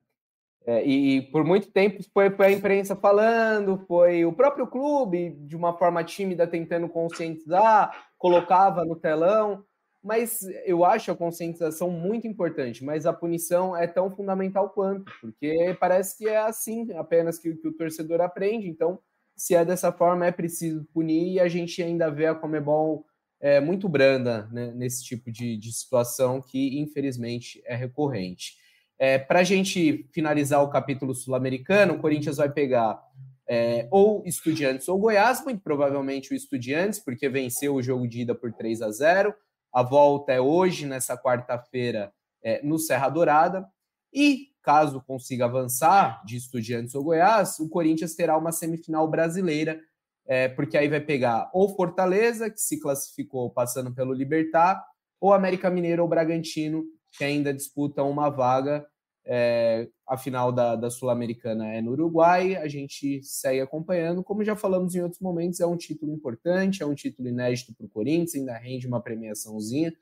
É, 0.64 0.86
e, 0.86 1.16
e, 1.16 1.22
por 1.22 1.44
muito 1.44 1.72
tempo 1.72 2.00
foi, 2.14 2.30
foi, 2.30 2.46
a 2.46 2.52
imprensa 2.52 2.94
falando, 2.94 3.84
foi 3.88 4.24
o 4.24 4.32
próprio 4.32 4.64
clube, 4.64 5.30
de 5.40 5.56
uma 5.56 5.76
forma 5.76 6.04
tímida, 6.04 6.46
tentando 6.46 6.88
conscientizar, 6.88 8.06
colocava 8.16 8.84
no 8.84 8.94
telão 8.94 9.64
mas 10.02 10.42
eu 10.64 10.84
acho 10.84 11.12
a 11.12 11.16
conscientização 11.16 11.88
muito 11.88 12.26
importante, 12.26 12.84
mas 12.84 13.06
a 13.06 13.12
punição 13.12 13.76
é 13.76 13.86
tão 13.86 14.10
fundamental 14.10 14.70
quanto, 14.70 15.12
porque 15.20 15.76
parece 15.78 16.18
que 16.18 16.28
é 16.28 16.38
assim 16.38 16.92
apenas 16.94 17.38
que, 17.38 17.54
que 17.54 17.68
o 17.68 17.72
torcedor 17.72 18.20
aprende. 18.20 18.68
Então, 18.68 18.98
se 19.36 19.54
é 19.54 19.64
dessa 19.64 19.92
forma, 19.92 20.26
é 20.26 20.32
preciso 20.32 20.84
punir 20.92 21.34
e 21.34 21.40
a 21.40 21.46
gente 21.46 21.80
ainda 21.82 22.10
vê 22.10 22.26
a 22.26 22.34
Comebol 22.34 23.06
é, 23.40 23.60
muito 23.60 23.88
branda 23.88 24.48
né, 24.52 24.72
nesse 24.74 25.04
tipo 25.04 25.30
de, 25.30 25.56
de, 25.56 25.72
situação 25.72 26.40
que, 26.40 26.78
infelizmente, 26.80 27.62
é 27.64 27.74
recorrente. 27.74 28.56
É, 28.98 29.18
Para 29.18 29.40
a 29.40 29.44
gente 29.44 30.08
finalizar 30.12 30.62
o 30.62 30.70
capítulo 30.70 31.14
sul-americano, 31.14 31.94
o 31.94 31.98
Corinthians 31.98 32.36
vai 32.36 32.50
pegar 32.52 33.00
é, 33.48 33.88
ou 33.90 34.22
Estudiantes 34.24 34.88
ou 34.88 34.98
Goiás, 34.98 35.44
muito 35.44 35.60
provavelmente 35.60 36.32
o 36.32 36.36
Estudiantes, 36.36 36.98
porque 36.98 37.28
venceu 37.28 37.74
o 37.74 37.82
jogo 37.82 38.06
de 38.06 38.22
ida 38.22 38.34
por 38.34 38.52
3 38.52 38.82
a 38.82 38.90
0 38.90 39.34
a 39.72 39.82
volta 39.82 40.32
é 40.32 40.40
hoje, 40.40 40.86
nessa 40.86 41.16
quarta-feira, 41.16 42.12
é, 42.42 42.62
no 42.62 42.78
Serra 42.78 43.08
Dourada. 43.08 43.66
E, 44.12 44.48
caso 44.62 45.02
consiga 45.02 45.46
avançar 45.46 46.22
de 46.24 46.36
Estudiantes 46.36 46.94
ou 46.94 47.02
Goiás, 47.02 47.58
o 47.58 47.68
Corinthians 47.68 48.14
terá 48.14 48.36
uma 48.36 48.52
semifinal 48.52 49.08
brasileira, 49.08 49.80
é, 50.26 50.48
porque 50.48 50.76
aí 50.76 50.88
vai 50.88 51.00
pegar 51.00 51.50
ou 51.52 51.74
Fortaleza, 51.74 52.50
que 52.50 52.60
se 52.60 52.78
classificou 52.78 53.50
passando 53.50 53.92
pelo 53.92 54.12
Libertar, 54.12 54.84
ou 55.20 55.32
América 55.32 55.70
Mineiro 55.70 56.02
ou 56.02 56.08
Bragantino, 56.08 56.84
que 57.16 57.24
ainda 57.24 57.52
disputam 57.52 58.10
uma 58.10 58.28
vaga 58.28 58.86
é, 59.24 59.88
a 60.08 60.16
final 60.16 60.50
da, 60.50 60.74
da 60.74 60.90
Sul-Americana 60.90 61.72
é 61.72 61.80
no 61.80 61.92
Uruguai, 61.92 62.56
a 62.56 62.66
gente 62.66 63.22
segue 63.22 63.60
acompanhando. 63.60 64.22
Como 64.22 64.44
já 64.44 64.56
falamos 64.56 64.94
em 64.94 65.00
outros 65.00 65.20
momentos, 65.20 65.60
é 65.60 65.66
um 65.66 65.76
título 65.76 66.12
importante, 66.12 66.82
é 66.82 66.86
um 66.86 66.94
título 66.94 67.28
inédito 67.28 67.72
para 67.74 67.86
o 67.86 67.88
Corinthians, 67.88 68.34
ainda 68.34 68.56
rende 68.58 68.86
uma 68.86 69.00
premiaçãozinha. 69.00 69.92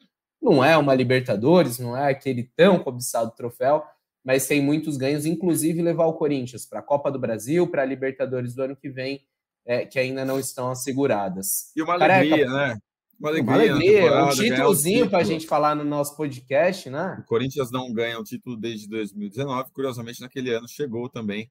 Não 0.40 0.64
é 0.64 0.76
uma 0.76 0.94
Libertadores, 0.94 1.78
não 1.78 1.96
é 1.96 2.11
aquele 2.11 2.50
tão 2.56 2.78
cobiçado 2.78 3.35
troféu, 3.37 3.85
mas 4.24 4.46
tem 4.46 4.62
muitos 4.62 4.96
ganhos, 4.96 5.26
inclusive 5.26 5.83
levar 5.83 6.06
o 6.06 6.14
Corinthians 6.14 6.64
para 6.64 6.80
a 6.80 6.83
Copa 6.83 7.11
do 7.11 7.18
Brasil, 7.18 7.66
para 7.66 7.83
a 7.83 7.87
Libertadores 7.87 8.54
do 8.54 8.62
ano 8.62 8.76
que 8.76 8.88
vem, 8.88 9.20
é, 9.66 9.85
que 9.85 9.98
ainda 9.98 10.24
não 10.24 10.38
estão 10.40 10.70
asseguradas. 10.70 11.70
E 11.76 11.83
uma 11.83 11.94
alegria, 11.94 12.46
Careca, 12.46 12.52
né? 12.52 12.78
Uma 13.20 13.28
alegria, 13.28 13.54
uma 13.54 13.62
alegria 13.74 14.24
um 14.24 14.30
títulozinho 14.30 15.11
para 15.11 15.18
a 15.18 15.24
gente 15.24 15.46
falar 15.46 15.74
no 15.74 15.85
nosso 15.85 16.16
podcast, 16.16 16.88
né? 16.88 17.18
O 17.20 17.24
Corinthians 17.24 17.70
não 17.70 17.92
ganha 17.92 18.18
o 18.18 18.24
título 18.24 18.56
desde 18.56 18.88
2019. 18.88 19.70
Curiosamente, 19.72 20.22
naquele 20.22 20.54
ano 20.54 20.66
chegou 20.66 21.06
também 21.06 21.50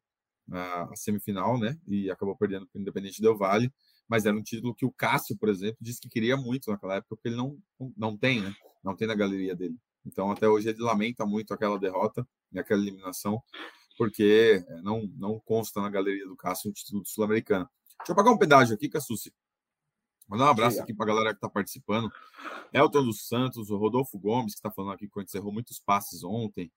a 0.51 0.89
semifinal, 0.95 1.59
né? 1.59 1.77
E 1.87 2.09
acabou 2.09 2.35
perdendo 2.35 2.65
para 2.67 2.79
o 2.79 2.81
Independente 2.81 3.21
Del 3.21 3.37
Vale. 3.37 3.71
Mas 4.07 4.25
era 4.25 4.35
um 4.35 4.41
título 4.41 4.73
que 4.73 4.83
o 4.83 4.91
Cássio, 4.91 5.37
por 5.37 5.47
exemplo, 5.47 5.77
disse 5.79 6.01
que 6.01 6.09
queria 6.09 6.35
muito 6.35 6.71
naquela 6.71 6.95
época, 6.95 7.15
porque 7.15 7.27
ele 7.27 7.37
não, 7.37 7.55
não 7.95 8.17
tem, 8.17 8.41
né? 8.41 8.51
Não 8.83 8.95
tem 8.95 9.07
na 9.07 9.13
galeria 9.13 9.55
dele. 9.55 9.75
Então, 10.03 10.31
até 10.31 10.49
hoje, 10.49 10.69
ele 10.69 10.81
lamenta 10.81 11.23
muito 11.23 11.53
aquela 11.53 11.77
derrota 11.77 12.27
e 12.51 12.57
aquela 12.57 12.81
eliminação, 12.81 13.43
porque 13.95 14.65
é, 14.67 14.81
não, 14.81 15.07
não 15.15 15.39
consta 15.39 15.79
na 15.79 15.89
galeria 15.91 16.25
do 16.25 16.35
Cássio 16.35 16.71
o 16.71 16.73
título 16.73 17.03
sul-americano. 17.05 17.69
Deixa 17.99 18.11
eu 18.11 18.15
pagar 18.15 18.31
um 18.31 18.37
pedágio 18.39 18.73
aqui, 18.73 18.89
Cassucci. 18.89 19.31
Mandar 20.29 20.45
um 20.45 20.49
abraço 20.49 20.79
aqui 20.79 20.93
para 20.93 21.11
a 21.11 21.15
galera 21.15 21.29
que 21.31 21.37
está 21.37 21.49
participando. 21.49 22.11
Elton 22.71 23.03
dos 23.03 23.27
Santos, 23.27 23.71
o 23.71 23.77
Rodolfo 23.77 24.19
Gomes, 24.19 24.53
que 24.53 24.59
está 24.59 24.69
falando 24.69 24.93
aqui 24.93 25.09
que 25.09 25.17
o 25.17 25.21
encerrou 25.23 25.51
muitos 25.51 25.79
passes 25.79 26.23
ontem. 26.23 26.71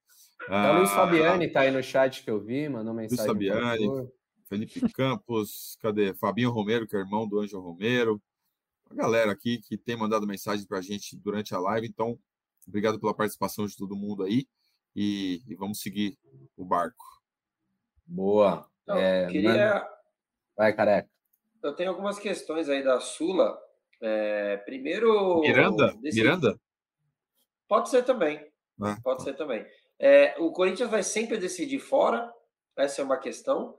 Ah, 0.48 0.72
o 0.72 0.78
Luiz 0.78 0.90
Fabiani 0.90 1.44
está 1.44 1.60
aí 1.60 1.70
no 1.70 1.82
chat 1.82 2.24
que 2.24 2.30
eu 2.30 2.40
vi, 2.40 2.66
mandou 2.70 2.94
mensagem. 2.94 3.26
Luiz 3.26 3.50
Fabiani, 3.50 4.08
Felipe 4.48 4.80
Campos, 4.94 5.76
cadê? 5.82 6.14
Fabinho 6.14 6.50
Romero, 6.50 6.88
que 6.88 6.96
é 6.96 7.00
irmão 7.00 7.28
do 7.28 7.40
Anjo 7.40 7.60
Romero. 7.60 8.20
A 8.90 8.94
galera 8.94 9.32
aqui 9.32 9.58
que 9.58 9.76
tem 9.76 9.96
mandado 9.96 10.26
mensagem 10.26 10.66
para 10.66 10.78
a 10.78 10.82
gente 10.82 11.14
durante 11.14 11.54
a 11.54 11.58
live. 11.58 11.86
Então, 11.86 12.18
obrigado 12.66 12.98
pela 12.98 13.14
participação 13.14 13.66
de 13.66 13.76
todo 13.76 13.94
mundo 13.94 14.22
aí. 14.22 14.46
E, 14.96 15.42
e 15.46 15.54
vamos 15.54 15.80
seguir 15.80 16.18
o 16.56 16.64
barco. 16.64 17.04
Boa. 18.06 18.66
Então, 18.82 18.96
é, 18.96 19.26
queria... 19.26 19.86
Vai, 20.56 20.72
careca 20.74 21.12
eu 21.62 21.74
tenho 21.74 21.90
algumas 21.90 22.18
questões 22.18 22.68
aí 22.68 22.82
da 22.82 23.00
Sula. 23.00 23.58
É, 24.00 24.56
primeiro. 24.58 25.40
Miranda? 25.40 25.94
Desse... 26.00 26.20
Miranda? 26.20 26.58
Pode 27.68 27.88
ser 27.88 28.04
também. 28.04 28.38
É. 28.38 29.00
Pode 29.02 29.22
ser 29.22 29.34
também. 29.34 29.64
É, 29.98 30.34
o 30.38 30.50
Corinthians 30.52 30.90
vai 30.90 31.02
sempre 31.02 31.38
decidir 31.38 31.78
fora, 31.78 32.32
essa 32.76 33.00
é 33.00 33.04
uma 33.04 33.18
questão. 33.18 33.78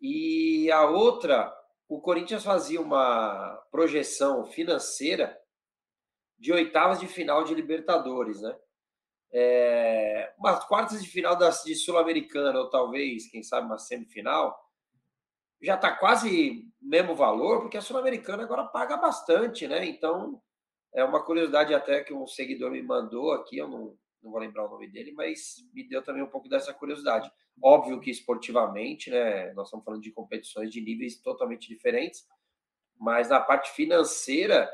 E 0.00 0.70
a 0.70 0.88
outra, 0.88 1.52
o 1.88 2.00
Corinthians 2.00 2.44
fazia 2.44 2.80
uma 2.80 3.56
projeção 3.70 4.44
financeira 4.44 5.36
de 6.38 6.52
oitavas 6.52 7.00
de 7.00 7.08
final 7.08 7.44
de 7.44 7.54
Libertadores, 7.54 8.40
né? 8.40 8.56
É, 9.32 10.32
umas 10.38 10.64
quartas 10.66 11.02
de 11.02 11.08
final 11.08 11.34
da, 11.36 11.50
de 11.50 11.74
Sul-Americana, 11.74 12.60
ou 12.60 12.70
talvez, 12.70 13.28
quem 13.28 13.42
sabe, 13.42 13.66
uma 13.66 13.78
semifinal 13.78 14.56
já 15.60 15.74
está 15.74 15.90
quase 15.92 16.64
mesmo 16.80 17.14
valor, 17.14 17.60
porque 17.62 17.76
a 17.76 17.82
Sul-Americana 17.82 18.42
agora 18.42 18.64
paga 18.64 18.96
bastante, 18.96 19.66
né? 19.66 19.86
Então, 19.86 20.40
é 20.94 21.04
uma 21.04 21.22
curiosidade 21.22 21.74
até 21.74 22.02
que 22.02 22.14
um 22.14 22.26
seguidor 22.26 22.70
me 22.70 22.82
mandou 22.82 23.32
aqui, 23.32 23.58
eu 23.58 23.68
não, 23.68 23.96
não 24.22 24.30
vou 24.30 24.40
lembrar 24.40 24.66
o 24.66 24.70
nome 24.70 24.88
dele, 24.88 25.12
mas 25.12 25.56
me 25.72 25.86
deu 25.86 26.02
também 26.02 26.22
um 26.22 26.28
pouco 26.28 26.48
dessa 26.48 26.72
curiosidade. 26.72 27.30
Óbvio 27.62 28.00
que 28.00 28.10
esportivamente, 28.10 29.10
né? 29.10 29.52
Nós 29.54 29.68
estamos 29.68 29.84
falando 29.84 30.02
de 30.02 30.12
competições 30.12 30.70
de 30.70 30.80
níveis 30.80 31.20
totalmente 31.20 31.68
diferentes, 31.68 32.26
mas 32.98 33.28
na 33.28 33.40
parte 33.40 33.70
financeira, 33.72 34.70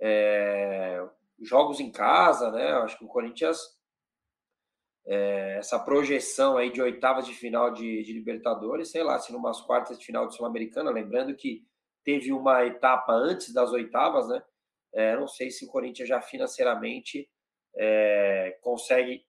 é, 0.00 1.06
jogos 1.40 1.80
em 1.80 1.90
casa, 1.90 2.50
né? 2.50 2.72
Acho 2.74 2.98
que 2.98 3.04
o 3.04 3.08
Corinthians, 3.08 3.58
é, 5.06 5.56
essa 5.58 5.78
projeção 5.78 6.56
aí 6.56 6.70
de 6.70 6.80
oitavas 6.80 7.26
de 7.26 7.34
final 7.34 7.72
de, 7.72 8.02
de 8.02 8.12
Libertadores, 8.12 8.90
sei 8.90 9.02
lá, 9.02 9.18
se 9.18 9.32
numas 9.32 9.60
quartas 9.60 9.98
de 9.98 10.04
final 10.04 10.26
de 10.26 10.36
Sul-Americana, 10.36 10.90
lembrando 10.90 11.34
que 11.34 11.64
teve 12.04 12.32
uma 12.32 12.64
etapa 12.64 13.12
antes 13.12 13.52
das 13.52 13.70
oitavas, 13.72 14.28
né? 14.28 14.42
É, 14.92 15.16
não 15.16 15.28
sei 15.28 15.50
se 15.50 15.64
o 15.64 15.68
Corinthians 15.68 16.08
já 16.08 16.20
financeiramente 16.20 17.28
é, 17.76 18.58
consegue, 18.62 19.24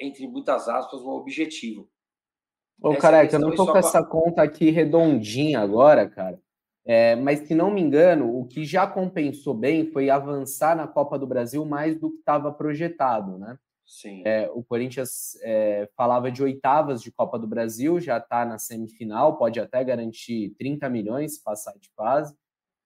entre 0.00 0.26
muitas 0.26 0.68
aspas, 0.68 1.00
um 1.00 1.10
objetivo. 1.10 1.88
Ô, 2.80 2.96
careca, 2.96 3.36
eu 3.36 3.40
não 3.40 3.54
tô 3.54 3.64
com 3.64 3.78
essa 3.78 4.04
conta 4.04 4.42
aqui 4.42 4.70
redondinha 4.70 5.60
agora, 5.60 6.08
cara. 6.08 6.40
É, 6.84 7.14
mas, 7.14 7.46
se 7.46 7.54
não 7.54 7.70
me 7.70 7.80
engano, 7.80 8.36
o 8.36 8.44
que 8.44 8.64
já 8.64 8.88
compensou 8.88 9.54
bem 9.54 9.86
foi 9.92 10.10
avançar 10.10 10.76
na 10.76 10.88
Copa 10.88 11.16
do 11.16 11.26
Brasil 11.26 11.64
mais 11.64 11.96
do 11.96 12.10
que 12.10 12.18
estava 12.18 12.52
projetado, 12.52 13.38
né? 13.38 13.56
Sim. 13.86 14.22
É, 14.24 14.50
o 14.52 14.62
Corinthians 14.62 15.36
é, 15.42 15.88
falava 15.96 16.30
de 16.30 16.42
oitavas 16.42 17.02
de 17.02 17.10
Copa 17.12 17.38
do 17.38 17.46
Brasil, 17.46 18.00
já 18.00 18.18
está 18.18 18.44
na 18.44 18.58
semifinal, 18.58 19.36
pode 19.36 19.60
até 19.60 19.82
garantir 19.84 20.54
30 20.58 20.88
milhões 20.88 21.38
passar 21.38 21.76
de 21.78 21.90
fase. 21.90 22.34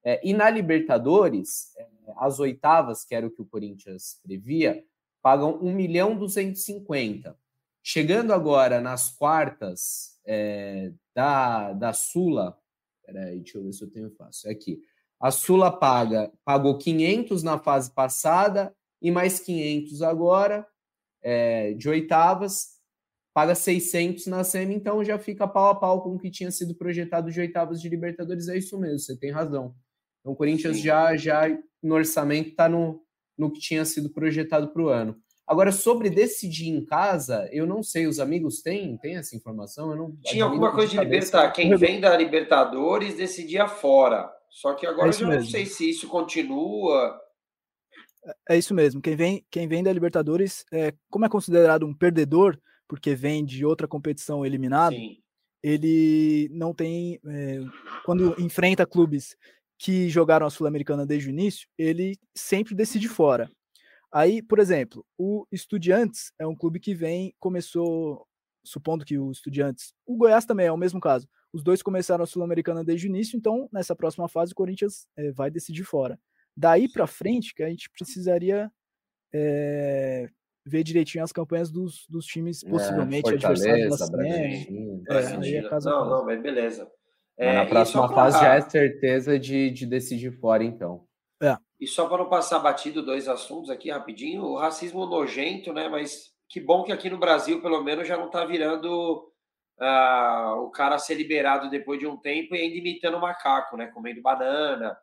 É, 0.05 0.21
e 0.27 0.33
na 0.33 0.49
Libertadores, 0.51 1.75
é, 1.77 1.87
as 2.19 2.39
oitavas, 2.41 3.05
que 3.05 3.15
era 3.15 3.27
o 3.27 3.31
que 3.31 3.43
o 3.43 3.47
Corinthians 3.47 4.21
previa, 4.23 4.85
pagam 5.23 5.59
1 5.61 5.73
milhão 5.73 6.17
250. 6.17 7.37
Chegando 7.83 8.33
agora 8.33 8.81
nas 8.81 9.11
quartas 9.11 10.21
é, 10.25 10.93
da, 11.15 11.73
da 11.73 11.93
Sula, 11.93 12.59
Peraí, 13.07 13.39
deixa 13.39 13.59
eu 13.59 13.63
ver 13.63 13.73
se 13.73 13.85
eu 13.85 13.91
tenho 13.91 14.11
fácil. 14.11 14.51
Aqui. 14.51 14.83
A 15.21 15.31
Sula 15.31 15.71
paga, 15.71 16.31
pagou 16.45 16.77
500 16.77 17.43
na 17.43 17.57
fase 17.57 17.91
passada 17.91 18.75
e 19.01 19.11
mais 19.11 19.39
500 19.39 20.03
agora, 20.03 20.67
é, 21.29 21.73
de 21.73 21.89
oitavas, 21.89 22.77
paga 23.35 23.53
600 23.53 24.29
na 24.29 24.45
semi, 24.45 24.77
então 24.77 25.03
já 25.03 25.19
fica 25.19 25.49
pau 25.49 25.71
a 25.71 25.75
pau 25.75 26.01
com 26.01 26.15
o 26.15 26.19
que 26.19 26.31
tinha 26.31 26.53
sido 26.53 26.73
projetado 26.73 27.33
de 27.33 27.41
oitavas 27.41 27.83
de 27.83 27.89
Libertadores. 27.89 28.47
É 28.47 28.57
isso 28.57 28.79
mesmo, 28.79 29.01
você 29.01 29.19
tem 29.19 29.33
razão. 29.33 29.75
Então 30.21 30.33
o 30.33 30.37
Corinthians 30.37 30.79
já, 30.79 31.17
já 31.17 31.43
no 31.83 31.97
orçamento 31.97 32.51
está 32.51 32.69
no, 32.69 33.03
no 33.37 33.51
que 33.51 33.59
tinha 33.59 33.85
sido 33.85 34.09
projetado 34.09 34.69
para 34.69 34.83
o 34.83 34.89
ano. 34.89 35.17
Agora, 35.45 35.73
sobre 35.73 36.11
decidir 36.11 36.69
em 36.69 36.85
casa, 36.85 37.49
eu 37.53 37.67
não 37.67 37.83
sei, 37.83 38.07
os 38.07 38.21
amigos 38.21 38.63
têm, 38.63 38.97
têm 38.97 39.17
essa 39.17 39.37
informação? 39.37 39.91
Eu 39.91 39.97
não, 39.97 40.17
Tinha 40.25 40.45
alguma 40.45 40.73
coisa 40.73 40.93
de, 40.93 40.99
Libertadores. 40.99 41.57
Quem 41.57 41.77
vem 41.77 42.01
da 42.01 42.17
Libertadores 42.17 43.17
decidia 43.17 43.67
fora. 43.67 44.33
Só 44.49 44.75
que 44.75 44.87
agora 44.87 45.09
é 45.09 45.11
eu 45.11 45.13
já 45.13 45.27
mesmo. 45.27 45.43
não 45.43 45.51
sei 45.51 45.67
se 45.67 45.91
isso 45.91 46.09
continua. 46.09 47.21
É, 48.49 48.55
é 48.55 48.59
isso 48.59 48.75
mesmo. 48.75 49.01
Quem 49.01 49.17
vem, 49.17 49.47
quem 49.51 49.69
vem 49.69 49.83
da 49.83 49.93
Libertadores, 49.93 50.65
é, 50.73 50.93
como 51.09 51.25
é 51.25 51.29
considerado 51.29 51.87
um 51.87 51.95
perdedor, 51.95 52.59
porque 52.89 53.15
vem 53.15 53.45
de 53.45 53.65
outra 53.65 53.89
competição 53.89 54.45
eliminado, 54.45 54.95
Sim. 54.95 55.19
ele 55.63 56.49
não 56.53 56.75
tem. 56.75 57.21
É, 57.27 57.61
quando 58.05 58.35
enfrenta 58.41 58.87
clubes 58.87 59.37
que 59.79 60.09
jogaram 60.09 60.47
a 60.47 60.51
Sul-Americana 60.51 61.07
desde 61.07 61.29
o 61.29 61.31
início, 61.31 61.69
ele 61.77 62.19
sempre 62.35 62.75
decide 62.75 63.09
fora. 63.09 63.51
Aí, 64.13 64.41
por 64.41 64.59
exemplo, 64.59 65.05
o 65.19 65.47
Estudiantes 65.53 66.33
é 66.39 66.47
um 66.47 66.55
clube 66.55 66.81
que 66.81 66.95
vem, 66.95 67.35
começou, 67.39 68.27
supondo 68.65 69.05
que 69.05 69.19
o 69.19 69.31
Estudiantes, 69.31 69.93
o 70.07 70.17
Goiás 70.17 70.47
também 70.47 70.67
é 70.67 70.73
o 70.73 70.77
mesmo 70.77 71.01
caso. 71.01 71.29
Os 71.53 71.63
dois 71.63 71.83
começaram 71.83 72.25
a 72.25 72.27
Sul-Americana 72.27 72.83
desde 72.83 73.07
o 73.07 73.11
início, 73.11 73.37
então 73.37 73.69
nessa 73.73 73.95
próxima 73.95 74.29
fase 74.29 74.53
o 74.53 74.55
Corinthians 74.55 75.07
é, 75.17 75.33
vai 75.33 75.51
decidir 75.51 75.85
fora. 75.85 76.19
Daí 76.57 76.89
para 76.89 77.07
frente 77.07 77.55
que 77.55 77.63
a 77.63 77.69
gente 77.69 77.91
precisaria 77.91 78.71
é, 79.35 80.29
ver 80.65 80.83
direitinho 80.83 81.23
as 81.23 81.33
campanhas 81.33 81.71
dos, 81.71 82.07
dos 82.09 82.27
times 82.27 82.65
é, 82.65 82.69
possivelmente 82.69 83.31
é, 83.31 83.35
adversários 83.35 83.99
da 83.99 84.07
Brasília, 84.07 85.61
é, 85.61 85.65
é 85.65 85.69
casa 85.69 85.91
Não, 85.91 86.09
não, 86.09 86.25
mas 86.25 86.43
beleza. 86.43 86.91
Mas 87.39 87.55
na 87.55 87.67
próxima 87.67 88.09
fase 88.09 88.41
já 88.41 88.55
é 88.55 88.61
certeza 88.63 89.39
de, 89.39 89.71
de 89.71 89.85
decidir 89.85 90.33
fora, 90.41 90.65
então. 90.65 91.07
É. 91.43 91.57
E 91.79 91.87
só 91.87 92.09
para 92.09 92.19
não 92.19 92.31
passar 92.31 92.59
batido 92.61 93.05
dois 93.05 93.29
assuntos 93.29 93.69
aqui 93.69 93.91
rapidinho, 93.91 94.43
o 94.43 94.57
racismo 94.57 95.05
nojento, 95.05 95.73
né? 95.73 95.89
Mas 95.89 96.33
que 96.49 96.59
bom 96.59 96.83
que 96.83 96.93
aqui 96.93 97.11
no 97.11 97.19
Brasil, 97.19 97.61
pelo 97.61 97.83
menos, 97.83 98.09
já 98.09 98.17
não 98.17 98.27
está 98.27 98.47
virando 98.47 99.31
uh, 99.79 100.61
o 100.63 100.71
cara 100.71 100.99
ser 100.99 101.15
liberado 101.17 101.69
depois 101.69 102.01
de 102.01 102.07
um 102.07 102.17
tempo 102.17 102.55
e 102.55 102.61
ainda 102.61 102.77
imitando 102.77 103.21
macaco, 103.21 103.77
né? 103.77 103.87
Comendo 103.89 104.23
banana. 104.23 104.97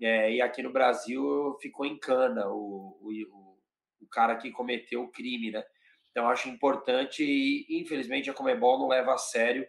É, 0.00 0.32
e 0.32 0.40
aqui 0.40 0.62
no 0.62 0.72
Brasil 0.72 1.56
ficou 1.60 1.84
em 1.84 1.98
cana 1.98 2.48
o, 2.48 2.98
o, 3.00 3.58
o 4.00 4.06
cara 4.08 4.36
que 4.36 4.50
cometeu 4.50 5.02
o 5.02 5.10
crime, 5.10 5.50
né? 5.50 5.62
Então 6.10 6.28
acho 6.28 6.48
importante 6.48 7.22
e 7.22 7.80
infelizmente 7.80 8.30
a 8.30 8.34
Comebol 8.34 8.78
não 8.78 8.88
leva 8.88 9.14
a 9.14 9.18
sério 9.18 9.66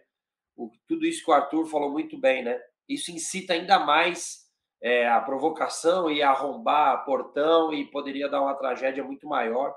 o, 0.56 0.70
tudo 0.86 1.06
isso 1.06 1.24
que 1.24 1.30
o 1.30 1.34
Arthur 1.34 1.66
falou 1.66 1.90
muito 1.90 2.18
bem, 2.18 2.42
né? 2.42 2.60
Isso 2.88 3.10
incita 3.10 3.52
ainda 3.52 3.78
mais 3.78 4.46
é, 4.82 5.08
a 5.08 5.20
provocação 5.20 6.10
e 6.10 6.22
arrombar 6.22 7.04
portão 7.04 7.72
e 7.72 7.90
poderia 7.90 8.28
dar 8.28 8.42
uma 8.42 8.54
tragédia 8.54 9.04
muito 9.04 9.26
maior. 9.26 9.74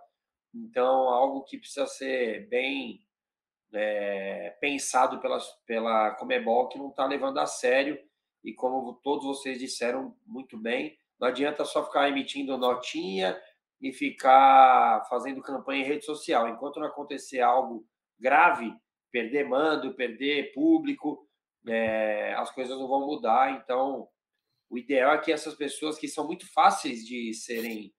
Então, 0.53 1.09
algo 1.09 1.43
que 1.43 1.57
precisa 1.57 1.85
ser 1.85 2.47
bem 2.47 3.01
é, 3.73 4.57
pensado 4.61 5.19
pela, 5.19 5.37
pela 5.65 6.11
Comebol, 6.15 6.69
que 6.69 6.77
não 6.77 6.89
está 6.89 7.05
levando 7.05 7.39
a 7.39 7.45
sério. 7.45 7.99
E 8.45 8.53
como 8.53 8.93
todos 9.03 9.25
vocês 9.25 9.57
disseram 9.57 10.15
muito 10.25 10.55
bem, 10.55 10.95
não 11.19 11.27
adianta 11.27 11.65
só 11.65 11.83
ficar 11.83 12.07
emitindo 12.07 12.57
notinha 12.57 13.35
e 13.81 13.91
ficar 13.91 15.03
fazendo 15.09 15.41
campanha 15.41 15.83
em 15.83 15.87
rede 15.87 16.05
social. 16.05 16.47
Enquanto 16.47 16.79
não 16.79 16.87
acontecer 16.87 17.41
algo 17.41 17.85
grave, 18.19 18.71
perder 19.11 19.49
mando, 19.49 19.95
perder 19.95 20.53
público, 20.53 21.27
é, 21.67 22.35
as 22.35 22.51
coisas 22.51 22.77
não 22.77 22.87
vão 22.87 23.07
mudar. 23.07 23.51
Então, 23.51 24.07
o 24.69 24.77
ideal 24.77 25.15
é 25.15 25.17
que 25.17 25.31
essas 25.31 25.55
pessoas 25.55 25.97
que 25.97 26.07
são 26.07 26.27
muito 26.27 26.45
fáceis 26.53 27.03
de 27.03 27.33
serem 27.33 27.91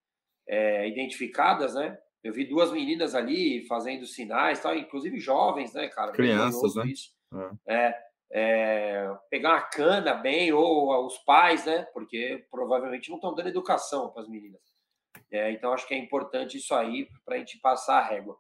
é, 0.49 0.88
identificadas, 0.88 1.74
né? 1.74 1.99
Eu 2.22 2.32
vi 2.32 2.44
duas 2.44 2.72
meninas 2.72 3.14
ali 3.14 3.66
fazendo 3.66 4.07
sinais, 4.07 4.61
tal, 4.61 4.76
inclusive 4.76 5.18
jovens, 5.18 5.72
né, 5.74 5.88
cara? 5.88 6.12
Crianças, 6.12 6.74
né? 6.76 6.86
Isso. 6.86 7.14
É. 7.66 8.05
é, 8.30 9.08
pegar 9.30 9.54
uma 9.54 9.62
cana 9.62 10.14
bem, 10.14 10.52
ou 10.52 11.06
os 11.06 11.18
pais, 11.18 11.64
né? 11.64 11.84
Porque 11.92 12.44
provavelmente 12.50 13.08
não 13.08 13.16
estão 13.16 13.34
dando 13.34 13.48
educação 13.48 14.10
para 14.10 14.22
as 14.22 14.28
meninas. 14.28 14.60
É, 15.30 15.50
então, 15.52 15.72
acho 15.72 15.86
que 15.86 15.94
é 15.94 15.98
importante 15.98 16.56
isso 16.56 16.74
aí 16.74 17.08
para 17.24 17.36
a 17.36 17.38
gente 17.38 17.58
passar 17.58 17.98
a 17.98 18.06
régua. 18.06 18.36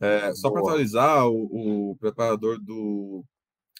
É, 0.00 0.32
só 0.34 0.50
para 0.50 0.60
atualizar, 0.60 1.26
o, 1.28 1.90
o, 1.90 1.96
preparador 1.96 2.58
do 2.60 3.24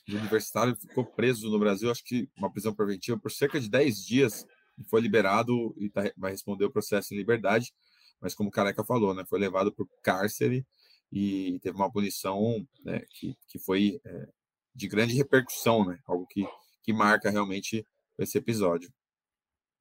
de 0.06 0.16
universitário 0.16 0.76
ficou 0.76 1.04
preso 1.04 1.50
no 1.50 1.58
Brasil, 1.58 1.90
acho 1.90 2.04
que 2.04 2.28
uma 2.36 2.52
prisão 2.52 2.74
preventiva 2.74 3.18
por 3.18 3.30
cerca 3.30 3.58
de 3.58 3.70
10 3.70 4.04
dias 4.04 4.46
e 4.78 4.84
foi 4.84 5.00
liberado 5.00 5.74
e 5.78 5.88
tá, 5.88 6.02
vai 6.16 6.30
responder 6.30 6.66
o 6.66 6.70
processo 6.70 7.14
em 7.14 7.16
liberdade, 7.16 7.72
mas 8.20 8.34
como 8.34 8.50
o 8.50 8.52
Careca 8.52 8.84
falou, 8.84 9.14
né, 9.14 9.24
foi 9.24 9.38
levado 9.38 9.72
para 9.72 9.82
o 9.82 9.88
cárcere 10.02 10.66
e 11.10 11.58
teve 11.62 11.76
uma 11.76 11.90
punição 11.90 12.66
né, 12.84 13.02
que, 13.08 13.34
que 13.48 13.58
foi 13.58 13.98
é, 14.04 14.28
de 14.74 14.88
grande 14.88 15.14
repercussão, 15.14 15.84
né, 15.84 15.98
algo 16.06 16.26
que, 16.26 16.46
que 16.82 16.92
marca 16.92 17.30
realmente 17.30 17.86
esse 18.18 18.38
episódio. 18.38 18.90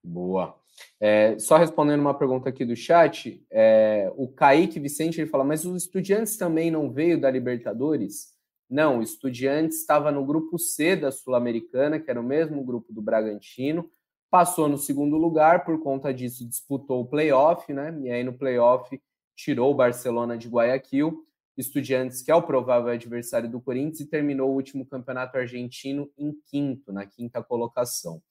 Boa. 0.04 0.60
É, 1.00 1.38
só 1.40 1.58
respondendo 1.58 2.02
uma 2.02 2.18
pergunta 2.18 2.50
aqui 2.50 2.66
do 2.66 2.76
chat, 2.76 3.46
é, 3.52 4.12
o 4.16 4.28
Kaique 4.28 4.80
Vicente 4.80 5.22
ele 5.22 5.30
fala, 5.30 5.44
mas 5.44 5.66
os 5.66 5.84
estudiantes 5.84 6.36
também 6.36 6.72
não 6.72 6.92
veio 6.92 7.20
da 7.20 7.30
Libertadores? 7.30 8.34
Não, 8.70 9.00
o 9.00 9.04
Estudiantes 9.04 9.82
estava 9.82 10.12
no 10.12 10.26
grupo 10.26 10.58
C 10.58 10.96
da 10.96 11.12
Sul-Americana, 11.12 12.00
que 12.00 12.10
era 12.10 12.20
o 12.20 12.24
mesmo 12.24 12.64
grupo 12.64 12.92
do 12.92 13.02
Bragantino, 13.02 13.90
passou 14.32 14.68
no 14.68 14.80
segundo 14.80 15.16
lugar, 15.16 15.64
por 15.64 15.80
conta 15.84 16.12
disso 16.12 16.48
disputou 16.48 17.02
o 17.02 17.06
playoff, 17.06 17.72
né? 17.72 17.96
E 18.02 18.10
aí 18.10 18.24
no 18.24 18.34
playoff 18.34 19.00
tirou 19.36 19.72
o 19.72 19.76
Barcelona 19.76 20.36
de 20.38 20.48
Guayaquil, 20.48 21.24
Estudiantes, 21.58 22.22
que 22.22 22.32
é 22.32 22.36
o 22.36 22.42
provável 22.42 22.92
adversário 22.92 23.50
do 23.50 23.62
Corinthians, 23.62 24.00
e 24.00 24.06
terminou 24.06 24.50
o 24.50 24.54
último 24.54 24.86
campeonato 24.86 25.38
argentino 25.38 26.10
em 26.18 26.34
quinto, 26.50 26.92
na 26.92 27.06
quinta 27.06 27.44
colocação. 27.44 28.22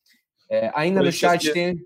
É, 0.50 0.70
ainda 0.74 1.02
no 1.02 1.12
chat 1.12 1.40
que, 1.40 1.52
tem. 1.52 1.76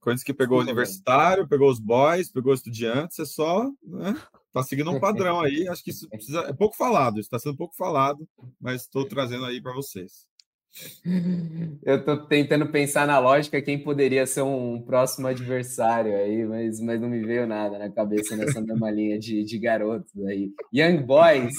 Corinthians 0.00 0.24
que 0.24 0.34
pegou 0.34 0.58
o 0.58 0.62
Universitário, 0.62 1.48
pegou 1.48 1.70
os 1.70 1.78
Boys, 1.78 2.30
pegou 2.30 2.52
os 2.52 2.60
Estudiantes, 2.60 3.18
é 3.18 3.24
só. 3.24 3.64
Né? 3.82 4.20
Está 4.48 4.62
seguindo 4.62 4.90
um 4.90 5.00
padrão 5.00 5.40
aí. 5.40 5.66
Acho 5.68 5.82
que 5.82 5.90
isso 5.90 6.08
precisa, 6.08 6.40
é 6.40 6.52
pouco 6.52 6.76
falado, 6.76 7.18
está 7.18 7.38
sendo 7.38 7.56
pouco 7.56 7.74
falado, 7.74 8.28
mas 8.60 8.82
estou 8.82 9.06
trazendo 9.06 9.46
aí 9.46 9.62
para 9.62 9.72
vocês. 9.72 10.26
Eu 11.84 11.98
estou 11.98 12.26
tentando 12.26 12.70
pensar 12.70 13.06
na 13.06 13.18
lógica 13.18 13.60
quem 13.60 13.82
poderia 13.82 14.26
ser 14.26 14.42
um 14.42 14.80
próximo 14.80 15.26
adversário 15.26 16.16
aí, 16.16 16.46
mas, 16.46 16.80
mas 16.80 17.00
não 17.00 17.08
me 17.08 17.20
veio 17.20 17.46
nada 17.46 17.78
na 17.78 17.90
cabeça 17.90 18.36
nessa 18.36 18.60
mesma 18.60 18.90
linha 18.90 19.18
de, 19.18 19.44
de 19.44 19.58
garotos 19.58 20.12
aí. 20.26 20.50
Young 20.72 21.02
Boys. 21.02 21.54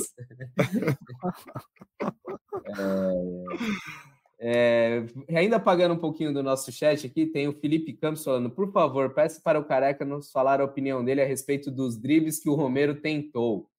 é, 4.39 4.43
É, 4.45 5.05
ainda 5.34 5.57
pagando 5.57 5.93
um 5.93 5.99
pouquinho 5.99 6.34
do 6.34 6.43
nosso 6.43 6.70
chat 6.70 7.07
aqui, 7.07 7.26
tem 7.26 7.47
o 7.47 7.53
Felipe 7.53 7.93
Campos 7.93 8.26
falando: 8.26 8.49
por 8.49 8.74
favor, 8.74 9.14
peça 9.14 9.39
para 9.41 9.57
o 9.57 9.64
Careca 9.64 10.03
nos 10.03 10.32
falar 10.32 10.59
a 10.59 10.66
opinião 10.66 11.01
dele 11.01 11.22
a 11.22 11.26
respeito 11.26 11.72
dos 11.72 11.97
dribles 11.97 12.41
que 12.41 12.49
o 12.49 12.53
Romero 12.53 12.95
tentou. 12.95 13.70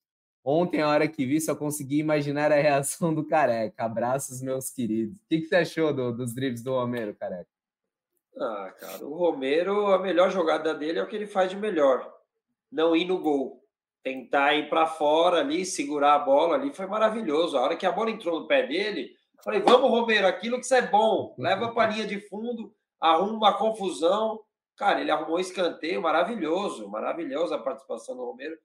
Ontem, 0.46 0.82
a 0.82 0.88
hora 0.90 1.08
que 1.08 1.24
vi, 1.24 1.40
só 1.40 1.56
consegui 1.56 1.98
imaginar 1.98 2.52
a 2.52 2.56
reação 2.56 3.14
do 3.14 3.26
Careca. 3.26 3.82
Abraços, 3.82 4.42
meus 4.42 4.68
queridos. 4.68 5.16
O 5.16 5.26
que, 5.26 5.40
que 5.40 5.46
você 5.46 5.56
achou 5.56 5.94
do, 5.94 6.12
dos 6.12 6.34
dribles 6.34 6.62
do 6.62 6.72
Romero, 6.72 7.14
Careca? 7.14 7.48
Ah, 8.38 8.74
cara, 8.78 9.06
o 9.06 9.14
Romero, 9.14 9.86
a 9.86 9.98
melhor 9.98 10.30
jogada 10.30 10.74
dele 10.74 10.98
é 10.98 11.02
o 11.02 11.06
que 11.06 11.16
ele 11.16 11.26
faz 11.26 11.48
de 11.48 11.56
melhor. 11.56 12.12
Não 12.70 12.94
ir 12.94 13.06
no 13.06 13.18
gol. 13.18 13.64
Tentar 14.02 14.54
ir 14.54 14.68
para 14.68 14.86
fora 14.86 15.38
ali, 15.38 15.64
segurar 15.64 16.16
a 16.16 16.18
bola 16.18 16.56
ali, 16.56 16.74
foi 16.74 16.86
maravilhoso. 16.86 17.56
A 17.56 17.62
hora 17.62 17.76
que 17.76 17.86
a 17.86 17.92
bola 17.92 18.10
entrou 18.10 18.40
no 18.40 18.46
pé 18.46 18.66
dele, 18.66 19.16
falei, 19.42 19.60
vamos, 19.60 19.88
Romero, 19.88 20.26
aquilo 20.26 20.58
que 20.58 20.66
você 20.66 20.76
é 20.76 20.82
bom. 20.82 21.34
Leva 21.38 21.72
para 21.72 21.90
a 21.90 21.94
linha 21.94 22.06
de 22.06 22.20
fundo, 22.28 22.74
arruma 23.00 23.32
uma 23.32 23.56
confusão. 23.56 24.40
Cara, 24.76 25.00
ele 25.00 25.10
arrumou 25.10 25.36
um 25.36 25.40
escanteio 25.40 26.02
maravilhoso, 26.02 26.86
maravilhosa 26.86 27.54
a 27.54 27.62
participação 27.62 28.14
do 28.14 28.26
Romero. 28.26 28.58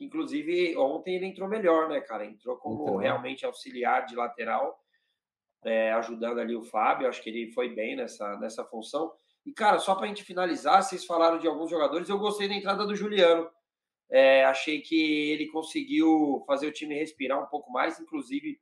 Inclusive, 0.00 0.76
ontem 0.76 1.16
ele 1.16 1.26
entrou 1.26 1.48
melhor, 1.48 1.88
né, 1.88 2.00
cara? 2.00 2.26
Entrou 2.26 2.56
como 2.56 2.82
então, 2.82 2.96
realmente 2.96 3.46
auxiliar 3.46 4.06
de 4.06 4.16
lateral, 4.16 4.78
é, 5.64 5.92
ajudando 5.92 6.40
ali 6.40 6.56
o 6.56 6.64
Fábio. 6.64 7.08
Acho 7.08 7.22
que 7.22 7.30
ele 7.30 7.52
foi 7.52 7.74
bem 7.74 7.96
nessa, 7.96 8.36
nessa 8.38 8.64
função. 8.64 9.12
E, 9.46 9.52
cara, 9.52 9.78
só 9.78 9.94
para 9.94 10.06
a 10.06 10.08
gente 10.08 10.24
finalizar, 10.24 10.82
vocês 10.82 11.04
falaram 11.04 11.38
de 11.38 11.46
alguns 11.46 11.70
jogadores. 11.70 12.08
Eu 12.08 12.18
gostei 12.18 12.48
da 12.48 12.54
entrada 12.54 12.86
do 12.86 12.96
Juliano. 12.96 13.48
É, 14.10 14.44
achei 14.44 14.80
que 14.80 15.30
ele 15.30 15.46
conseguiu 15.48 16.42
fazer 16.46 16.66
o 16.66 16.72
time 16.72 16.94
respirar 16.94 17.42
um 17.42 17.46
pouco 17.46 17.70
mais, 17.70 17.98
inclusive 17.98 18.60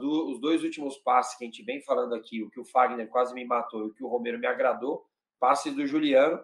do, 0.00 0.30
os 0.30 0.40
dois 0.40 0.64
últimos 0.64 0.96
passes 0.98 1.36
que 1.36 1.44
a 1.44 1.46
gente 1.46 1.62
vem 1.62 1.80
falando 1.82 2.14
aqui, 2.14 2.42
o 2.42 2.50
que 2.50 2.60
o 2.60 2.64
Fagner 2.64 3.08
quase 3.08 3.34
me 3.34 3.44
matou 3.44 3.84
e 3.84 3.88
o 3.88 3.94
que 3.94 4.02
o 4.02 4.08
Romero 4.08 4.38
me 4.38 4.46
agradou, 4.46 5.06
passes 5.38 5.74
do 5.74 5.86
Juliano, 5.86 6.42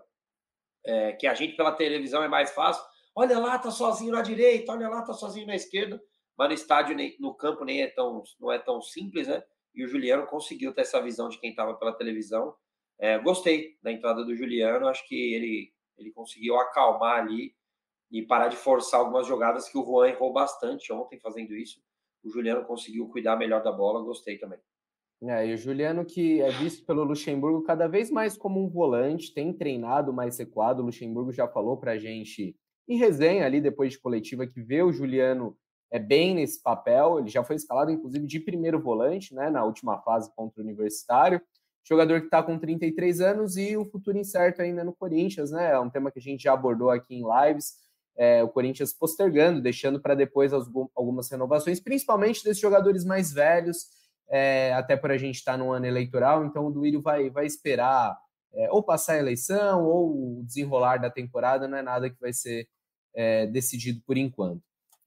é, 0.85 1.13
que 1.13 1.27
a 1.27 1.35
gente 1.35 1.57
pela 1.57 1.73
televisão 1.73 2.23
é 2.23 2.29
mais 2.29 2.53
fácil, 2.53 2.85
olha 3.15 3.39
lá, 3.39 3.59
tá 3.59 3.71
sozinho 3.71 4.13
na 4.13 4.23
direita, 4.23 4.73
olha 4.73 4.89
lá, 4.89 5.03
tá 5.03 5.13
sozinho 5.13 5.47
na 5.47 5.55
esquerda. 5.55 6.03
Mas 6.37 6.49
no 6.49 6.55
estádio, 6.55 6.97
no 7.21 7.35
campo, 7.35 7.65
nem 7.65 7.83
é 7.83 7.89
tão, 7.89 8.23
não 8.41 8.51
é 8.51 8.59
tão 8.59 8.81
simples, 8.81 9.29
né? 9.29 9.43
E 9.75 9.85
o 9.85 9.89
Juliano 9.89 10.27
conseguiu 10.27 10.73
ter 10.73 10.83
essa 10.83 11.01
visão 11.01 11.29
de 11.29 11.39
quem 11.39 11.51
estava 11.51 11.75
pela 11.75 11.93
televisão. 11.93 12.55
É, 12.99 13.19
gostei 13.19 13.77
da 13.83 13.91
entrada 13.91 14.25
do 14.25 14.35
Juliano, 14.35 14.87
acho 14.87 15.07
que 15.09 15.35
ele, 15.35 15.73
ele 15.99 16.11
conseguiu 16.13 16.57
acalmar 16.57 17.19
ali 17.19 17.55
e 18.11 18.23
parar 18.23 18.49
de 18.49 18.57
forçar 18.57 19.01
algumas 19.01 19.27
jogadas 19.27 19.69
que 19.69 19.79
o 19.79 19.85
Juan 19.85 20.09
errou 20.09 20.33
bastante 20.33 20.93
ontem 20.93 21.19
fazendo 21.19 21.55
isso. 21.55 21.83
O 22.23 22.31
Juliano 22.31 22.65
conseguiu 22.65 23.09
cuidar 23.09 23.37
melhor 23.37 23.63
da 23.63 23.73
bola, 23.73 24.05
gostei 24.05 24.39
também. 24.39 24.59
É, 25.23 25.47
e 25.47 25.55
o 25.55 25.57
Juliano, 25.57 26.05
que 26.05 26.41
é 26.41 26.51
visto 26.51 26.85
pelo 26.85 27.05
Luxemburgo 27.05 27.63
cada 27.63 27.87
vez 27.87 28.11
mais 28.11 28.37
como 28.37 28.63
um 28.63 28.69
volante, 28.69 29.33
tem 29.33 29.53
treinado 29.53 30.13
mais 30.13 30.39
recuado. 30.39 30.83
O 30.83 30.87
Luxemburgo 30.87 31.33
já 31.33 31.47
falou 31.47 31.77
para 31.77 31.93
a 31.93 31.99
gente 31.99 32.57
em 32.89 32.97
resenha 32.97 33.47
ali 33.47 33.61
depois 33.61 33.93
de 33.93 33.99
coletiva 33.99 34.47
que 34.47 34.61
vê 34.61 34.83
o 34.83 34.93
Juliano 34.93 35.57
é 35.91 35.99
bem 35.99 36.35
nesse 36.35 36.61
papel. 36.61 37.19
Ele 37.19 37.29
já 37.29 37.45
foi 37.45 37.57
escalado, 37.57 37.91
inclusive, 37.91 38.27
de 38.27 38.41
primeiro 38.41 38.81
volante, 38.81 39.35
né, 39.35 39.51
na 39.51 39.65
última 39.65 40.01
fase 40.01 40.31
contra 40.35 40.61
o 40.61 40.65
Universitário. 40.65 41.41
Jogador 41.85 42.21
que 42.21 42.27
está 42.27 42.43
com 42.43 42.59
33 42.59 43.21
anos 43.21 43.57
e 43.57 43.77
o 43.77 43.85
futuro 43.85 44.17
incerto 44.17 44.63
ainda 44.63 44.85
no 44.85 44.93
Corinthians, 44.93 45.51
né? 45.51 45.73
É 45.73 45.79
um 45.79 45.91
tema 45.91 46.13
que 46.13 46.19
a 46.19 46.23
gente 46.23 46.45
já 46.45 46.53
abordou 46.53 46.91
aqui 46.91 47.17
em 47.17 47.25
lives. 47.25 47.75
É, 48.17 48.43
o 48.43 48.49
Corinthians 48.49 48.93
postergando, 48.93 49.61
deixando 49.61 50.01
para 50.01 50.15
depois 50.15 50.53
as, 50.53 50.67
algumas 50.95 51.29
renovações, 51.31 51.81
principalmente 51.81 52.45
desses 52.45 52.61
jogadores 52.61 53.05
mais 53.05 53.33
velhos, 53.33 53.87
é, 54.31 54.73
até 54.75 54.97
por 54.97 55.11
a 55.11 55.19
gente 55.19 55.37
estar 55.37 55.53
tá 55.53 55.59
no 55.59 55.73
ano 55.73 55.87
eleitoral. 55.87 56.45
Então 56.45 56.67
o 56.67 56.71
Duílio 56.71 57.01
vai, 57.03 57.31
vai 57.31 57.47
esperar 57.47 58.17
é, 58.55 58.71
ou 58.71 58.83
passar 58.83 59.15
a 59.15 59.19
eleição 59.19 59.85
ou 59.85 60.41
o 60.41 60.45
desenrolar 60.45 60.99
da 60.99 61.11
temporada, 61.11 61.67
não 61.67 61.79
é 61.79 61.83
nada 61.83 62.11
que 62.11 62.21
vai 62.21 62.33
ser 62.33 62.69
é, 63.15 63.47
decidido 63.47 64.01
por 64.07 64.17
enquanto. 64.17 64.63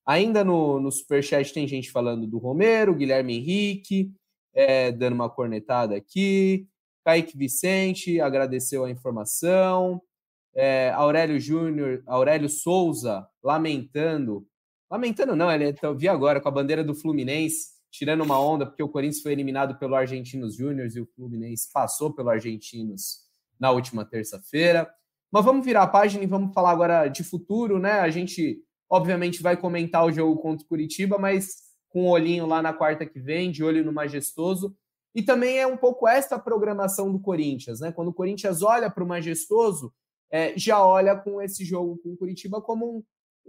Ainda 0.05 0.43
no, 0.43 0.79
no 0.79 0.91
Superchat 0.91 1.51
tem 1.53 1.67
gente 1.67 1.91
falando 1.91 2.27
do 2.27 2.37
Romero, 2.37 2.95
Guilherme 2.95 3.37
Henrique, 3.37 4.11
é, 4.53 4.91
dando 4.91 5.13
uma 5.13 5.29
cornetada 5.29 5.95
aqui. 5.95 6.67
Kaique 7.03 7.37
Vicente 7.37 8.21
agradeceu 8.21 8.85
a 8.85 8.89
informação. 8.89 10.01
É, 10.55 10.91
Aurélio 10.91 11.39
Júnior, 11.39 12.03
Aurélio 12.05 12.47
Souza 12.47 13.27
lamentando. 13.43 14.47
Lamentando, 14.89 15.35
não, 15.35 15.51
ele 15.51 15.75
eu 15.81 15.97
vi 15.97 16.07
agora 16.07 16.39
com 16.39 16.47
a 16.47 16.51
bandeira 16.51 16.83
do 16.83 16.95
Fluminense, 16.95 17.73
tirando 17.91 18.23
uma 18.23 18.39
onda, 18.39 18.65
porque 18.65 18.83
o 18.83 18.89
Corinthians 18.89 19.21
foi 19.21 19.31
eliminado 19.31 19.77
pelo 19.77 19.95
Argentinos 19.95 20.55
Júnior 20.55 20.87
e 20.95 21.01
o 21.01 21.07
Fluminense 21.15 21.69
passou 21.73 22.13
pelo 22.13 22.29
Argentinos 22.29 23.24
na 23.59 23.71
última 23.71 24.05
terça-feira. 24.05 24.89
Mas 25.31 25.43
vamos 25.43 25.65
virar 25.65 25.83
a 25.83 25.87
página 25.87 26.23
e 26.23 26.27
vamos 26.27 26.53
falar 26.53 26.71
agora 26.71 27.07
de 27.07 27.23
futuro, 27.23 27.79
né? 27.79 27.99
A 27.99 28.09
gente, 28.09 28.63
obviamente, 28.89 29.41
vai 29.41 29.57
comentar 29.57 30.05
o 30.05 30.11
jogo 30.11 30.41
contra 30.41 30.65
o 30.65 30.67
Curitiba, 30.69 31.17
mas 31.17 31.65
com 31.89 32.03
um 32.03 32.09
olhinho 32.09 32.45
lá 32.45 32.61
na 32.61 32.73
quarta 32.73 33.05
que 33.05 33.19
vem, 33.19 33.51
de 33.51 33.63
olho 33.63 33.83
no 33.83 33.91
majestoso. 33.91 34.75
E 35.13 35.23
também 35.23 35.57
é 35.59 35.65
um 35.65 35.77
pouco 35.77 36.07
esta 36.07 36.37
programação 36.37 37.11
do 37.11 37.19
Corinthians, 37.19 37.79
né? 37.79 37.91
Quando 37.91 38.09
o 38.09 38.13
Corinthians 38.13 38.61
olha 38.61 38.89
para 38.89 39.03
o 39.03 39.07
majestoso, 39.07 39.93
é, 40.29 40.57
já 40.57 40.83
olha 40.83 41.15
com 41.15 41.41
esse 41.41 41.63
jogo 41.63 41.97
com 42.03 42.09
o 42.09 42.17
Curitiba 42.17 42.61
como 42.61 42.97
um, 42.97 43.03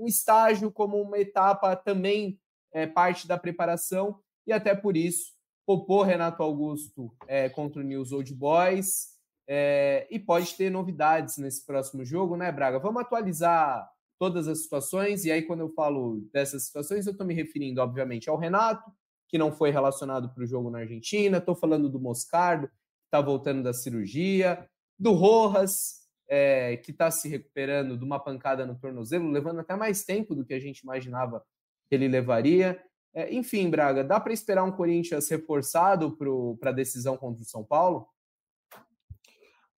um 0.04 0.06
estágio, 0.06 0.70
como 0.70 1.00
uma 1.00 1.18
etapa 1.18 1.74
também 1.74 2.38
é, 2.72 2.86
parte 2.86 3.26
da 3.26 3.36
preparação, 3.36 4.20
e 4.46 4.52
até 4.52 4.74
por 4.74 4.96
isso, 4.96 5.32
popô 5.66 6.02
Renato 6.02 6.42
Augusto 6.42 7.12
é, 7.26 7.48
contra 7.48 7.80
o 7.80 7.84
News 7.84 8.12
Old 8.12 8.32
Boys, 8.32 9.15
é, 9.48 10.06
e 10.10 10.18
pode 10.18 10.54
ter 10.56 10.70
novidades 10.70 11.38
nesse 11.38 11.64
próximo 11.64 12.04
jogo, 12.04 12.36
né, 12.36 12.50
Braga? 12.50 12.78
Vamos 12.78 13.02
atualizar 13.02 13.88
todas 14.18 14.48
as 14.48 14.62
situações, 14.62 15.24
e 15.24 15.30
aí, 15.30 15.42
quando 15.42 15.60
eu 15.60 15.68
falo 15.74 16.26
dessas 16.32 16.64
situações, 16.64 17.06
eu 17.06 17.12
estou 17.12 17.26
me 17.26 17.34
referindo, 17.34 17.80
obviamente, 17.80 18.30
ao 18.30 18.38
Renato, 18.38 18.90
que 19.28 19.36
não 19.36 19.52
foi 19.52 19.70
relacionado 19.70 20.32
para 20.32 20.42
o 20.42 20.46
jogo 20.46 20.70
na 20.70 20.78
Argentina, 20.78 21.38
estou 21.38 21.54
falando 21.54 21.88
do 21.88 22.00
Moscardo, 22.00 22.68
que 22.68 22.74
está 23.06 23.20
voltando 23.20 23.62
da 23.62 23.72
cirurgia, 23.72 24.66
do 24.98 25.12
Rojas, 25.12 26.06
é, 26.28 26.76
que 26.78 26.90
está 26.90 27.10
se 27.10 27.28
recuperando 27.28 27.96
de 27.96 28.04
uma 28.04 28.18
pancada 28.18 28.66
no 28.66 28.78
tornozelo, 28.78 29.30
levando 29.30 29.60
até 29.60 29.76
mais 29.76 30.04
tempo 30.04 30.34
do 30.34 30.44
que 30.44 30.54
a 30.54 30.60
gente 30.60 30.80
imaginava 30.80 31.44
que 31.88 31.94
ele 31.94 32.08
levaria. 32.08 32.82
É, 33.14 33.32
enfim, 33.32 33.70
Braga, 33.70 34.02
dá 34.02 34.18
para 34.18 34.32
esperar 34.32 34.64
um 34.64 34.72
Corinthians 34.72 35.28
reforçado 35.28 36.16
para 36.58 36.70
a 36.70 36.74
decisão 36.74 37.16
contra 37.16 37.42
o 37.42 37.46
São 37.46 37.64
Paulo? 37.64 38.08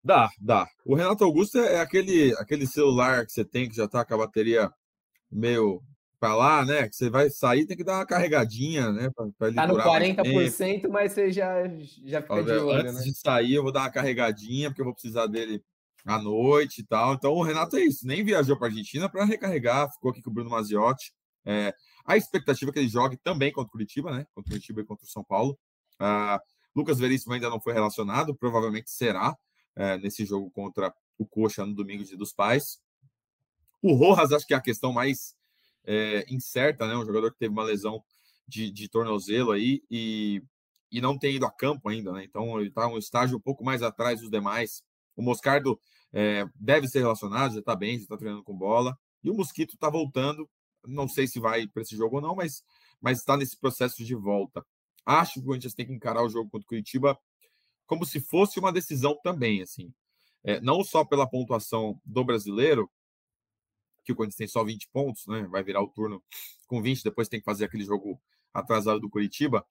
Dá, 0.08 0.30
dá. 0.40 0.66
O 0.86 0.94
Renato 0.94 1.22
Augusto 1.22 1.58
é 1.58 1.82
aquele, 1.82 2.34
aquele 2.38 2.66
celular 2.66 3.26
que 3.26 3.32
você 3.32 3.44
tem 3.44 3.68
que 3.68 3.76
já 3.76 3.86
tá 3.86 4.02
com 4.06 4.14
a 4.14 4.16
bateria 4.16 4.72
meio 5.30 5.82
para 6.18 6.34
lá, 6.34 6.64
né? 6.64 6.88
Que 6.88 6.96
você 6.96 7.10
vai 7.10 7.28
sair, 7.28 7.66
tem 7.66 7.76
que 7.76 7.84
dar 7.84 7.96
uma 7.96 8.06
carregadinha, 8.06 8.90
né? 8.90 9.10
Pra, 9.14 9.26
pra 9.36 9.52
tá 9.52 9.66
no 9.66 9.76
40%, 9.76 10.88
mas 10.88 11.12
você 11.12 11.30
já, 11.30 11.62
já 12.06 12.22
fica 12.22 12.42
de 12.42 12.52
olho, 12.52 12.88
Antes 12.88 12.94
né? 12.94 13.02
de 13.02 13.18
sair, 13.18 13.52
eu 13.52 13.62
vou 13.62 13.70
dar 13.70 13.80
uma 13.80 13.90
carregadinha, 13.90 14.70
porque 14.70 14.80
eu 14.80 14.86
vou 14.86 14.94
precisar 14.94 15.26
dele 15.26 15.62
à 16.06 16.18
noite 16.18 16.80
e 16.80 16.86
tal. 16.86 17.12
Então, 17.12 17.34
o 17.34 17.42
Renato 17.42 17.76
é 17.76 17.82
isso. 17.82 18.06
Nem 18.06 18.24
viajou 18.24 18.56
para 18.56 18.68
Argentina 18.68 19.10
para 19.10 19.26
recarregar, 19.26 19.92
ficou 19.92 20.10
aqui 20.10 20.22
com 20.22 20.30
o 20.30 20.32
Bruno 20.32 20.48
Maziotti. 20.48 21.12
É, 21.44 21.74
a 22.06 22.16
expectativa 22.16 22.70
é 22.70 22.72
que 22.72 22.78
ele 22.78 22.88
jogue 22.88 23.18
também 23.18 23.52
contra 23.52 23.68
o 23.68 23.72
Curitiba, 23.72 24.10
né? 24.10 24.24
Contra 24.34 24.48
o 24.48 24.52
Curitiba 24.52 24.80
e 24.80 24.86
contra 24.86 25.04
o 25.04 25.10
São 25.10 25.22
Paulo. 25.22 25.58
Uh, 26.00 26.40
Lucas 26.74 26.98
Veríssimo 26.98 27.34
ainda 27.34 27.50
não 27.50 27.60
foi 27.60 27.74
relacionado, 27.74 28.34
provavelmente 28.34 28.90
será 28.90 29.36
é, 29.78 29.96
nesse 29.96 30.26
jogo 30.26 30.50
contra 30.50 30.92
o 31.16 31.24
Coxa 31.24 31.64
no 31.64 31.74
domingo 31.74 32.04
Dia 32.04 32.16
dos 32.16 32.32
Pais. 32.32 32.80
O 33.80 33.94
Rojas, 33.94 34.32
acho 34.32 34.46
que 34.46 34.52
é 34.52 34.56
a 34.56 34.60
questão 34.60 34.92
mais 34.92 35.36
é, 35.84 36.26
incerta, 36.28 36.86
né? 36.86 36.96
Um 36.96 37.06
jogador 37.06 37.32
que 37.32 37.38
teve 37.38 37.52
uma 37.52 37.62
lesão 37.62 38.02
de, 38.46 38.70
de 38.72 38.88
tornozelo 38.88 39.52
aí 39.52 39.82
e, 39.88 40.42
e 40.90 41.00
não 41.00 41.16
tem 41.16 41.36
ido 41.36 41.46
a 41.46 41.50
campo 41.50 41.88
ainda, 41.88 42.12
né? 42.12 42.24
Então 42.24 42.58
ele 42.58 42.70
está 42.70 42.88
um 42.88 42.98
estágio 42.98 43.38
um 43.38 43.40
pouco 43.40 43.64
mais 43.64 43.82
atrás 43.82 44.20
dos 44.20 44.28
demais. 44.28 44.82
O 45.16 45.22
Moscardo 45.22 45.80
é, 46.12 46.44
deve 46.56 46.88
ser 46.88 46.98
relacionado, 46.98 47.54
já 47.54 47.60
está 47.60 47.76
bem, 47.76 47.96
já 47.96 48.02
está 48.02 48.16
treinando 48.16 48.42
com 48.42 48.56
bola. 48.56 48.98
E 49.22 49.30
o 49.30 49.34
Mosquito 49.34 49.74
está 49.74 49.88
voltando. 49.88 50.48
Não 50.84 51.08
sei 51.08 51.26
se 51.28 51.38
vai 51.38 51.68
para 51.68 51.82
esse 51.82 51.96
jogo 51.96 52.16
ou 52.16 52.22
não, 52.22 52.34
mas 52.34 52.62
mas 53.00 53.18
está 53.18 53.36
nesse 53.36 53.56
processo 53.56 54.04
de 54.04 54.14
volta. 54.14 54.66
Acho 55.06 55.34
que 55.34 55.40
o 55.40 55.44
Corinthians 55.44 55.74
tem 55.74 55.86
que 55.86 55.92
encarar 55.92 56.24
o 56.24 56.28
jogo 56.28 56.50
contra 56.50 56.64
o 56.64 56.68
Curitiba 56.68 57.16
como 57.88 58.04
se 58.04 58.20
fosse 58.20 58.60
uma 58.60 58.70
decisão 58.70 59.18
também, 59.20 59.62
assim. 59.62 59.92
É, 60.44 60.60
não 60.60 60.84
só 60.84 61.04
pela 61.04 61.28
pontuação 61.28 62.00
do 62.04 62.22
brasileiro, 62.22 62.88
que 64.04 64.12
o 64.12 64.14
Corinthians 64.14 64.36
tem 64.36 64.46
só 64.46 64.62
20 64.62 64.88
pontos, 64.90 65.26
né? 65.26 65.42
Vai 65.50 65.64
virar 65.64 65.82
o 65.82 65.88
turno 65.88 66.22
com 66.66 66.80
20, 66.80 67.02
depois 67.02 67.28
tem 67.28 67.40
que 67.40 67.44
fazer 67.44 67.64
aquele 67.64 67.84
jogo 67.84 68.20
atrasado 68.52 69.00
do 69.00 69.10
Curitiba, 69.10 69.66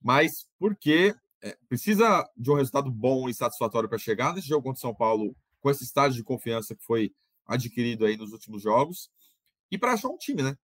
mas 0.00 0.46
porque 0.58 1.14
é, 1.42 1.56
precisa 1.68 2.28
de 2.36 2.50
um 2.50 2.54
resultado 2.54 2.90
bom 2.90 3.28
e 3.28 3.34
satisfatório 3.34 3.88
para 3.88 3.98
chegar 3.98 4.34
nesse 4.34 4.48
jogo 4.48 4.64
contra 4.64 4.78
o 4.78 4.80
São 4.80 4.94
Paulo, 4.94 5.34
com 5.60 5.70
esse 5.70 5.82
estágio 5.82 6.16
de 6.16 6.24
confiança 6.24 6.74
que 6.76 6.84
foi 6.84 7.12
adquirido 7.46 8.04
aí 8.04 8.16
nos 8.16 8.32
últimos 8.32 8.62
jogos, 8.62 9.10
e 9.70 9.78
para 9.78 9.94
achar 9.94 10.08
um 10.08 10.18
time, 10.18 10.42
né? 10.42 10.56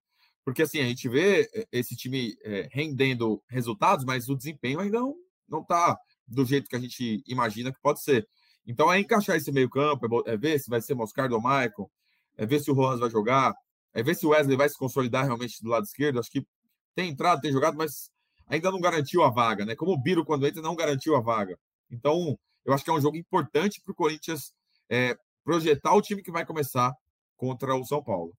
Porque 0.44 0.62
assim, 0.62 0.80
a 0.80 0.84
gente 0.84 1.08
vê 1.08 1.48
é, 1.54 1.66
esse 1.72 1.96
time 1.96 2.36
é, 2.42 2.68
rendendo 2.70 3.42
resultados, 3.48 4.04
mas 4.04 4.28
o 4.28 4.36
desempenho 4.36 4.80
ainda 4.80 5.00
não, 5.00 5.14
não 5.48 5.64
tá 5.64 5.98
do 6.28 6.44
jeito 6.44 6.68
que 6.68 6.76
a 6.76 6.80
gente 6.80 7.22
imagina 7.26 7.72
que 7.72 7.80
pode 7.80 8.02
ser. 8.02 8.28
Então 8.66 8.92
é 8.92 9.00
encaixar 9.00 9.36
esse 9.36 9.50
meio-campo, 9.50 10.22
é, 10.26 10.34
é 10.34 10.36
ver 10.36 10.58
se 10.60 10.68
vai 10.68 10.80
ser 10.80 10.94
Moscardo 10.94 11.34
ou 11.34 11.40
Michael, 11.40 11.90
é 12.36 12.46
ver 12.46 12.60
se 12.60 12.70
o 12.70 12.74
Rojas 12.74 13.00
vai 13.00 13.10
jogar, 13.10 13.54
é 13.94 14.02
ver 14.02 14.14
se 14.14 14.26
o 14.26 14.30
Wesley 14.30 14.56
vai 14.56 14.68
se 14.68 14.78
consolidar 14.78 15.24
realmente 15.24 15.62
do 15.62 15.70
lado 15.70 15.84
esquerdo. 15.84 16.20
Acho 16.20 16.30
que 16.30 16.46
tem 16.94 17.10
entrado, 17.10 17.40
tem 17.40 17.50
jogado, 17.50 17.76
mas 17.76 18.10
ainda 18.46 18.70
não 18.70 18.80
garantiu 18.80 19.24
a 19.24 19.30
vaga, 19.30 19.64
né? 19.64 19.74
Como 19.74 19.92
o 19.92 19.98
Biro, 19.98 20.24
quando 20.24 20.46
entra, 20.46 20.62
não 20.62 20.76
garantiu 20.76 21.16
a 21.16 21.20
vaga. 21.20 21.58
Então, 21.90 22.38
eu 22.64 22.72
acho 22.72 22.84
que 22.84 22.90
é 22.90 22.92
um 22.92 23.00
jogo 23.00 23.16
importante 23.16 23.80
para 23.80 23.92
o 23.92 23.94
Corinthians 23.94 24.52
é, 24.88 25.16
projetar 25.42 25.94
o 25.94 26.02
time 26.02 26.22
que 26.22 26.30
vai 26.30 26.44
começar 26.44 26.94
contra 27.36 27.74
o 27.74 27.84
São 27.84 28.02
Paulo. 28.02 28.34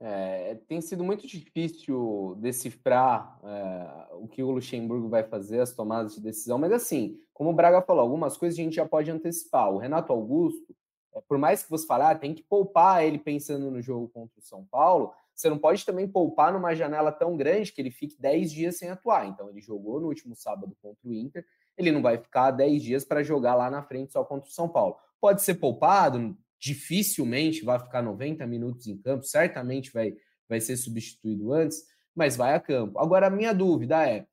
É, 0.00 0.54
tem 0.68 0.80
sido 0.80 1.02
muito 1.02 1.26
difícil 1.26 2.36
decifrar 2.40 3.38
é, 3.42 3.97
o 4.28 4.30
que 4.30 4.42
o 4.42 4.50
Luxemburgo 4.50 5.08
vai 5.08 5.24
fazer, 5.24 5.60
as 5.60 5.72
tomadas 5.72 6.14
de 6.14 6.20
decisão, 6.20 6.58
mas 6.58 6.70
assim, 6.70 7.18
como 7.32 7.50
o 7.50 7.54
Braga 7.54 7.80
falou, 7.80 8.02
algumas 8.02 8.36
coisas 8.36 8.58
a 8.58 8.62
gente 8.62 8.76
já 8.76 8.86
pode 8.86 9.10
antecipar. 9.10 9.72
O 9.72 9.78
Renato 9.78 10.12
Augusto, 10.12 10.76
é, 11.14 11.20
por 11.26 11.38
mais 11.38 11.62
que 11.62 11.70
você 11.70 11.86
fale, 11.86 12.04
ah, 12.04 12.14
tem 12.14 12.34
que 12.34 12.42
poupar 12.42 13.04
ele 13.04 13.18
pensando 13.18 13.70
no 13.70 13.80
jogo 13.80 14.08
contra 14.08 14.38
o 14.38 14.42
São 14.42 14.64
Paulo, 14.66 15.12
você 15.34 15.48
não 15.48 15.58
pode 15.58 15.86
também 15.86 16.06
poupar 16.06 16.52
numa 16.52 16.74
janela 16.74 17.12
tão 17.12 17.36
grande 17.36 17.72
que 17.72 17.80
ele 17.80 17.90
fique 17.90 18.20
10 18.20 18.50
dias 18.50 18.76
sem 18.76 18.90
atuar. 18.90 19.26
Então, 19.26 19.48
ele 19.48 19.60
jogou 19.60 20.00
no 20.00 20.08
último 20.08 20.34
sábado 20.34 20.76
contra 20.82 21.08
o 21.08 21.14
Inter, 21.14 21.44
ele 21.76 21.92
não 21.92 22.02
vai 22.02 22.18
ficar 22.18 22.50
10 22.50 22.82
dias 22.82 23.04
para 23.04 23.22
jogar 23.22 23.54
lá 23.54 23.70
na 23.70 23.82
frente 23.82 24.12
só 24.12 24.24
contra 24.24 24.48
o 24.48 24.52
São 24.52 24.68
Paulo. 24.68 24.96
Pode 25.20 25.42
ser 25.42 25.54
poupado, 25.54 26.36
dificilmente 26.58 27.64
vai 27.64 27.78
ficar 27.78 28.02
90 28.02 28.44
minutos 28.46 28.88
em 28.88 28.98
campo, 28.98 29.24
certamente 29.24 29.92
vai, 29.92 30.16
vai 30.48 30.60
ser 30.60 30.76
substituído 30.76 31.52
antes, 31.52 31.84
mas 32.18 32.36
vai 32.36 32.52
a 32.52 32.58
campo. 32.58 32.98
Agora, 32.98 33.28
a 33.28 33.30
minha 33.30 33.54
dúvida 33.54 34.04
é: 34.04 34.26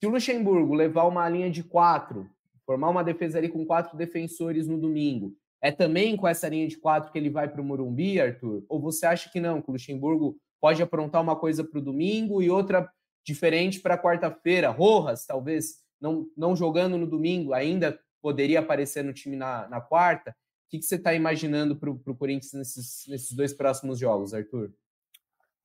se 0.00 0.06
o 0.06 0.10
Luxemburgo 0.10 0.74
levar 0.74 1.04
uma 1.04 1.28
linha 1.28 1.48
de 1.48 1.62
quatro, 1.62 2.28
formar 2.66 2.90
uma 2.90 3.04
defesa 3.04 3.38
ali 3.38 3.48
com 3.48 3.64
quatro 3.64 3.96
defensores 3.96 4.66
no 4.66 4.76
domingo, 4.76 5.32
é 5.62 5.70
também 5.70 6.16
com 6.16 6.26
essa 6.26 6.48
linha 6.48 6.66
de 6.66 6.76
quatro 6.76 7.12
que 7.12 7.18
ele 7.18 7.30
vai 7.30 7.48
para 7.48 7.62
o 7.62 7.64
Morumbi, 7.64 8.20
Arthur? 8.20 8.64
Ou 8.68 8.80
você 8.80 9.06
acha 9.06 9.30
que 9.30 9.38
não, 9.38 9.62
que 9.62 9.70
o 9.70 9.72
Luxemburgo 9.72 10.36
pode 10.60 10.82
aprontar 10.82 11.22
uma 11.22 11.36
coisa 11.36 11.62
para 11.62 11.78
o 11.78 11.82
domingo 11.82 12.42
e 12.42 12.50
outra 12.50 12.90
diferente 13.24 13.78
para 13.78 13.96
quarta-feira? 13.96 14.70
Rojas, 14.70 15.24
talvez, 15.24 15.76
não, 16.00 16.26
não 16.36 16.56
jogando 16.56 16.98
no 16.98 17.06
domingo, 17.06 17.54
ainda 17.54 17.96
poderia 18.20 18.58
aparecer 18.58 19.04
no 19.04 19.12
time 19.12 19.36
na, 19.36 19.68
na 19.68 19.80
quarta? 19.80 20.32
O 20.32 20.70
que, 20.70 20.78
que 20.78 20.84
você 20.84 20.96
está 20.96 21.14
imaginando 21.14 21.76
para 21.76 21.88
o 21.88 22.16
Corinthians 22.16 22.52
nesses, 22.52 23.04
nesses 23.06 23.32
dois 23.32 23.54
próximos 23.54 23.98
jogos, 23.98 24.34
Arthur? 24.34 24.72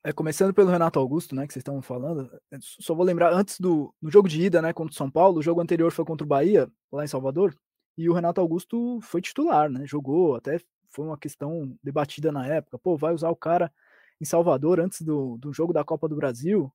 É, 0.06 0.12
começando 0.12 0.54
pelo 0.54 0.70
Renato 0.70 1.00
Augusto, 1.00 1.34
né, 1.34 1.48
que 1.48 1.54
vocês 1.54 1.62
estão 1.62 1.82
falando, 1.82 2.30
é, 2.52 2.58
só 2.60 2.94
vou 2.94 3.06
lembrar, 3.06 3.32
antes 3.32 3.58
do 3.58 3.96
no 4.02 4.12
jogo 4.12 4.28
de 4.28 4.42
ida, 4.42 4.62
né, 4.62 4.74
contra 4.74 4.92
o 4.92 4.96
São 4.96 5.10
Paulo, 5.10 5.40
o 5.40 5.42
jogo 5.42 5.62
anterior 5.62 5.94
foi 5.94 6.04
contra 6.04 6.26
o 6.26 6.28
Bahia, 6.28 6.70
lá 6.92 7.06
em 7.06 7.08
Salvador, 7.08 7.56
e 7.98 8.10
o 8.10 8.14
Renato 8.14 8.42
Augusto 8.42 9.00
foi 9.02 9.22
titular, 9.22 9.70
né, 9.70 9.86
jogou, 9.88 10.36
até 10.36 10.60
foi 10.90 11.06
uma 11.06 11.18
questão 11.18 11.74
debatida 11.82 12.34
na 12.34 12.46
época, 12.46 12.78
pô, 12.78 12.98
vai 12.98 13.14
usar 13.14 13.30
o 13.30 13.36
cara 13.36 13.72
em 14.20 14.26
Salvador 14.26 14.78
antes 14.82 15.02
do, 15.02 15.38
do 15.38 15.54
jogo 15.54 15.72
da 15.72 15.86
Copa 15.86 16.10
do 16.10 16.18
Brasil, 16.18 16.70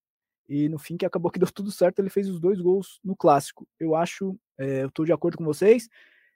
e 0.48 0.66
no 0.70 0.78
fim 0.78 0.96
que 0.96 1.04
acabou 1.04 1.30
que 1.30 1.38
deu 1.38 1.52
tudo 1.52 1.70
certo, 1.70 1.98
ele 1.98 2.08
fez 2.08 2.30
os 2.30 2.40
dois 2.40 2.58
gols 2.58 2.98
no 3.04 3.14
Clássico. 3.14 3.68
Eu 3.78 3.94
acho, 3.94 4.38
é, 4.56 4.84
eu 4.84 4.88
estou 4.88 5.04
de 5.04 5.12
acordo 5.12 5.36
com 5.36 5.44
vocês, 5.44 5.86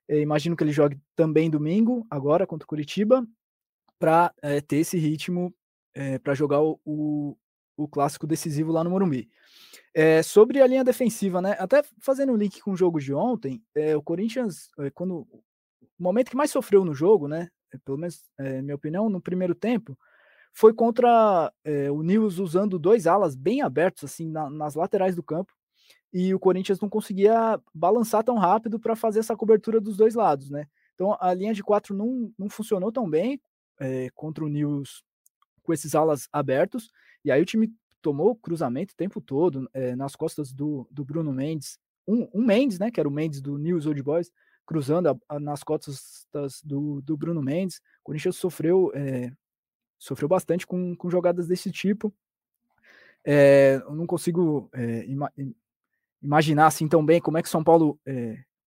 é, 0.06 0.20
imagino 0.20 0.54
que 0.54 0.62
ele 0.62 0.72
jogue 0.72 1.00
também 1.16 1.48
domingo, 1.48 2.06
agora 2.10 2.46
contra 2.46 2.66
o 2.66 2.68
Curitiba, 2.68 3.26
para 3.98 4.30
é, 4.42 4.60
ter 4.60 4.76
esse 4.76 4.98
ritmo 4.98 5.54
é, 5.94 6.18
para 6.18 6.34
jogar 6.34 6.60
o, 6.60 6.80
o, 6.84 7.36
o, 7.76 7.88
clássico 7.88 8.26
decisivo 8.26 8.72
lá 8.72 8.82
no 8.82 8.90
Morumbi. 8.90 9.28
É, 9.94 10.22
sobre 10.22 10.60
a 10.60 10.66
linha 10.66 10.84
defensiva, 10.84 11.40
né? 11.42 11.56
Até 11.58 11.82
fazendo 12.00 12.32
um 12.32 12.36
link 12.36 12.60
com 12.60 12.72
o 12.72 12.76
jogo 12.76 13.00
de 13.00 13.12
ontem, 13.12 13.62
é, 13.74 13.96
o 13.96 14.02
Corinthians, 14.02 14.70
é, 14.78 14.90
quando 14.90 15.20
o 15.20 15.42
momento 15.98 16.30
que 16.30 16.36
mais 16.36 16.50
sofreu 16.50 16.84
no 16.84 16.94
jogo, 16.94 17.28
né? 17.28 17.48
Pelo 17.84 17.96
menos, 17.96 18.22
minha 18.62 18.74
opinião, 18.74 19.08
no 19.08 19.18
primeiro 19.18 19.54
tempo, 19.54 19.98
foi 20.52 20.74
contra 20.74 21.50
o 21.90 22.02
Nils 22.02 22.38
usando 22.38 22.78
dois 22.78 23.06
alas 23.06 23.34
bem 23.34 23.62
abertos, 23.62 24.04
assim, 24.04 24.28
na, 24.28 24.50
nas 24.50 24.74
laterais 24.74 25.16
do 25.16 25.22
campo 25.22 25.54
e 26.12 26.34
o 26.34 26.38
Corinthians 26.38 26.78
não 26.78 26.88
conseguia 26.88 27.58
balançar 27.74 28.22
tão 28.22 28.36
rápido 28.36 28.78
para 28.78 28.94
fazer 28.94 29.20
essa 29.20 29.34
cobertura 29.34 29.80
dos 29.80 29.96
dois 29.96 30.14
lados, 30.14 30.50
né? 30.50 30.66
Então 30.94 31.16
a 31.18 31.32
linha 31.32 31.54
de 31.54 31.62
quatro 31.62 31.94
não, 31.96 32.30
não 32.38 32.50
funcionou 32.50 32.92
tão 32.92 33.08
bem 33.08 33.40
é, 33.80 34.10
contra 34.14 34.44
o 34.44 34.48
Nils 34.48 35.02
com 35.62 35.72
esses 35.72 35.94
alas 35.94 36.28
abertos, 36.32 36.90
e 37.24 37.30
aí 37.30 37.40
o 37.40 37.46
time 37.46 37.72
tomou 38.00 38.34
cruzamento 38.34 38.92
o 38.92 38.96
tempo 38.96 39.20
todo 39.20 39.68
é, 39.72 39.94
nas 39.94 40.16
costas 40.16 40.52
do, 40.52 40.88
do 40.90 41.04
Bruno 41.04 41.32
Mendes, 41.32 41.78
um, 42.06 42.28
um, 42.34 42.44
Mendes, 42.44 42.78
né, 42.78 42.90
que 42.90 42.98
era 42.98 43.08
o 43.08 43.12
Mendes 43.12 43.40
do 43.40 43.56
News 43.56 43.86
Old 43.86 44.02
Boys, 44.02 44.30
cruzando 44.66 45.08
a, 45.08 45.16
a, 45.28 45.40
nas 45.40 45.62
costas 45.62 46.26
do, 46.64 47.00
do 47.00 47.16
Bruno 47.16 47.42
Mendes. 47.42 47.76
O 47.76 48.04
Corinthians 48.04 48.36
sofreu, 48.36 48.90
é, 48.94 49.32
sofreu 49.98 50.28
bastante 50.28 50.66
com, 50.66 50.96
com 50.96 51.10
jogadas 51.10 51.46
desse 51.46 51.70
tipo. 51.70 52.12
É, 53.24 53.80
eu 53.84 53.94
não 53.94 54.06
consigo 54.06 54.68
ima 55.06 55.32
imaginar 56.20 56.66
assim 56.66 56.88
tão 56.88 57.04
bem 57.04 57.20
como 57.20 57.38
é 57.38 57.42
que 57.42 57.48
São 57.48 57.62
Paulo. 57.62 58.00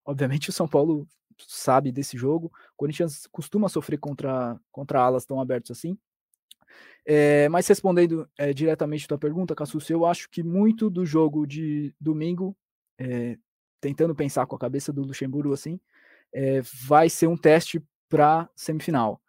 Obviamente, 0.06 0.50
o 0.50 0.54
São 0.54 0.68
Paulo 0.68 1.08
sabe 1.38 1.91
desse 1.91 2.18
jogo. 2.18 2.48
O 2.48 2.78
Corinthians 2.78 3.28
costuma 3.28 3.68
sofrer 3.68 3.98
contra, 3.98 4.60
contra 4.72 5.02
alas 5.02 5.26
tão 5.26 5.41
abertos 5.41 5.72
assim. 5.72 5.98
É, 7.05 7.47
mas 7.49 7.67
respondendo 7.67 8.28
é, 8.38 8.53
diretamente 8.53 9.05
a 9.05 9.09
tua 9.09 9.17
pergunta, 9.17 9.55
Cassus, 9.55 9.89
eu 9.89 10.05
acho 10.05 10.30
que 10.30 10.41
muito 10.41 10.89
do 10.89 11.05
jogo 11.05 11.45
de 11.45 11.93
domingo, 11.99 12.57
é, 12.99 13.38
tentando 13.80 14.15
pensar 14.15 14.45
com 14.47 14.55
a 14.55 14.59
cabeça 14.59 14.91
do 14.91 15.03
Luxemburgo 15.03 15.53
assim, 15.53 15.80
vai 16.88 17.09
ser 17.09 17.28
um 17.28 17.38
teste 17.38 17.82
para 18.09 18.49
semifinal. 18.55 19.21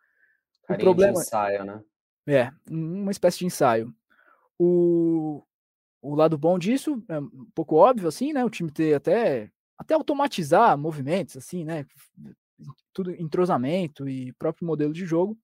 Carinha 0.66 0.90
o 0.90 0.94
problema 0.94 1.14
de 1.14 1.20
ensaio, 1.20 1.64
né? 1.64 1.82
É, 2.26 2.50
uma 2.68 3.10
espécie 3.12 3.38
de 3.38 3.46
ensaio. 3.46 3.94
O, 4.58 5.44
o 6.02 6.14
lado 6.14 6.36
bom 6.36 6.58
disso 6.58 7.02
é 7.08 7.18
um 7.18 7.48
pouco 7.54 7.76
óbvio, 7.76 8.08
assim, 8.08 8.32
né? 8.32 8.44
O 8.44 8.50
time 8.50 8.70
ter 8.70 8.94
até, 8.94 9.50
até 9.78 9.94
automatizar 9.94 10.76
movimentos, 10.76 11.36
assim, 11.36 11.64
né? 11.64 11.86
Tudo 12.92 13.12
entrosamento 13.12 14.08
e 14.08 14.32
próprio 14.32 14.66
modelo 14.66 14.92
de 14.92 15.06
jogo. 15.06 15.38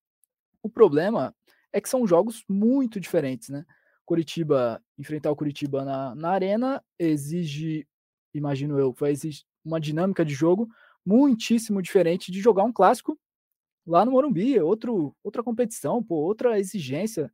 O 0.62 0.68
problema 0.68 1.34
é 1.73 1.81
que 1.81 1.89
são 1.89 2.07
jogos 2.07 2.45
muito 2.49 3.01
diferentes, 3.01 3.49
né? 3.49 3.64
Curitiba, 4.05 4.83
enfrentar 4.99 5.31
o 5.31 5.37
Curitiba 5.37 5.85
na, 5.85 6.14
na 6.14 6.31
arena 6.31 6.85
exige, 6.99 7.87
imagino 8.35 8.79
eu, 8.79 8.93
vai 8.93 9.12
exigir 9.12 9.45
uma 9.64 9.81
dinâmica 9.81 10.25
de 10.25 10.35
jogo 10.35 10.68
muitíssimo 11.05 11.81
diferente 11.81 12.31
de 12.31 12.41
jogar 12.41 12.64
um 12.64 12.73
clássico 12.73 13.18
lá 13.87 14.05
no 14.05 14.12
Morumbi, 14.12 14.61
outro, 14.61 15.14
outra 15.23 15.43
competição, 15.43 16.03
pô, 16.03 16.16
outra 16.16 16.59
exigência 16.59 17.33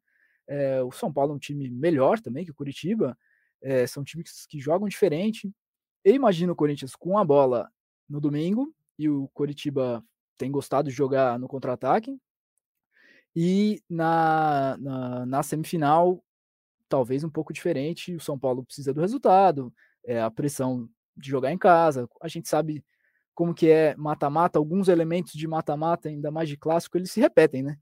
é, 0.49 0.83
o 0.83 0.91
São 0.91 1.13
Paulo 1.13 1.33
é 1.33 1.37
um 1.37 1.39
time 1.39 1.69
melhor 1.71 2.19
também 2.19 2.45
que 2.45 2.51
o 2.51 2.55
Curitiba. 2.55 3.17
É, 3.61 3.87
são 3.87 4.03
times 4.03 4.47
que 4.47 4.59
jogam 4.59 4.89
diferente. 4.89 5.53
Eu 6.05 6.15
imagino 6.15 6.53
o 6.53 6.57
Corinthians 6.57 6.97
com 6.97 7.19
a 7.19 7.25
bola 7.25 7.71
no 8.09 8.21
domingo 8.21 8.73
e 8.99 9.09
o 9.09 9.29
Curitiba 9.35 10.03
tem 10.39 10.51
gostado 10.51 10.89
de 10.89 10.95
jogar 10.95 11.39
no 11.39 11.49
contra-ataque. 11.49 12.19
E 13.35 13.81
na, 13.89 14.77
na, 14.79 15.27
na, 15.27 15.43
semifinal, 15.43 16.23
talvez 16.89 17.23
um 17.23 17.31
pouco 17.31 17.53
diferente. 17.53 18.15
O 18.15 18.21
São 18.21 18.39
Paulo 18.39 18.65
precisa 18.65 18.93
do 18.93 19.01
resultado, 19.01 19.73
é, 20.05 20.21
a 20.21 20.31
pressão 20.31 20.89
de 21.17 21.29
jogar 21.29 21.53
em 21.53 21.59
casa. 21.59 22.09
A 22.21 22.29
gente 22.29 22.49
sabe 22.49 22.85
como 23.35 23.55
que 23.55 23.71
é 23.71 23.95
mata-mata, 23.97 24.59
alguns 24.59 24.89
elementos 24.89 25.33
de 25.33 25.47
mata-mata, 25.47 26.09
ainda 26.09 26.31
mais 26.31 26.49
de 26.49 26.57
clássico, 26.57 26.99
eles 26.99 27.13
se 27.13 27.21
repetem, 27.21 27.63
né? 27.63 27.79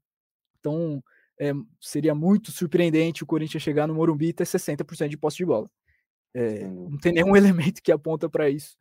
Então, 0.60 1.02
é, 1.40 1.52
seria 1.80 2.14
muito 2.14 2.50
surpreendente 2.50 3.22
o 3.22 3.26
Corinthians 3.26 3.62
chegar 3.62 3.86
no 3.86 3.94
Morumbi 3.94 4.28
e 4.28 4.32
ter 4.32 4.44
60% 4.44 5.08
de 5.08 5.16
posse 5.16 5.38
de 5.38 5.46
bola. 5.46 5.70
É, 6.34 6.64
não 6.66 6.98
tem 6.98 7.12
nenhum 7.12 7.34
elemento 7.36 7.82
que 7.82 7.90
aponta 7.90 8.28
para 8.28 8.50
isso 8.50 8.76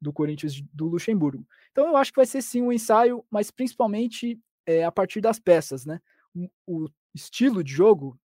do 0.00 0.12
Corinthians 0.12 0.60
do 0.72 0.86
Luxemburgo. 0.86 1.46
Então 1.72 1.86
eu 1.86 1.96
acho 1.96 2.12
que 2.12 2.18
vai 2.18 2.26
ser 2.26 2.42
sim 2.42 2.62
um 2.62 2.72
ensaio, 2.72 3.24
mas 3.30 3.50
principalmente 3.50 4.38
é, 4.68 4.84
a 4.84 4.92
partir 4.92 5.22
das 5.22 5.40
peças, 5.40 5.86
né? 5.86 5.98
O, 6.66 6.90
estilo 7.14 7.64
de 7.64 7.72
jogo, 7.72 8.20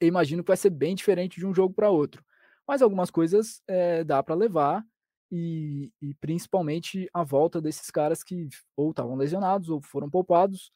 eu 0.00 0.06
imagino 0.06 0.42
que 0.44 0.48
vai 0.48 0.56
ser 0.56 0.70
bem 0.70 0.94
diferente 0.94 1.40
de 1.40 1.44
um 1.44 1.52
jogo 1.52 1.74
para 1.74 1.90
outro. 1.90 2.24
Mas 2.66 2.80
algumas 2.80 3.10
coisas 3.10 3.60
é, 3.66 4.04
dá 4.04 4.22
para 4.22 4.36
levar 4.36 4.86
e, 5.30 5.92
e, 6.00 6.14
principalmente 6.14 7.10
a 7.12 7.24
volta 7.24 7.60
desses 7.60 7.90
caras 7.90 8.22
que 8.22 8.48
ou 8.76 8.90
estavam 8.90 9.16
lesionados 9.16 9.68
ou 9.68 9.82
foram 9.82 10.08
poupados 10.08 10.70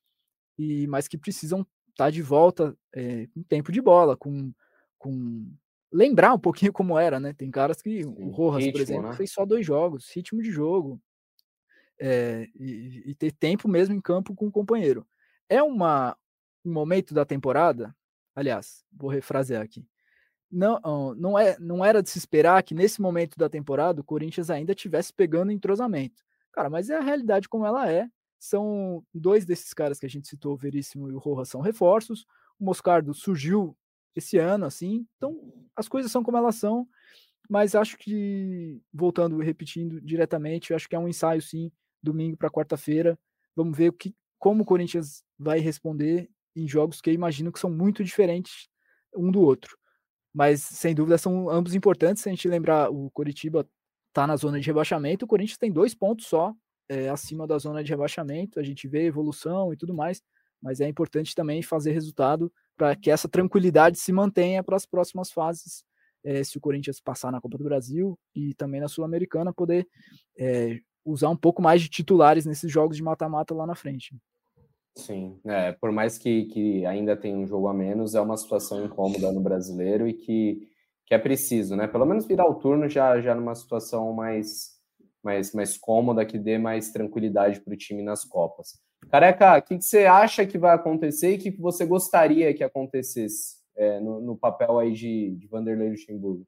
e 0.59 0.87
mas 0.89 1.07
que 1.07 1.17
precisam 1.17 1.65
tá 1.97 2.11
de 2.11 2.21
volta 2.21 2.77
é, 2.93 3.29
com 3.29 3.43
tempo 3.45 3.71
de 3.71 3.81
bola, 3.81 4.17
com, 4.17 4.53
com 4.99 5.49
lembrar 5.93 6.35
um 6.35 6.39
pouquinho 6.39 6.73
como 6.75 6.99
era, 6.99 7.21
né? 7.21 7.33
Tem 7.33 7.51
caras 7.51 7.81
que 7.81 8.03
Sim, 8.03 8.09
o 8.19 8.31
Rojas, 8.31 8.65
ritmo, 8.65 8.73
por 8.73 8.83
exemplo, 8.83 9.09
né? 9.11 9.17
fez 9.17 9.33
só 9.33 9.47
dois 9.47 9.65
jogos, 9.65 10.11
ritmo 10.11 10.43
de 10.43 10.51
jogo 10.51 11.01
é, 11.99 12.49
e, 12.55 13.11
e, 13.11 13.15
ter 13.15 13.33
tempo 13.33 13.69
mesmo 13.69 13.95
em 13.95 14.01
campo 14.01 14.35
com 14.35 14.47
o 14.47 14.53
companheiro. 14.53 15.07
É 15.49 15.63
uma, 15.63 16.17
um 16.65 16.73
momento 16.73 17.15
da 17.15 17.25
temporada, 17.25 17.95
aliás, 18.35 18.85
vou 18.93 19.11
refrasear 19.11 19.63
aqui. 19.63 19.87
não, 20.51 21.15
não, 21.15 21.39
é, 21.39 21.59
não 21.59 21.85
era 21.85 22.03
de 22.03 22.11
se 22.11 22.19
esperar 22.19 22.63
que 22.63 22.75
nesse 22.75 23.01
momento 23.01 23.37
da 23.37 23.49
temporada 23.49 24.01
o 24.01 24.05
Corinthians 24.05 24.51
ainda 24.51 24.75
tivesse 24.75 25.13
pegando 25.13 25.53
entrosamento. 25.53 26.23
Cara, 26.53 26.71
mas 26.71 26.89
é 26.91 26.97
a 26.97 27.03
realidade 27.03 27.49
como 27.49 27.67
ela 27.67 27.91
é. 27.91 28.09
São 28.39 29.05
dois 29.13 29.45
desses 29.45 29.73
caras 29.75 29.99
que 29.99 30.07
a 30.07 30.09
gente 30.09 30.29
citou, 30.29 30.55
o 30.55 30.57
Veríssimo 30.57 31.11
e 31.11 31.13
o 31.13 31.19
Rojas, 31.19 31.49
são 31.49 31.61
reforços. 31.61 32.27
O 32.59 32.65
Moscardo 32.65 33.13
surgiu 33.15 33.77
esse 34.15 34.39
ano, 34.39 34.65
assim. 34.65 35.07
Então, 35.17 35.53
as 35.75 35.89
coisas 35.89 36.11
são 36.11 36.23
como 36.23 36.37
elas 36.37 36.55
são. 36.57 36.89
Mas 37.49 37.75
acho 37.75 37.97
que, 37.97 38.81
voltando 38.93 39.43
e 39.43 39.47
repetindo 39.47 40.01
diretamente, 40.01 40.75
acho 40.75 40.89
que 40.89 40.97
é 40.97 40.99
um 40.99 41.09
ensaio, 41.09 41.41
sim, 41.41 41.71
domingo 42.07 42.37
para 42.37 42.51
quarta-feira. 42.51 43.19
Vamos 43.55 43.77
ver 43.77 43.91
o 43.91 43.93
que, 43.93 44.15
como 44.39 44.63
o 44.63 44.67
Corinthians 44.67 45.23
vai 45.39 45.59
responder 45.59 46.31
em 46.55 46.67
jogos 46.67 47.01
que 47.01 47.11
eu 47.11 47.15
imagino 47.15 47.53
que 47.53 47.61
são 47.61 47.71
muito 47.71 48.03
diferentes 48.03 48.69
um 49.15 49.31
do 49.31 49.41
outro. 49.41 49.77
Mas, 50.33 50.63
sem 50.63 50.95
dúvida, 50.95 51.19
são 51.19 51.49
ambos 51.49 51.75
importantes. 51.75 52.23
Se 52.23 52.29
a 52.29 52.33
gente 52.33 52.49
lembrar, 52.49 52.91
o 52.91 53.11
Coritiba 53.11 53.67
está 54.09 54.27
na 54.27 54.37
zona 54.37 54.61
de 54.61 54.67
rebaixamento, 54.67 55.25
o 55.25 55.29
Corinthians 55.29 55.59
tem 55.59 55.71
dois 55.73 55.95
pontos 55.95 56.27
só 56.27 56.55
é, 56.89 57.09
acima 57.09 57.47
da 57.47 57.59
zona 57.59 57.83
de 57.83 57.91
rebaixamento. 57.91 58.61
A 58.61 58.63
gente 58.63 58.89
vê 58.89 59.07
evolução 59.07 59.73
e 59.73 59.77
tudo 59.77 59.95
mais, 59.95 60.23
mas 60.63 60.81
é 60.81 60.89
importante 60.89 61.35
também 61.35 61.63
fazer 61.63 61.93
resultado 61.93 62.53
para 62.77 62.95
que 62.95 63.11
essa 63.11 63.29
tranquilidade 63.29 63.99
se 63.99 64.13
mantenha 64.13 64.63
para 64.63 64.77
as 64.77 64.87
próximas 64.87 65.31
fases. 65.31 65.85
É, 66.25 66.43
se 66.43 66.59
o 66.59 66.61
Corinthians 66.61 67.01
passar 67.01 67.31
na 67.31 67.41
Copa 67.41 67.57
do 67.57 67.65
Brasil 67.65 68.19
e 68.35 68.53
também 68.55 68.81
na 68.81 68.89
Sul-Americana, 68.89 69.53
poder 69.53 69.87
é, 70.37 70.81
usar 71.07 71.29
um 71.31 71.37
pouco 71.37 71.63
mais 71.63 71.81
de 71.81 71.89
titulares 71.89 72.45
nesses 72.45 72.71
jogos 72.71 72.97
de 72.97 73.03
mata-mata 73.03 73.55
lá 73.55 73.67
na 73.67 73.75
frente. 73.75 74.15
Sim, 74.97 75.39
é, 75.45 75.73
por 75.73 75.93
mais 75.93 76.17
que, 76.17 76.47
que 76.47 76.85
ainda 76.87 77.17
tenha 77.17 77.37
um 77.37 77.47
jogo 77.47 77.69
a 77.69 77.75
menos, 77.75 78.15
é 78.15 78.21
uma 78.21 78.37
situação 78.37 78.85
incômoda 78.85 79.31
no 79.31 79.41
brasileiro 79.41 80.09
e 80.09 80.15
que, 80.15 80.69
que 81.05 81.15
é 81.15 81.19
preciso, 81.19 81.77
né? 81.77 81.87
Pelo 81.87 82.07
menos 82.07 82.27
virar 82.27 82.47
o 82.47 82.55
turno 82.55 82.89
já, 82.89 83.21
já 83.21 83.35
numa 83.35 83.55
situação 83.55 84.13
mais, 84.15 84.81
mais, 85.23 85.53
mais 85.53 85.77
cômoda, 85.77 86.25
que 86.25 86.39
dê 86.39 86.57
mais 86.59 86.91
tranquilidade 86.91 87.61
para 87.61 87.75
o 87.75 87.77
time 87.77 88.03
nas 88.03 88.25
Copas. 88.25 88.81
Careca, 89.11 89.59
o 89.59 89.63
que, 89.63 89.77
que, 89.77 89.85
você 89.85 90.07
acha 90.07 90.47
que 90.47 90.57
vai 90.57 90.75
acontecer 90.75 91.33
e 91.33 91.37
o 91.37 91.39
que, 91.39 91.53
que 91.53 91.61
você 91.61 91.85
gostaria 91.85 92.55
que 92.55 92.65
acontecesse 92.65 93.57
é, 93.77 94.01
no, 94.01 94.21
no, 94.21 94.37
papel 94.37 94.79
aí 94.79 94.93
de, 94.93 95.37
de 95.37 95.47
Vanderlei 95.47 95.91
Luxemburgo? 95.91 96.47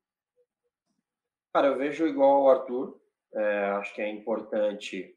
Cara, 1.52 1.68
eu 1.68 1.78
vejo 1.78 2.06
igual 2.06 2.44
o 2.44 2.48
Arthur. 2.48 2.98
É, 3.34 3.64
acho 3.70 3.94
que 3.94 4.00
é 4.00 4.10
importante 4.10 5.16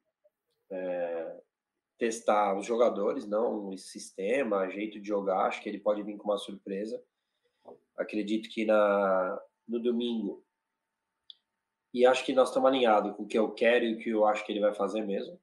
é, 0.70 1.42
testar 1.98 2.58
os 2.58 2.66
jogadores, 2.66 3.28
não 3.28 3.70
o 3.70 3.78
sistema, 3.78 4.70
jeito 4.70 5.00
de 5.00 5.08
jogar. 5.08 5.46
Acho 5.46 5.62
que 5.62 5.70
ele 5.70 5.80
pode 5.80 6.04
vir 6.04 6.18
com 6.18 6.30
uma 6.30 6.38
surpresa. 6.38 7.02
Acredito 7.98 8.50
que 8.50 8.66
na, 8.66 9.42
no 9.68 9.80
domingo, 9.80 10.44
e 11.94 12.06
acho 12.06 12.26
que 12.26 12.34
nós 12.34 12.50
estamos 12.50 12.70
alinhados 12.70 13.16
com 13.16 13.24
o 13.24 13.28
que 13.28 13.38
eu 13.38 13.52
quero 13.52 13.86
e 13.86 13.96
o 13.96 13.98
que 13.98 14.10
eu 14.10 14.26
acho 14.26 14.46
que 14.46 14.52
ele 14.52 14.62
vai 14.62 14.74
fazer 14.74 15.02
mesmo. 15.02 15.40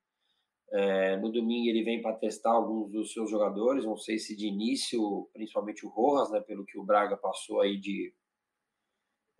É, 0.70 1.16
no 1.16 1.30
domingo 1.30 1.68
ele 1.68 1.82
vem 1.82 2.02
para 2.02 2.16
testar 2.16 2.50
alguns 2.50 2.90
dos 2.90 3.12
seus 3.12 3.30
jogadores, 3.30 3.84
não 3.84 3.96
sei 3.96 4.18
se 4.18 4.36
de 4.36 4.46
início, 4.46 5.28
principalmente 5.32 5.86
o 5.86 5.88
Rojas, 5.88 6.30
né, 6.30 6.40
pelo 6.40 6.64
que 6.64 6.78
o 6.78 6.84
Braga 6.84 7.16
passou 7.16 7.60
aí 7.60 7.78
de, 7.78 8.12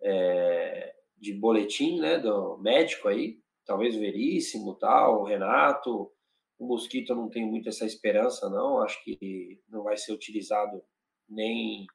é, 0.01 0.95
de 1.19 1.33
boletim, 1.33 1.99
né, 1.99 2.17
do 2.17 2.57
médico 2.57 3.07
aí, 3.07 3.39
talvez 3.65 3.95
o 3.95 3.99
Veríssimo, 3.99 4.75
tal, 4.75 5.21
o 5.21 5.25
Renato, 5.25 6.11
o 6.59 6.67
Mosquito 6.67 7.15
não 7.15 7.29
tenho 7.29 7.47
muito 7.47 7.69
essa 7.69 7.85
esperança, 7.85 8.49
não. 8.49 8.81
Acho 8.81 9.01
que 9.03 9.61
não 9.69 9.83
vai 9.83 9.95
ser 9.95 10.11
utilizado 10.11 10.83
nem, 11.27 11.87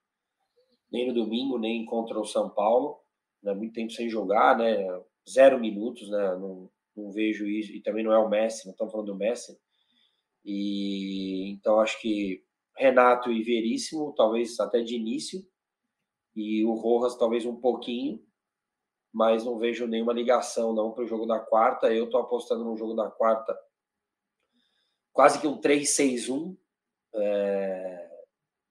nem 0.91 1.07
no 1.07 1.15
domingo, 1.15 1.59
nem 1.59 1.85
contra 1.85 2.19
o 2.19 2.25
São 2.25 2.49
Paulo. 2.49 2.99
Né? 3.43 3.53
Muito 3.53 3.75
tempo 3.75 3.93
sem 3.93 4.09
jogar, 4.09 4.57
né? 4.57 4.77
Zero 5.29 5.61
minutos, 5.61 6.09
né? 6.09 6.35
Não, 6.37 6.71
não 6.97 7.13
vejo 7.13 7.47
isso. 7.47 7.73
E 7.73 7.83
também 7.83 8.03
não 8.03 8.13
é 8.13 8.19
o 8.19 8.29
Messi, 8.29 8.65
não 8.65 8.73
estamos 8.73 8.91
falando 8.91 9.13
do 9.13 9.19
Messi. 9.19 9.59
E 10.43 11.51
então 11.51 11.79
acho 11.79 12.01
que 12.01 12.43
Renato 12.77 13.31
e 13.31 13.43
Veríssimo, 13.43 14.15
talvez 14.17 14.59
até 14.59 14.81
de 14.81 14.97
início, 14.97 15.47
e 16.35 16.65
o 16.65 16.73
Rojas 16.73 17.17
talvez 17.17 17.45
um 17.45 17.55
pouquinho, 17.55 18.21
mas 19.15 19.45
não 19.45 19.57
vejo 19.57 19.87
nenhuma 19.87 20.13
ligação 20.13 20.75
não 20.75 20.91
para 20.91 21.05
o 21.05 21.07
jogo 21.07 21.25
da 21.25 21.39
quarta. 21.39 21.95
Eu 21.95 22.07
estou 22.07 22.21
apostando 22.21 22.65
no 22.65 22.77
jogo 22.77 22.95
da 22.95 23.09
quarta 23.09 23.57
quase 25.13 25.41
que 25.41 25.47
um 25.47 25.61
3-6-1. 25.61 26.57
É, 27.15 28.11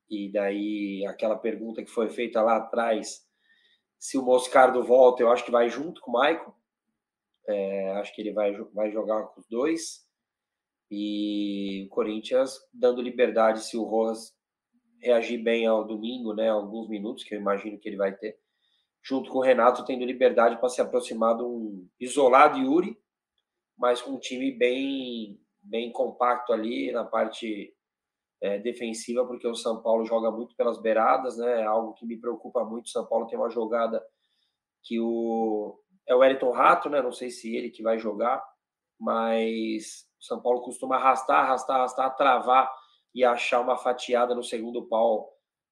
e 0.10 0.30
daí 0.30 1.06
aquela 1.08 1.38
pergunta 1.38 1.82
que 1.82 1.90
foi 1.90 2.10
feita 2.10 2.42
lá 2.42 2.58
atrás, 2.58 3.26
se 3.98 4.18
o 4.18 4.22
Moscardo 4.22 4.84
volta, 4.84 5.24
eu 5.24 5.32
acho 5.32 5.46
que 5.46 5.52
vai 5.52 5.70
junto 5.70 6.02
com 6.02 6.12
o 6.12 6.14
Maicon. 6.16 6.54
É, 7.48 7.92
acho 7.94 8.14
que 8.14 8.22
ele 8.22 8.34
vai, 8.34 8.54
vai 8.74 8.92
jogar 8.92 9.24
com 9.28 9.40
os 9.40 9.48
dois. 9.48 10.06
E 10.92 11.86
o 11.86 11.90
Corinthians 11.90 12.60
dando 12.74 13.02
liberdade 13.02 13.64
se 13.64 13.78
o 13.78 13.84
Rojas 13.84 14.36
reagir 15.02 15.42
bem 15.42 15.66
ao 15.66 15.88
domingo, 15.88 16.34
né? 16.34 16.50
Alguns 16.50 16.90
minutos 16.90 17.24
que 17.24 17.34
eu 17.34 17.40
imagino 17.40 17.80
que 17.80 17.88
ele 17.88 17.98
vai 17.98 18.14
ter. 18.14 18.38
Junto 19.04 19.30
com 19.30 19.40
o 19.40 19.42
Renato, 19.42 19.84
tendo 19.84 20.06
liberdade 20.06 20.58
para 20.58 20.70
se 20.70 20.82
aproximar 20.82 21.36
de 21.36 21.44
um 21.44 21.88
isolado 22.00 22.58
Yuri, 22.58 22.98
mas 23.78 24.02
com 24.02 24.12
um 24.12 24.20
time 24.20 24.52
bem 24.52 25.40
bem 25.62 25.92
compacto 25.92 26.52
ali 26.52 26.92
na 26.92 27.06
parte 27.06 27.74
é, 28.42 28.60
defensiva, 28.60 29.26
porque 29.26 29.48
o 29.48 29.56
São 29.56 29.82
Paulo 29.82 30.06
joga 30.06 30.30
muito 30.30 30.56
pelas 30.58 30.82
beiradas, 30.82 31.38
né? 31.38 31.62
É 31.62 31.66
algo 31.66 31.94
que 31.94 32.06
me 32.06 32.20
preocupa 32.20 32.66
muito. 32.66 32.88
O 32.88 32.90
São 32.90 33.06
Paulo 33.06 33.26
tem 33.26 33.40
uma 33.40 33.50
jogada 33.50 34.06
que 34.84 35.00
o 35.00 35.80
é 36.06 36.14
o 36.14 36.20
Wellington 36.20 36.52
Rato, 36.52 36.90
né? 36.90 37.02
Não 37.02 37.14
sei 37.14 37.30
se 37.30 37.56
ele 37.56 37.70
que 37.70 37.82
vai 37.82 37.98
jogar, 37.98 38.44
mas 39.00 40.06
o 40.20 40.24
São 40.26 40.42
Paulo 40.42 40.62
costuma 40.62 40.98
arrastar, 40.98 41.46
arrastar, 41.46 41.78
arrastar, 41.78 42.16
travar 42.18 42.72
e 43.16 43.24
achar 43.24 43.62
uma 43.62 43.78
fatiada 43.78 44.36
no 44.36 44.44
segundo 44.44 44.88
pau 44.90 45.32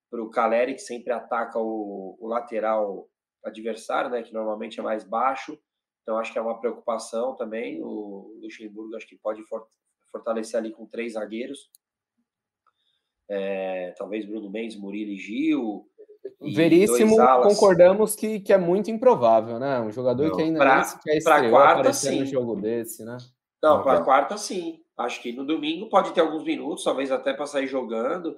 para 0.09 0.23
o 0.23 0.29
Caleri, 0.29 0.73
que 0.73 0.81
sempre 0.81 1.11
ataca 1.11 1.59
o, 1.59 2.17
o 2.19 2.27
lateral 2.27 3.09
adversário, 3.43 4.09
né? 4.09 4.23
Que 4.23 4.33
normalmente 4.33 4.79
é 4.79 4.83
mais 4.83 5.03
baixo. 5.03 5.57
Então 6.01 6.17
acho 6.17 6.31
que 6.31 6.39
é 6.39 6.41
uma 6.41 6.59
preocupação 6.59 7.35
também. 7.35 7.81
O 7.81 8.39
Luxemburgo 8.41 8.95
acho 8.95 9.07
que 9.07 9.17
pode 9.17 9.43
fortalecer 10.11 10.59
ali 10.59 10.71
com 10.71 10.85
três 10.85 11.13
zagueiros. 11.13 11.69
É, 13.29 13.93
talvez 13.97 14.25
Bruno 14.25 14.49
Mendes, 14.49 14.75
Murilo 14.75 15.11
e 15.11 15.17
Gil. 15.17 15.87
E 16.41 16.53
Veríssimo, 16.53 17.15
concordamos 17.43 18.15
que, 18.15 18.39
que 18.39 18.51
é 18.51 18.57
muito 18.57 18.91
improvável, 18.91 19.59
né? 19.59 19.79
Um 19.79 19.91
jogador 19.91 20.27
Não, 20.27 20.35
que 20.35 20.41
ainda 20.41 20.59
pra, 20.59 20.75
nem 20.75 20.83
sequer 21.21 21.49
quarta, 21.49 21.93
sim. 21.93 22.19
no 22.19 22.25
jogo 22.25 22.55
desse, 22.55 23.03
né? 23.05 23.17
Não, 23.61 23.81
para 23.83 24.03
quarta, 24.03 24.37
sim. 24.37 24.79
Acho 24.97 25.21
que 25.21 25.31
no 25.31 25.45
domingo 25.45 25.89
pode 25.89 26.13
ter 26.13 26.21
alguns 26.21 26.43
minutos, 26.43 26.83
talvez 26.83 27.11
até 27.11 27.33
para 27.33 27.45
sair 27.45 27.67
jogando, 27.67 28.37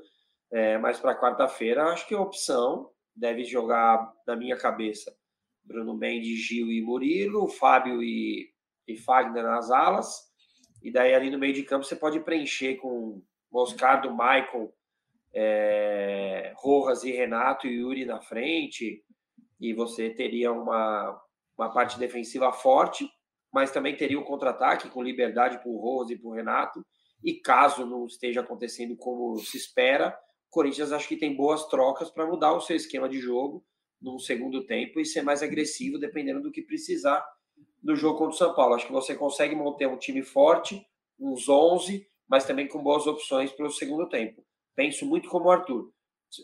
é, 0.52 0.78
mas 0.78 1.00
para 1.00 1.20
quarta-feira 1.20 1.86
acho 1.86 2.08
que 2.08 2.14
a 2.14 2.22
opção 2.22 2.90
deve 3.16 3.44
jogar 3.44 4.12
na 4.26 4.36
minha 4.36 4.58
cabeça 4.58 5.16
Bruno 5.64 5.96
Mendes, 5.96 6.40
Gil 6.40 6.72
e 6.72 6.82
Murilo, 6.82 7.48
Fábio 7.48 8.04
e, 8.04 8.52
e 8.88 8.98
Fagner 8.98 9.44
nas 9.44 9.72
alas, 9.72 10.34
e 10.82 10.92
daí 10.92 11.14
ali 11.14 11.30
no 11.30 11.40
meio 11.40 11.54
de 11.54 11.64
campo 11.64 11.86
você 11.86 11.96
pode 11.96 12.20
preencher 12.20 12.76
com 12.76 13.22
Moscardo, 13.50 14.12
Michael, 14.12 14.74
é, 15.34 16.54
Rojas 16.58 17.04
e 17.04 17.12
Renato 17.12 17.68
e 17.68 17.80
Yuri 17.80 18.06
na 18.06 18.22
frente. 18.22 19.02
E 19.60 19.74
você 19.74 20.10
teria 20.10 20.52
uma, 20.52 21.20
uma 21.58 21.72
parte 21.72 21.98
defensiva 21.98 22.52
forte, 22.52 23.10
mas 23.52 23.72
também 23.72 23.96
teria 23.96 24.20
o 24.20 24.22
um 24.22 24.26
contra-ataque 24.26 24.90
com 24.90 25.02
liberdade 25.02 25.58
para 25.60 25.70
o 25.70 25.78
Rojas 25.78 26.12
e 26.12 26.20
para 26.20 26.30
o 26.30 26.34
Renato. 26.34 26.86
E 27.24 27.36
caso 27.36 27.86
não 27.86 28.06
esteja 28.06 28.42
acontecendo 28.42 28.98
como 28.98 29.38
se 29.38 29.56
espera, 29.56 30.18
Corinthians 30.54 30.92
acho 30.92 31.08
que 31.08 31.18
tem 31.18 31.36
boas 31.36 31.66
trocas 31.68 32.10
para 32.10 32.28
mudar 32.28 32.54
o 32.54 32.62
seu 32.62 32.76
esquema 32.76 33.10
de 33.10 33.20
jogo 33.20 33.66
num 34.00 34.20
segundo 34.20 34.66
tempo 34.66 35.00
e 35.00 35.06
ser 35.06 35.22
mais 35.24 35.42
agressivo, 35.42 35.98
dependendo 35.98 36.42
do 36.42 36.52
que 36.52 36.62
precisar 36.62 37.26
do 37.82 37.96
jogo 37.96 38.20
contra 38.20 38.36
o 38.36 38.38
São 38.38 38.54
Paulo. 38.54 38.76
Acho 38.76 38.86
que 38.86 38.92
você 38.92 39.16
consegue 39.16 39.56
manter 39.56 39.88
um 39.88 39.98
time 39.98 40.22
forte, 40.22 40.86
uns 41.20 41.50
11, 41.50 42.08
mas 42.28 42.46
também 42.46 42.68
com 42.68 42.84
boas 42.84 43.08
opções 43.08 43.52
para 43.52 43.66
o 43.66 43.72
segundo 43.72 44.08
tempo. 44.08 44.46
Penso 44.76 45.06
muito 45.06 45.30
como 45.30 45.46
o 45.46 45.52
Arthur. 45.52 45.92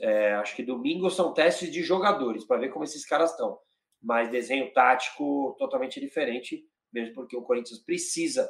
É, 0.01 0.33
acho 0.33 0.55
que 0.55 0.63
domingo 0.63 1.09
são 1.09 1.33
testes 1.33 1.71
de 1.71 1.83
jogadores, 1.83 2.45
para 2.45 2.59
ver 2.59 2.69
como 2.69 2.83
esses 2.83 3.05
caras 3.05 3.31
estão. 3.31 3.59
Mas 4.01 4.29
desenho 4.29 4.71
tático 4.73 5.55
totalmente 5.57 5.99
diferente, 5.99 6.63
mesmo 6.91 7.13
porque 7.13 7.35
o 7.35 7.41
Corinthians 7.41 7.79
precisa 7.79 8.49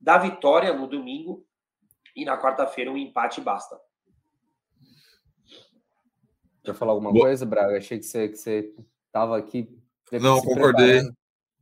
da 0.00 0.18
vitória 0.18 0.72
no 0.72 0.86
domingo 0.86 1.44
e 2.14 2.24
na 2.24 2.40
quarta-feira 2.40 2.90
um 2.90 2.96
empate 2.96 3.40
basta. 3.40 3.78
Quer 6.66 6.74
falar 6.74 6.92
alguma 6.92 7.12
Boa. 7.12 7.26
coisa, 7.26 7.46
Braga? 7.46 7.78
Achei 7.78 7.96
que 7.96 8.04
você, 8.04 8.28
que 8.28 8.36
você 8.36 8.74
aqui. 9.36 9.68
Não, 10.20 10.40
concordei. 10.40 11.00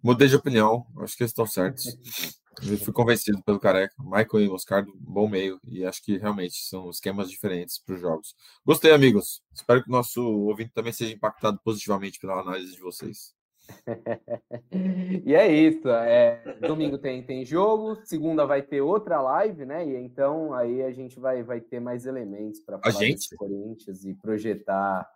Mudei 0.02 0.28
de 0.28 0.36
opinião. 0.36 0.86
Acho 1.00 1.14
que 1.14 1.22
eles 1.22 1.30
estão 1.30 1.46
certos. 1.46 1.84
Eu 2.62 2.78
fui 2.78 2.92
convencido 2.92 3.42
pelo 3.42 3.60
Careca. 3.60 3.94
Michael 3.98 4.44
e 4.44 4.48
Moscardo, 4.48 4.90
bom 4.96 5.28
meio. 5.28 5.60
E 5.64 5.84
acho 5.84 6.02
que 6.02 6.16
realmente 6.16 6.54
são 6.62 6.88
esquemas 6.88 7.28
diferentes 7.28 7.78
para 7.78 7.96
os 7.96 8.00
jogos. 8.00 8.34
Gostei, 8.64 8.92
amigos. 8.92 9.42
Espero 9.52 9.82
que 9.82 9.90
o 9.90 9.92
nosso 9.92 10.22
ouvinte 10.22 10.72
também 10.72 10.92
seja 10.92 11.12
impactado 11.12 11.60
positivamente 11.62 12.18
pela 12.18 12.40
análise 12.40 12.72
de 12.72 12.80
vocês. 12.80 13.34
e 15.24 15.34
é 15.34 15.46
isso. 15.50 15.88
É, 15.88 16.56
domingo 16.60 16.98
tem, 16.98 17.22
tem 17.22 17.44
jogo, 17.44 17.96
segunda 18.04 18.46
vai 18.46 18.62
ter 18.62 18.80
outra 18.80 19.20
live, 19.20 19.64
né? 19.64 19.86
E 19.86 19.96
então 19.96 20.52
aí 20.54 20.82
a 20.82 20.92
gente 20.92 21.18
vai, 21.18 21.42
vai 21.42 21.60
ter 21.60 21.80
mais 21.80 22.06
elementos 22.06 22.60
para 22.60 22.78
falar 22.78 22.94
gente? 22.94 23.34
Corinthians 23.36 24.04
e 24.04 24.14
projetar 24.14 25.08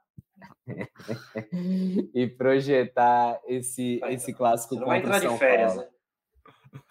e 2.14 2.26
projetar 2.26 3.40
esse, 3.46 4.00
esse 4.08 4.32
clássico 4.32 4.74
Você 4.74 4.80
não 4.80 4.88
vai 4.88 4.98
entrar 4.98 5.20
de 5.20 5.38
férias, 5.38 5.74
Paulo. 5.74 5.88
né? 5.90 5.98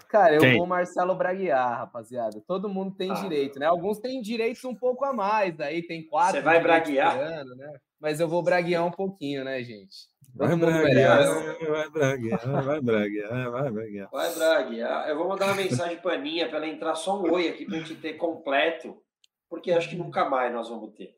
Cara, 0.09 0.35
eu 0.35 0.41
Quem? 0.41 0.57
vou 0.57 0.65
Marcelo 0.65 1.13
Braguiar, 1.15 1.79
rapaziada. 1.79 2.41
Todo 2.47 2.69
mundo 2.69 2.95
tem 2.95 3.11
ah, 3.11 3.15
direito, 3.15 3.59
né? 3.59 3.65
Alguns 3.65 3.99
têm 3.99 4.21
direitos 4.21 4.63
um 4.63 4.73
pouco 4.73 5.03
a 5.03 5.11
mais, 5.11 5.59
aí 5.59 5.83
tem 5.83 6.07
quatro. 6.07 6.37
Você 6.37 6.41
vai 6.41 6.61
braguear? 6.61 7.19
Ano, 7.19 7.55
né? 7.55 7.77
Mas 7.99 8.19
eu 8.19 8.27
vou 8.27 8.41
braguear 8.41 8.85
um 8.85 8.91
pouquinho, 8.91 9.43
né, 9.43 9.61
gente? 9.63 10.07
Vai 10.38 10.55
braguear, 10.55 11.57
vai 11.67 11.89
braguear, 11.89 12.63
vai 12.63 12.79
braguear, 12.79 13.51
vai 13.51 13.71
braguear. 13.71 14.09
Vai 14.11 14.35
braguear. 14.35 15.09
Eu 15.09 15.17
vou 15.17 15.27
mandar 15.27 15.47
uma 15.47 15.55
mensagem 15.55 15.97
pra 15.97 16.13
Aninha 16.13 16.47
para 16.47 16.57
ela 16.57 16.67
entrar 16.67 16.93
só 16.95 17.19
um 17.19 17.31
oi 17.31 17.49
aqui 17.49 17.65
pra 17.65 17.79
gente 17.79 17.95
ter 17.95 18.13
completo, 18.13 19.01
porque 19.49 19.71
acho 19.71 19.89
que 19.89 19.95
nunca 19.95 20.29
mais 20.29 20.53
nós 20.53 20.69
vamos 20.69 20.93
ter. 20.93 21.17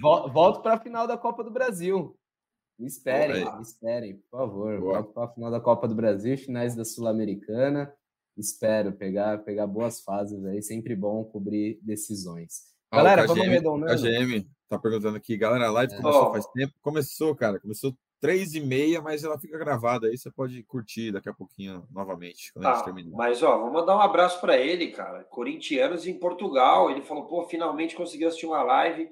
Volto 0.00 0.62
para 0.62 0.74
a 0.74 0.80
final 0.80 1.06
da 1.06 1.18
Copa 1.18 1.44
do 1.44 1.50
Brasil. 1.50 2.16
Me 2.78 2.86
esperem, 2.86 3.44
me 3.56 3.62
esperem, 3.62 4.16
por 4.16 4.38
favor. 4.38 4.80
Volto 4.80 5.12
para 5.12 5.24
a 5.24 5.28
final 5.28 5.50
da 5.50 5.60
Copa 5.60 5.86
do 5.86 5.94
Brasil, 5.94 6.38
finais 6.38 6.74
da 6.74 6.84
Sul-Americana. 6.84 7.92
Espero 8.36 8.92
pegar, 8.92 9.44
pegar 9.44 9.66
boas 9.66 10.00
fases 10.00 10.42
aí. 10.46 10.62
Sempre 10.62 10.96
bom 10.96 11.22
cobrir 11.24 11.78
decisões. 11.82 12.70
Galera, 12.92 13.26
vamos. 13.26 13.90
A 13.90 13.94
GM 13.94 14.46
tá 14.68 14.78
perguntando 14.78 15.16
aqui, 15.16 15.36
galera, 15.36 15.68
a 15.68 15.70
live 15.70 15.94
é. 15.94 15.96
começou 15.96 16.28
oh. 16.28 16.32
faz 16.32 16.46
tempo. 16.46 16.74
Começou, 16.82 17.36
cara, 17.36 17.60
começou 17.60 17.94
três 18.20 18.54
e 18.54 18.60
meia, 18.60 19.00
mas 19.00 19.24
ela 19.24 19.38
fica 19.38 19.58
gravada 19.58 20.08
aí, 20.08 20.18
você 20.18 20.30
pode 20.30 20.62
curtir 20.64 21.10
daqui 21.10 21.28
a 21.28 21.34
pouquinho 21.34 21.86
novamente, 21.90 22.52
quando 22.52 22.64
tá, 22.64 22.72
a 22.72 22.74
gente 22.74 22.84
terminar. 22.84 23.16
Mas, 23.16 23.42
ó, 23.42 23.56
vamos 23.56 23.72
mandar 23.72 23.96
um 23.96 24.00
abraço 24.00 24.40
para 24.40 24.58
ele, 24.58 24.88
cara. 24.88 25.24
Corintianos 25.24 26.06
em 26.06 26.18
Portugal, 26.18 26.90
ele 26.90 27.02
falou, 27.02 27.26
pô, 27.26 27.44
finalmente 27.44 27.96
conseguiu 27.96 28.28
assistir 28.28 28.46
uma 28.46 28.62
live. 28.62 29.08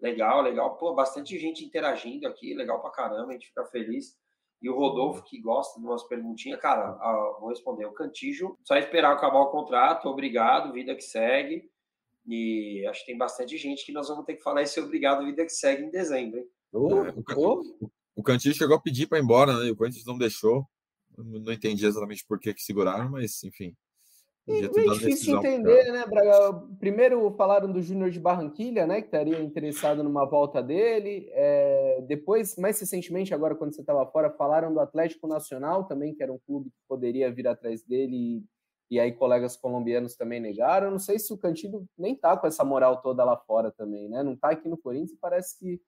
Legal, 0.00 0.42
legal. 0.42 0.76
Pô, 0.76 0.94
bastante 0.94 1.38
gente 1.38 1.64
interagindo 1.64 2.26
aqui, 2.26 2.54
legal 2.54 2.80
pra 2.80 2.90
caramba, 2.90 3.30
a 3.30 3.32
gente 3.32 3.48
fica 3.48 3.64
feliz. 3.66 4.16
E 4.62 4.70
o 4.70 4.74
Rodolfo, 4.74 5.22
que 5.22 5.38
gosta 5.38 5.78
de 5.78 5.86
umas 5.86 6.02
perguntinhas, 6.04 6.60
cara, 6.60 6.92
vou 7.38 7.50
responder. 7.50 7.84
O 7.84 7.92
Cantijo, 7.92 8.56
só 8.64 8.76
esperar 8.76 9.12
acabar 9.12 9.40
o 9.40 9.50
contrato, 9.50 10.08
obrigado, 10.08 10.72
vida 10.72 10.94
que 10.94 11.02
segue. 11.02 11.70
E 12.26 12.86
acho 12.88 13.00
que 13.00 13.06
tem 13.06 13.18
bastante 13.18 13.56
gente 13.56 13.84
que 13.86 13.92
nós 13.92 14.08
vamos 14.08 14.24
ter 14.24 14.34
que 14.34 14.42
falar 14.42 14.62
esse 14.62 14.80
obrigado, 14.80 15.24
vida 15.24 15.44
que 15.44 15.52
segue 15.52 15.84
em 15.84 15.90
dezembro, 15.90 16.40
hein? 16.40 16.46
Oh, 16.72 17.02
oh. 17.36 17.90
O 18.14 18.22
Cantinho 18.22 18.54
chegou 18.54 18.76
a 18.76 18.80
pedir 18.80 19.06
para 19.06 19.18
ir 19.18 19.22
embora, 19.22 19.58
né? 19.58 19.66
E 19.66 19.70
o 19.70 19.76
Corinthians 19.76 20.06
não 20.06 20.18
deixou. 20.18 20.66
Não 21.16 21.52
entendi 21.52 21.86
exatamente 21.86 22.24
por 22.26 22.38
que, 22.38 22.52
que 22.52 22.62
seguraram, 22.62 23.10
mas 23.10 23.42
enfim. 23.44 23.74
É, 24.48 24.60
é 24.60 24.68
difícil 24.68 25.36
entender, 25.38 25.90
né, 25.90 26.06
Braga? 26.06 26.52
Primeiro 26.78 27.34
falaram 27.36 27.70
do 27.70 27.82
Júnior 27.82 28.10
de 28.10 28.20
Barranquilha, 28.20 28.86
né? 28.86 29.00
Que 29.00 29.08
estaria 29.08 29.40
interessado 29.40 30.04
numa 30.04 30.24
volta 30.24 30.62
dele. 30.62 31.28
É, 31.32 32.04
depois, 32.06 32.56
mais 32.56 32.78
recentemente, 32.78 33.34
agora 33.34 33.56
quando 33.56 33.74
você 33.74 33.80
estava 33.80 34.06
fora, 34.06 34.30
falaram 34.30 34.72
do 34.72 34.78
Atlético 34.78 35.26
Nacional 35.26 35.84
também, 35.84 36.14
que 36.14 36.22
era 36.22 36.32
um 36.32 36.38
clube 36.46 36.70
que 36.70 36.76
poderia 36.88 37.32
vir 37.32 37.48
atrás 37.48 37.82
dele. 37.82 38.44
E, 38.90 39.00
aí 39.00 39.12
colegas 39.12 39.56
colombianos 39.56 40.14
também 40.14 40.40
negaram. 40.40 40.90
Não 40.90 40.98
sei 40.98 41.18
se 41.18 41.32
o 41.32 41.38
Cantilho 41.38 41.88
nem 41.98 42.14
tá 42.14 42.36
com 42.36 42.46
essa 42.46 42.64
moral 42.64 43.02
toda 43.02 43.24
lá 43.24 43.36
fora 43.36 43.70
também, 43.70 44.08
né? 44.08 44.22
Não 44.22 44.36
tá 44.36 44.50
aqui 44.50 44.68
no 44.68 44.76
Corinthians 44.76 45.12
e 45.12 45.16
parece 45.16 45.58
que 45.58 45.80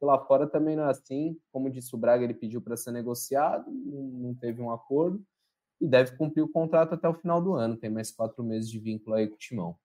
lá 0.00 0.18
fora 0.18 0.46
também 0.46 0.76
não 0.76 0.84
é 0.84 0.90
assim. 0.90 1.36
Como 1.50 1.70
disse 1.70 1.94
o 1.94 1.98
Braga, 1.98 2.24
ele 2.24 2.34
pediu 2.34 2.60
para 2.60 2.76
ser 2.76 2.92
negociado, 2.92 3.70
não 3.70 4.34
teve 4.34 4.62
um 4.62 4.70
acordo 4.70 5.20
e 5.80 5.86
deve 5.86 6.16
cumprir 6.16 6.42
o 6.42 6.48
contrato 6.48 6.94
até 6.94 7.08
o 7.08 7.14
final 7.14 7.42
do 7.42 7.54
ano. 7.54 7.76
Tem 7.76 7.90
mais 7.90 8.10
quatro 8.10 8.44
meses 8.44 8.70
de 8.70 8.78
vínculo 8.78 9.16
aí 9.16 9.26
com 9.26 9.34
o 9.34 9.38
Timão. 9.38 9.76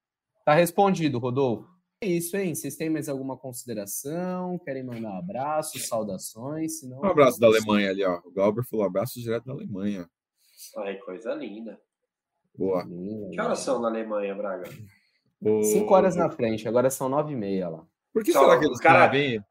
Tá 0.45 0.53
respondido, 0.53 1.20
Rodolfo. 1.20 1.70
É 2.03 2.07
isso, 2.07 2.36
hein? 2.36 2.55
Vocês 2.55 2.76
têm 2.76 2.89
mais 2.89 3.07
alguma 3.07 3.38
consideração? 3.38 4.57
Querem 4.59 4.84
mandar 4.84 5.12
um 5.12 5.18
abraço, 5.18 5.78
saudações? 5.80 6.80
Senão... 6.80 6.99
Um 6.99 7.05
abraço 7.05 7.39
da 7.39 7.45
Alemanha 7.45 7.91
ali, 7.91 8.03
ó. 8.03 8.20
O 8.26 8.32
Galber 8.32 8.64
falou 8.64 8.86
abraço 8.86 9.20
direto 9.20 9.45
da 9.45 9.53
Alemanha. 9.53 10.09
Ai, 10.78 10.97
coisa 10.97 11.34
linda. 11.36 11.80
Boa. 12.58 12.86
Que 13.32 13.39
horas 13.39 13.60
são 13.60 13.82
na 13.82 13.88
Alemanha, 13.88 14.36
Braga? 14.36 14.70
Cinco 15.64 15.93
horas 15.93 16.16
na 16.16 16.30
frente, 16.30 16.68
agora 16.68 16.89
são 16.89 17.10
nove 17.10 17.34
e 17.34 17.36
meia 17.36 17.70
lá. 17.70 17.84
Por 18.14 18.24
que 18.24 18.32
Só, 18.32 18.45
será 18.45 18.60
que 18.60 18.66
eles 18.66 18.80
cara... 18.80 18.99
sabem? 18.99 19.43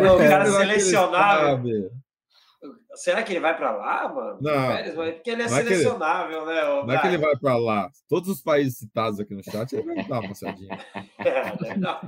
Não, 0.00 0.16
o 0.16 0.18
cara 0.18 0.46
selecionável. 0.46 1.90
Será 2.94 3.22
que 3.22 3.32
ele 3.32 3.40
vai 3.40 3.56
para 3.56 3.70
lá, 3.70 4.08
mano? 4.08 4.38
Não. 4.40 4.68
Pérez, 4.68 4.94
porque 4.94 5.30
ele 5.30 5.42
é, 5.42 5.44
é 5.46 5.48
selecionável, 5.48 6.42
ele, 6.42 6.54
né? 6.54 6.82
Não 6.84 6.94
é 6.94 7.00
que 7.00 7.06
ele 7.06 7.18
vai 7.18 7.36
para 7.36 7.56
lá. 7.56 7.90
Todos 8.08 8.28
os 8.28 8.42
países 8.42 8.78
citados 8.78 9.18
aqui 9.18 9.34
no 9.34 9.42
chat, 9.42 9.72
ele 9.72 9.82
vai 9.82 10.06
dar 10.06 10.20
uma 10.20 10.28
passadinha. 10.28 10.78
É, 11.24 11.76
não. 11.76 12.00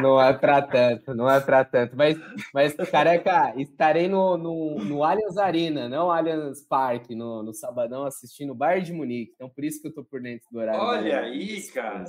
não 0.00 0.20
é 0.20 0.32
para 0.32 0.60
tanto, 0.62 1.14
não 1.14 1.30
é 1.30 1.40
para 1.40 1.64
tanto. 1.64 1.96
Mas, 1.96 2.18
mas, 2.52 2.74
careca, 2.90 3.54
estarei 3.56 4.08
no, 4.08 4.36
no, 4.36 4.80
no 4.80 5.04
Allianz 5.04 5.36
Arena, 5.36 5.88
não 5.88 6.10
Allianz 6.10 6.60
Parque, 6.66 7.14
no, 7.14 7.40
no 7.44 7.54
sabadão, 7.54 8.02
assistindo 8.04 8.50
o 8.50 8.54
Bayern 8.54 8.84
de 8.84 8.92
Munique. 8.92 9.32
Então, 9.36 9.48
por 9.48 9.62
isso 9.62 9.80
que 9.80 9.86
eu 9.86 9.94
tô 9.94 10.02
por 10.02 10.20
dentro 10.20 10.44
do 10.50 10.58
horário. 10.58 10.80
Olha 10.80 11.20
aí, 11.20 11.62
cara. 11.68 12.04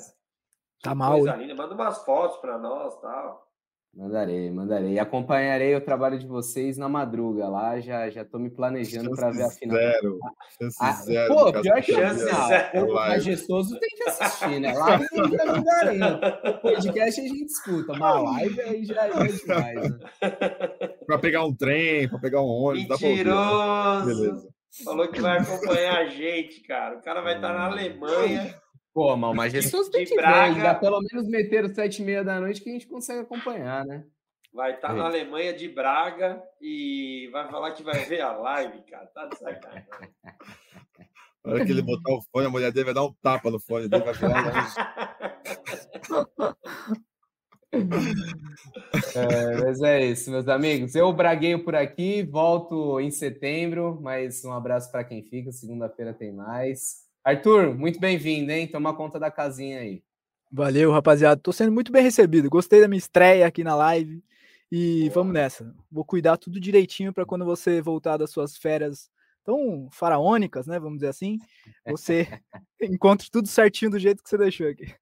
Tá 0.81 0.95
mal. 0.95 1.19
Manda 1.23 1.75
umas 1.75 2.03
fotos 2.03 2.37
para 2.37 2.57
nós 2.57 2.99
tal. 2.99 3.50
Mandarei, 3.93 4.49
mandarei. 4.49 4.93
E 4.93 4.99
acompanharei 4.99 5.75
o 5.75 5.81
trabalho 5.81 6.17
de 6.17 6.25
vocês 6.25 6.77
na 6.77 6.87
madruga 6.87 7.49
lá. 7.49 7.77
Já 7.81 8.09
já 8.09 8.21
estou 8.21 8.39
me 8.39 8.49
planejando 8.49 9.11
para 9.11 9.31
ver 9.31 9.43
a 9.43 9.49
final. 9.49 9.77
Zero. 9.77 10.19
Chance 10.57 10.77
ah, 10.79 10.91
zero. 10.93 11.35
Pô, 11.35 11.61
pior 11.61 11.81
que 11.81 11.93
chance 11.93 12.23
zero. 12.23 12.89
O 12.89 12.93
majestoso 12.93 13.77
tem 13.77 13.89
que 13.89 14.09
assistir, 14.09 14.59
né? 14.61 14.73
Lá 14.73 14.97
garanto. 15.61 16.61
Podcast 16.61 17.19
a 17.19 17.23
gente 17.23 17.43
escuta, 17.43 17.93
mas 17.93 18.01
a 18.01 18.21
live 18.21 18.61
aí 18.61 18.85
já 18.85 19.07
é 19.07 19.27
demais. 19.27 19.89
Né? 19.89 19.99
para 21.05 21.19
pegar 21.19 21.43
um 21.43 21.53
trem, 21.53 22.07
para 22.07 22.19
pegar 22.19 22.41
um 22.41 22.47
ônibus. 22.47 23.01
Mentiroso. 23.01 24.05
Beleza. 24.05 24.47
Falou 24.85 25.07
que 25.09 25.19
vai 25.19 25.39
acompanhar 25.39 25.97
a 25.97 26.05
gente, 26.07 26.61
cara. 26.61 26.97
O 26.97 27.01
cara 27.01 27.21
vai 27.21 27.35
estar 27.35 27.53
na 27.53 27.65
Alemanha. 27.65 28.55
Pô, 28.93 29.15
mal, 29.15 29.33
mas 29.33 29.53
Jesus 29.53 29.87
tem 29.89 30.05
que 30.05 30.15
Braga, 30.15 30.73
ver, 30.73 30.79
pelo 30.79 30.99
menos 31.11 31.27
meter 31.27 31.63
os 31.63 31.73
sete 31.73 32.01
e 32.01 32.05
meia 32.05 32.23
da 32.23 32.39
noite 32.39 32.61
que 32.61 32.69
a 32.69 32.73
gente 32.73 32.87
consegue 32.87 33.21
acompanhar, 33.21 33.85
né? 33.85 34.03
Vai 34.53 34.75
estar 34.75 34.89
tá 34.89 34.93
na 34.93 35.05
Alemanha 35.05 35.53
de 35.53 35.69
Braga 35.69 36.43
e 36.61 37.29
vai 37.31 37.49
falar 37.49 37.71
que 37.71 37.83
vai 37.83 38.03
ver 38.03 38.19
a 38.19 38.33
live, 38.33 38.81
cara. 38.83 39.05
Tá 39.07 39.27
de 39.27 39.37
sacanagem. 39.37 39.87
Na 41.43 41.53
hora 41.53 41.65
que 41.65 41.71
ele 41.71 41.81
botar 41.81 42.13
o 42.13 42.21
fone, 42.31 42.47
a 42.47 42.49
mulher 42.49 42.71
dele 42.71 42.85
vai 42.85 42.93
dar 42.93 43.03
um 43.03 43.13
tapa 43.13 43.49
no 43.49 43.59
fone 43.59 43.87
dele, 43.87 44.03
vai 44.03 44.13
virar 44.13 44.67
é, 49.15 49.61
mas 49.63 49.81
é 49.81 50.05
isso, 50.05 50.29
meus 50.29 50.49
amigos. 50.49 50.93
Eu 50.93 51.13
bragueio 51.13 51.63
por 51.63 51.73
aqui, 51.73 52.21
volto 52.21 52.99
em 52.99 53.09
setembro, 53.09 53.97
mas 54.01 54.43
um 54.43 54.51
abraço 54.51 54.91
para 54.91 55.05
quem 55.05 55.23
fica. 55.23 55.53
Segunda-feira 55.53 56.13
tem 56.13 56.33
mais. 56.33 57.09
Arthur, 57.23 57.75
muito 57.75 57.99
bem-vindo, 57.99 58.51
hein? 58.51 58.67
Toma 58.67 58.95
conta 58.95 59.19
da 59.19 59.29
casinha 59.29 59.79
aí. 59.79 60.03
Valeu, 60.51 60.91
rapaziada. 60.91 61.39
Tô 61.39 61.53
sendo 61.53 61.71
muito 61.71 61.91
bem 61.91 62.03
recebido. 62.03 62.49
Gostei 62.49 62.81
da 62.81 62.87
minha 62.87 62.97
estreia 62.97 63.45
aqui 63.45 63.63
na 63.63 63.75
live. 63.75 64.23
E 64.71 65.01
Boa. 65.01 65.13
vamos 65.13 65.33
nessa. 65.33 65.75
Vou 65.91 66.03
cuidar 66.03 66.37
tudo 66.37 66.59
direitinho 66.59 67.13
para 67.13 67.25
quando 67.25 67.45
você 67.45 67.81
voltar 67.81 68.17
das 68.17 68.31
suas 68.31 68.57
férias 68.57 69.09
tão 69.43 69.87
faraônicas, 69.91 70.65
né? 70.65 70.79
Vamos 70.79 70.97
dizer 70.97 71.09
assim, 71.09 71.39
você 71.85 72.27
encontre 72.81 73.29
tudo 73.29 73.47
certinho 73.47 73.91
do 73.91 73.99
jeito 73.99 74.23
que 74.23 74.29
você 74.29 74.37
deixou 74.37 74.67
aqui. 74.67 74.93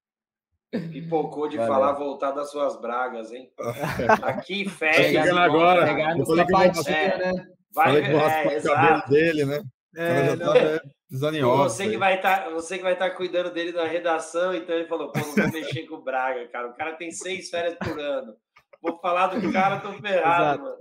Pipocou 0.70 1.48
de 1.48 1.56
Valeu. 1.56 1.72
falar 1.72 1.92
voltar 1.92 2.30
das 2.30 2.50
suas 2.50 2.80
bragas, 2.80 3.32
hein? 3.32 3.50
Aqui 4.22 4.64
tá 4.64 4.70
férias. 4.70 5.24
Chegando 5.24 5.38
agora. 5.40 5.84
Pegar 5.84 6.14
no 6.14 6.24
sapatinho, 6.24 6.94
é, 6.94 7.18
né? 7.32 7.48
Vai, 7.74 8.00
ver 8.00 8.14
é, 8.14 8.58
o 8.58 8.62
cabelo 8.62 9.02
dele, 9.08 9.44
né? 9.46 9.62
É, 9.96 10.36
tá 10.36 10.80
você 11.10 11.88
que 11.88 11.96
vai 11.96 12.16
estar, 12.16 12.44
tá, 12.44 12.50
você 12.50 12.76
que 12.76 12.84
vai 12.84 12.92
estar 12.92 13.10
tá 13.10 13.16
cuidando 13.16 13.50
dele 13.50 13.72
na 13.72 13.84
redação, 13.84 14.54
então 14.54 14.74
ele 14.74 14.86
falou, 14.86 15.10
pô, 15.10 15.18
não 15.18 15.34
vou 15.34 15.52
mexer 15.52 15.82
com 15.86 15.96
o 15.96 16.02
Braga, 16.02 16.46
cara. 16.48 16.68
O 16.68 16.74
cara 16.74 16.92
tem 16.94 17.10
seis 17.10 17.50
férias 17.50 17.74
por 17.74 17.98
ano. 17.98 18.34
Vou 18.82 18.98
falar 18.98 19.26
do 19.26 19.52
cara, 19.52 19.80
tô 19.80 19.92
ferrado, 19.94 20.62
mano. 20.62 20.76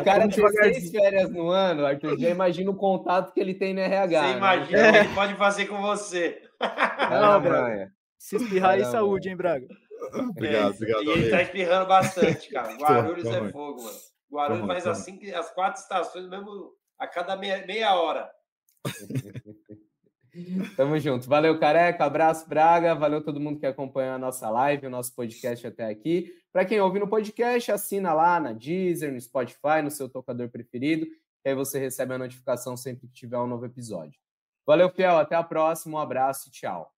O 0.00 0.04
cara 0.04 0.28
tem 0.28 0.48
seis 0.48 0.90
férias 0.90 1.30
no 1.30 1.50
ano, 1.50 1.84
Arthur. 1.84 2.18
Já 2.18 2.30
imagina 2.30 2.70
o 2.70 2.76
contato 2.76 3.32
que 3.32 3.40
ele 3.40 3.54
tem 3.54 3.74
no 3.74 3.80
RH. 3.80 4.20
Você 4.20 4.26
né? 4.28 4.36
imagina 4.38 4.88
o 4.88 4.92
que 4.92 4.98
ele 4.98 5.14
pode 5.14 5.34
fazer 5.34 5.66
com 5.66 5.82
você. 5.82 6.40
Não, 7.10 7.40
Braga. 7.42 7.90
Se 8.18 8.36
espirrar 8.36 8.70
aí, 8.72 8.84
saúde, 8.86 9.28
hein, 9.28 9.36
Braga? 9.36 9.66
Obrigado, 10.14 10.72
é, 10.72 10.76
obrigado. 10.76 11.02
E 11.02 11.08
ele 11.10 11.30
tá 11.30 11.42
espirrando 11.42 11.86
bastante, 11.86 12.50
cara. 12.50 12.72
Guarulhos 12.78 13.26
é 13.26 13.48
fogo, 13.50 13.82
mano. 13.82 13.98
Guarulhos 14.32 14.66
faz 14.66 14.86
assim 14.86 15.18
que 15.18 15.32
as 15.34 15.50
quatro 15.52 15.80
estações, 15.80 16.28
mesmo 16.28 16.72
a 16.98 17.06
cada 17.06 17.36
meia, 17.36 17.66
meia 17.66 17.94
hora. 17.94 18.30
Tamo 20.76 20.98
junto. 20.98 21.28
Valeu, 21.28 21.58
Careca. 21.58 22.04
Abraço, 22.04 22.48
Braga. 22.48 22.94
Valeu 22.94 23.22
todo 23.22 23.40
mundo 23.40 23.60
que 23.60 23.66
acompanhou 23.66 24.14
a 24.14 24.18
nossa 24.18 24.50
live, 24.50 24.86
o 24.86 24.90
nosso 24.90 25.14
podcast 25.14 25.66
até 25.66 25.86
aqui. 25.86 26.32
Para 26.52 26.64
quem 26.64 26.80
ouve 26.80 26.98
no 26.98 27.08
podcast, 27.08 27.70
assina 27.70 28.12
lá 28.12 28.40
na 28.40 28.52
Deezer, 28.52 29.12
no 29.12 29.20
Spotify, 29.20 29.82
no 29.82 29.90
seu 29.90 30.08
tocador 30.08 30.48
preferido, 30.48 31.06
que 31.06 31.48
aí 31.48 31.54
você 31.54 31.78
recebe 31.78 32.14
a 32.14 32.18
notificação 32.18 32.76
sempre 32.76 33.06
que 33.06 33.14
tiver 33.14 33.38
um 33.38 33.46
novo 33.46 33.64
episódio. 33.66 34.18
Valeu, 34.66 34.90
Fiel. 34.90 35.18
Até 35.18 35.36
a 35.36 35.42
próxima. 35.42 35.98
Um 35.98 36.00
abraço. 36.00 36.50
Tchau. 36.50 36.93